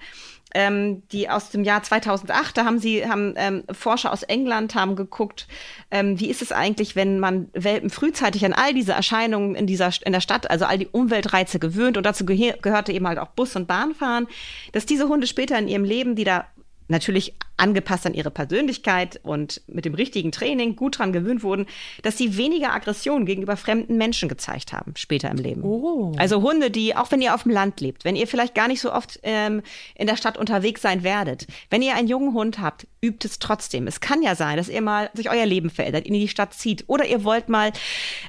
ähm, 0.55 1.03
die 1.12 1.29
aus 1.29 1.51
dem 1.51 1.64
Jahr 1.64 1.83
2008, 1.83 2.57
da 2.57 2.64
haben 2.64 2.79
sie, 2.79 3.07
haben 3.07 3.35
ähm, 3.37 3.64
Forscher 3.70 4.11
aus 4.11 4.22
England 4.22 4.75
haben 4.75 4.96
geguckt, 4.96 5.49
ähm, 5.90 6.18
wie 6.18 6.31
ist 6.31 6.40
es 6.40 6.51
eigentlich, 6.51 6.96
wenn 6.96 7.18
man 7.18 7.49
Welpen 7.53 7.90
frühzeitig 7.90 8.44
an 8.44 8.55
all 8.55 8.72
diese 8.72 8.92
Erscheinungen 8.92 9.55
in 9.55 9.66
dieser 9.66 9.90
in 10.05 10.12
der 10.12 10.22
Stadt, 10.22 10.51
also 10.51 10.64
all 10.64 10.79
die 10.79 10.87
Umweltreize 10.87 11.59
gewöhnt. 11.59 11.99
Und 11.99 12.07
dazu 12.07 12.25
gehörte 12.25 12.92
eben 12.92 13.07
halt 13.07 13.18
auch 13.18 13.29
Bus 13.29 13.55
und 13.55 13.66
Bahnfahren, 13.66 14.29
dass 14.72 14.87
diese 14.87 15.09
Hunde 15.09 15.27
später 15.27 15.59
in 15.59 15.68
ihrem 15.68 15.85
Leben, 15.85 16.16
die 16.16 16.25
da 16.25 16.46
natürlich 16.88 17.35
angepasst 17.57 18.07
an 18.07 18.14
ihre 18.14 18.31
Persönlichkeit 18.31 19.21
und 19.23 19.62
mit 19.66 19.85
dem 19.85 19.95
richtigen 19.95 20.33
Training 20.33 20.77
gut 20.77 20.99
dran 20.99 21.12
gewöhnt 21.12 21.42
wurden, 21.42 21.66
dass 22.03 22.19
sie 22.19 22.37
weniger 22.37 22.73
Aggression 22.73 23.25
gegenüber 23.27 23.57
fremden 23.57 23.97
Menschen 23.97 24.29
gezeigt 24.29 24.73
haben 24.73 24.95
später 24.97 25.31
im 25.31 25.38
Leben. 25.38 25.62
Oh. 25.62 26.12
Also 26.19 26.42
Hunde, 26.42 26.71
die, 26.71 26.95
auch 26.95 27.11
wenn 27.11 27.23
ihr 27.23 27.35
auf 27.35 27.45
dem 27.45 27.53
Land 27.53 27.81
lebt, 27.81 28.05
wenn 28.05 28.16
ihr 28.16 28.27
vielleicht 28.27 28.55
gar 28.55 28.69
nicht 28.69 28.81
so 28.81 28.92
oft 28.92 29.21
ähm, 29.23 29.62
in 29.95 30.07
der 30.07 30.16
Stadt 30.16 30.37
unterwegs 30.37 30.83
sein 30.83 31.03
werdet, 31.03 31.47
wenn 31.71 31.83
ihr 31.83 31.95
einen 31.95 32.09
jungen 32.09 32.35
Hund 32.35 32.59
habt, 32.59 32.87
übt 33.03 33.27
es 33.27 33.38
trotzdem. 33.38 33.87
Es 33.87 34.01
kann 34.01 34.23
ja 34.23 34.35
sein, 34.35 34.57
dass 34.57 34.69
ihr 34.69 34.83
mal 34.83 35.11
sich 35.14 35.31
euer 35.31 35.47
Leben 35.47 35.71
verändert, 35.71 36.07
in 36.07 36.14
die 36.14 36.29
Stadt 36.29 36.55
zieht 36.55 36.85
oder 36.88 37.07
ihr 37.07 37.25
wollt 37.25 37.49
mal 37.49 37.73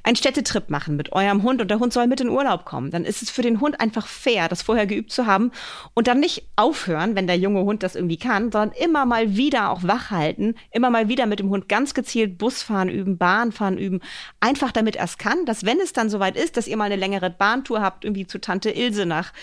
einen 0.03 0.15
Städtetrip 0.15 0.69
machen 0.69 0.95
mit 0.95 1.11
eurem 1.11 1.43
Hund 1.43 1.61
und 1.61 1.69
der 1.69 1.79
Hund 1.79 1.91
soll 1.93 2.07
mit 2.07 2.21
in 2.21 2.29
Urlaub 2.29 2.65
kommen. 2.65 2.91
Dann 2.91 3.03
ist 3.03 3.21
es 3.21 3.29
für 3.29 3.41
den 3.41 3.59
Hund 3.59 3.79
einfach 3.79 4.07
fair, 4.07 4.47
das 4.47 4.61
vorher 4.61 4.87
geübt 4.87 5.11
zu 5.11 5.25
haben 5.25 5.51
und 5.93 6.07
dann 6.07 6.19
nicht 6.19 6.43
aufhören, 6.55 7.15
wenn 7.15 7.27
der 7.27 7.37
junge 7.37 7.61
Hund 7.61 7.83
das 7.83 7.95
irgendwie 7.95 8.17
kann, 8.17 8.51
sondern 8.51 8.71
immer 8.77 9.05
mal 9.05 9.16
wieder 9.25 9.69
auch 9.69 9.83
wach 9.83 10.11
halten, 10.11 10.55
immer 10.71 10.89
mal 10.89 11.09
wieder 11.09 11.25
mit 11.25 11.39
dem 11.39 11.49
Hund 11.49 11.67
ganz 11.69 11.93
gezielt 11.93 12.37
Busfahren 12.37 12.89
üben, 12.89 13.17
Bahnfahren 13.17 13.77
üben, 13.77 14.01
einfach 14.39 14.71
damit 14.71 14.95
er 14.95 15.05
es 15.05 15.17
kann, 15.17 15.45
dass 15.45 15.65
wenn 15.65 15.79
es 15.79 15.93
dann 15.93 16.09
soweit 16.09 16.37
ist, 16.37 16.57
dass 16.57 16.67
ihr 16.67 16.77
mal 16.77 16.85
eine 16.85 16.95
längere 16.95 17.29
Bahntour 17.29 17.81
habt, 17.81 18.05
irgendwie 18.05 18.27
zu 18.27 18.39
Tante 18.39 18.69
Ilse 18.69 19.05
nach 19.05 19.33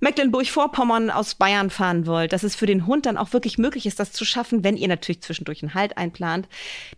Mecklenburg-Vorpommern 0.00 1.10
aus 1.10 1.34
Bayern 1.34 1.70
fahren 1.70 2.06
wollt, 2.06 2.32
dass 2.32 2.42
es 2.42 2.54
für 2.54 2.66
den 2.66 2.86
Hund 2.86 3.06
dann 3.06 3.16
auch 3.16 3.32
wirklich 3.32 3.58
möglich 3.58 3.86
ist, 3.86 3.98
das 3.98 4.12
zu 4.12 4.24
schaffen, 4.24 4.62
wenn 4.62 4.76
ihr 4.76 4.88
natürlich 4.88 5.22
zwischendurch 5.22 5.62
einen 5.62 5.74
Halt 5.74 5.96
einplant, 5.96 6.48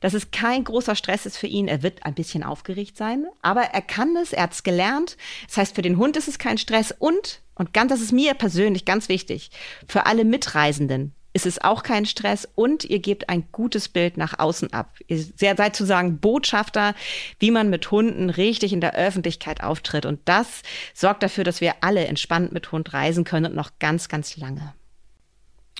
dass 0.00 0.14
es 0.14 0.30
kein 0.30 0.64
großer 0.64 0.94
Stress 0.94 1.26
ist 1.26 1.36
für 1.36 1.46
ihn. 1.46 1.68
Er 1.68 1.82
wird 1.82 2.04
ein 2.04 2.14
bisschen 2.14 2.42
aufgeregt 2.42 2.96
sein, 2.96 3.26
aber 3.42 3.62
er 3.62 3.82
kann 3.82 4.16
es, 4.16 4.32
er 4.32 4.44
hat 4.44 4.52
es 4.52 4.62
gelernt. 4.62 5.16
Das 5.46 5.56
heißt, 5.58 5.74
für 5.74 5.82
den 5.82 5.96
Hund 5.96 6.16
ist 6.16 6.28
es 6.28 6.38
kein 6.38 6.58
Stress 6.58 6.92
und, 6.98 7.40
und 7.54 7.72
ganz, 7.72 7.90
das 7.90 8.00
ist 8.00 8.12
mir 8.12 8.34
persönlich 8.34 8.84
ganz 8.84 9.08
wichtig, 9.08 9.50
für 9.86 10.06
alle 10.06 10.24
Mitreisenden 10.24 11.14
ist 11.38 11.46
es 11.46 11.62
auch 11.62 11.84
kein 11.84 12.04
Stress 12.04 12.48
und 12.56 12.84
ihr 12.84 12.98
gebt 12.98 13.28
ein 13.28 13.46
gutes 13.52 13.88
Bild 13.88 14.16
nach 14.16 14.40
außen 14.40 14.72
ab. 14.72 14.96
Ihr 15.06 15.22
seid 15.36 15.76
sozusagen 15.76 16.18
Botschafter, 16.18 16.96
wie 17.38 17.52
man 17.52 17.70
mit 17.70 17.92
Hunden 17.92 18.28
richtig 18.28 18.72
in 18.72 18.80
der 18.80 18.96
Öffentlichkeit 18.96 19.62
auftritt. 19.62 20.04
Und 20.04 20.18
das 20.24 20.62
sorgt 20.94 21.22
dafür, 21.22 21.44
dass 21.44 21.60
wir 21.60 21.74
alle 21.82 22.06
entspannt 22.06 22.50
mit 22.50 22.72
Hund 22.72 22.92
reisen 22.92 23.22
können 23.22 23.52
und 23.52 23.54
noch 23.54 23.70
ganz, 23.78 24.08
ganz 24.08 24.36
lange. 24.36 24.74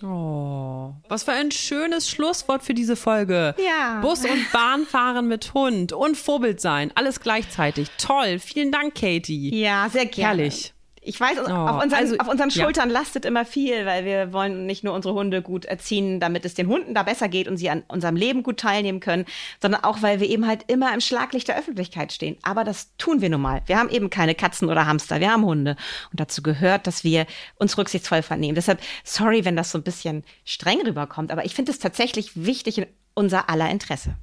Oh, 0.01 0.95
was 1.09 1.25
für 1.25 1.33
ein 1.33 1.51
schönes 1.51 2.09
Schlusswort 2.09 2.63
für 2.63 2.75
diese 2.75 2.95
Folge. 2.95 3.57
Ja. 3.59 4.01
Bus 4.01 4.25
und 4.25 4.53
Bahn 4.53 4.87
fahren 4.87 5.27
mit 5.27 5.55
Hund 5.55 5.93
und 5.93 6.17
Vorbild 6.17 6.61
sein, 6.61 6.93
alles 6.95 7.19
gleichzeitig. 7.19 7.89
Toll, 7.99 8.39
vielen 8.39 8.71
Dank, 8.71 8.95
Katie. 8.95 9.53
Ja, 9.61 9.89
sehr 9.91 10.07
gerne. 10.07 10.43
Herrlich. 10.43 10.73
Ich 11.09 11.19
weiß, 11.19 11.39
Oh, 11.39 11.51
auf, 11.51 11.83
unseren, 11.83 12.01
also, 12.01 12.19
auf 12.19 12.29
unseren 12.29 12.51
ja. 12.51 12.63
Schultern 12.63 12.91
lastet 12.91 13.25
immer 13.25 13.47
viel, 13.47 13.87
weil 13.87 14.05
wir 14.05 14.33
wollen 14.35 14.67
nicht 14.67 14.85
nur 14.85 14.93
unsere 14.93 15.15
Hunde 15.15 15.41
gut 15.41 15.65
erziehen, 15.65 16.21
damit 16.21 16.45
es 16.45 16.53
den 16.53 16.69
Hunden 16.69 16.93
da 16.93 17.03
besser 17.03 17.29
geht 17.29 17.49
und 17.49 17.57
sie 17.57 17.71
an 17.71 17.83
unserem 17.89 18.15
Leben 18.15 18.43
gut 18.43 18.59
teilnehmen 18.59 19.01
können, 19.01 19.25
sondern 19.63 19.85
auch, 19.85 20.03
weil 20.03 20.21
wir 20.21 20.29
eben 20.29 20.47
halt 20.47 20.65
immer 20.67 20.93
im 20.93 21.01
Schlaglicht 21.01 21.49
der 21.49 21.59
Öffentlichkeit 21.59 22.13
stehen. 22.13 22.37
Aber 22.43 22.63
das 22.63 22.95
tun 22.99 23.23
wir 23.23 23.31
nun 23.31 23.41
mal. 23.41 23.63
Wir 23.65 23.79
haben 23.79 23.89
eben 23.89 24.11
keine 24.11 24.35
Katzen 24.35 24.69
oder 24.69 24.87
Hamster, 24.87 25.21
wir 25.21 25.33
haben 25.33 25.47
Hunde. 25.47 25.77
Und 26.11 26.21
dazu 26.21 26.43
gehört, 26.43 26.87
dass 26.87 27.05
wir 27.05 27.27
uns 27.57 27.79
rücksichtsvoll 27.79 28.21
vernehmen. 28.21 28.55
Deshalb, 28.55 28.81
sorry, 29.03 29.47
wenn 29.47 29.57
das 29.57 29.71
so 29.71 29.79
ein 29.79 29.85
bisschen 29.85 30.25
streng 30.45 30.83
rüberkommt, 30.83 31.33
aber 31.33 31.47
ich 31.47 31.55
finde 31.55 31.73
es 31.73 31.79
tatsächlich 31.79 32.33
wichtig 32.45 32.77
in 32.77 32.87
unser 33.15 33.49
aller 33.49 33.71
Interesse. 33.71 34.15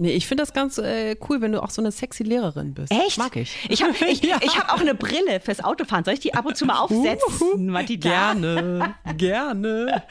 Nee, 0.00 0.12
ich 0.12 0.28
finde 0.28 0.42
das 0.42 0.52
ganz 0.52 0.78
äh, 0.78 1.16
cool, 1.28 1.40
wenn 1.40 1.50
du 1.50 1.60
auch 1.62 1.70
so 1.70 1.82
eine 1.82 1.90
sexy 1.90 2.22
Lehrerin 2.22 2.72
bist. 2.72 2.92
Echt? 2.92 3.18
Mag 3.18 3.34
ich. 3.34 3.56
Ich 3.68 3.82
habe 3.82 3.92
ich, 4.08 4.22
Ja. 4.22 4.38
ich 4.40 4.56
hab 4.56 4.72
auch 4.72 4.80
eine 4.80 4.94
Brille 4.94 5.40
fürs 5.40 5.62
Autofahren. 5.62 6.04
Soll 6.04 6.14
ich 6.14 6.20
die 6.20 6.34
ab 6.34 6.46
und 6.46 6.56
zu 6.56 6.66
mal 6.66 6.78
aufsetzen, 6.78 7.66
Matita? 7.66 8.08
Gerne, 8.08 8.94
gerne. 9.16 10.04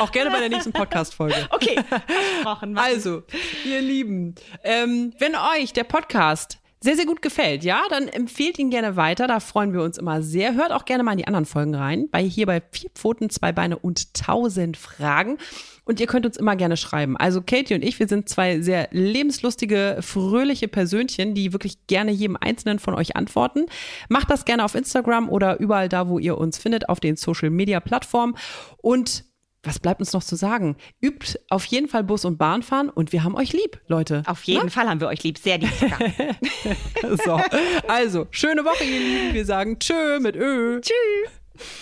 Auch 0.00 0.10
gerne 0.10 0.30
bei 0.32 0.40
der 0.40 0.48
nächsten 0.48 0.72
Podcast-Folge. 0.72 1.36
Okay, 1.50 1.78
versprochen. 1.88 2.76
Also, 2.76 3.22
ihr 3.64 3.80
Lieben, 3.80 4.34
ähm, 4.64 5.12
wenn 5.20 5.34
euch 5.36 5.72
der 5.72 5.84
Podcast 5.84 6.58
sehr, 6.82 6.96
sehr 6.96 7.06
gut 7.06 7.22
gefällt, 7.22 7.62
ja, 7.62 7.80
dann 7.90 8.08
empfehlt 8.08 8.58
ihn 8.58 8.70
gerne 8.70 8.96
weiter. 8.96 9.28
Da 9.28 9.38
freuen 9.38 9.72
wir 9.72 9.82
uns 9.82 9.98
immer 9.98 10.20
sehr. 10.20 10.54
Hört 10.54 10.72
auch 10.72 10.84
gerne 10.84 11.04
mal 11.04 11.12
in 11.12 11.18
die 11.18 11.26
anderen 11.26 11.46
Folgen 11.46 11.74
rein. 11.74 12.08
Bei 12.10 12.22
hier 12.22 12.46
bei 12.46 12.60
vier 12.72 12.90
Pfoten, 12.90 13.30
zwei 13.30 13.52
Beine 13.52 13.78
und 13.78 14.14
tausend 14.14 14.76
Fragen. 14.76 15.38
Und 15.84 16.00
ihr 16.00 16.06
könnt 16.06 16.26
uns 16.26 16.36
immer 16.36 16.56
gerne 16.56 16.76
schreiben. 16.76 17.16
Also 17.16 17.40
Katie 17.40 17.74
und 17.74 17.82
ich, 17.82 17.98
wir 17.98 18.08
sind 18.08 18.28
zwei 18.28 18.60
sehr 18.60 18.88
lebenslustige, 18.90 19.98
fröhliche 20.00 20.68
Persönchen, 20.68 21.34
die 21.34 21.52
wirklich 21.52 21.86
gerne 21.86 22.10
jedem 22.10 22.36
einzelnen 22.36 22.78
von 22.78 22.94
euch 22.94 23.16
antworten. 23.16 23.66
Macht 24.08 24.30
das 24.30 24.44
gerne 24.44 24.64
auf 24.64 24.74
Instagram 24.74 25.28
oder 25.28 25.60
überall 25.60 25.88
da, 25.88 26.08
wo 26.08 26.18
ihr 26.18 26.36
uns 26.38 26.58
findet, 26.58 26.88
auf 26.88 27.00
den 27.00 27.16
Social 27.16 27.50
Media 27.50 27.80
Plattformen. 27.80 28.36
Und 28.78 29.24
was 29.62 29.78
bleibt 29.78 30.00
uns 30.00 30.12
noch 30.12 30.24
zu 30.24 30.36
sagen? 30.36 30.76
Übt 31.00 31.38
auf 31.48 31.64
jeden 31.66 31.88
Fall 31.88 32.02
Bus 32.04 32.24
und 32.24 32.36
Bahn 32.36 32.62
fahren 32.62 32.88
und 32.88 33.12
wir 33.12 33.22
haben 33.24 33.34
euch 33.36 33.52
lieb, 33.52 33.80
Leute. 33.86 34.22
Auf 34.26 34.42
jeden 34.44 34.64
Na? 34.64 34.70
Fall 34.70 34.88
haben 34.88 35.00
wir 35.00 35.08
euch 35.08 35.22
lieb, 35.22 35.38
sehr 35.38 35.58
lieb. 35.58 35.70
so, 37.24 37.40
also, 37.86 38.26
schöne 38.30 38.64
Woche, 38.64 38.84
ihr 38.84 38.98
Lieben. 38.98 39.34
Wir 39.34 39.44
sagen 39.44 39.78
Tschö 39.78 40.18
mit 40.20 40.34
Ö. 40.36 40.80
Tschüss. 40.80 41.30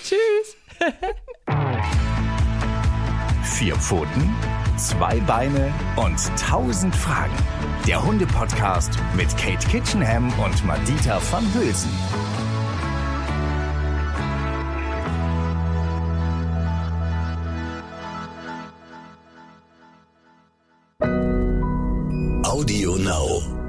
Tschüss. 0.05 0.57
Vier 3.43 3.77
Pfoten, 3.77 4.35
zwei 4.77 5.19
Beine 5.21 5.73
und 5.97 6.19
tausend 6.39 6.95
Fragen. 6.95 7.37
Der 7.87 8.05
Hunde-Podcast 8.05 8.93
mit 9.17 9.29
Kate 9.39 9.67
Kitchenham 9.69 10.33
und 10.39 10.65
Madita 10.67 11.21
van 11.31 11.45
Hülsen. 11.55 11.91
Audio 21.03 22.97
Now. 22.97 23.60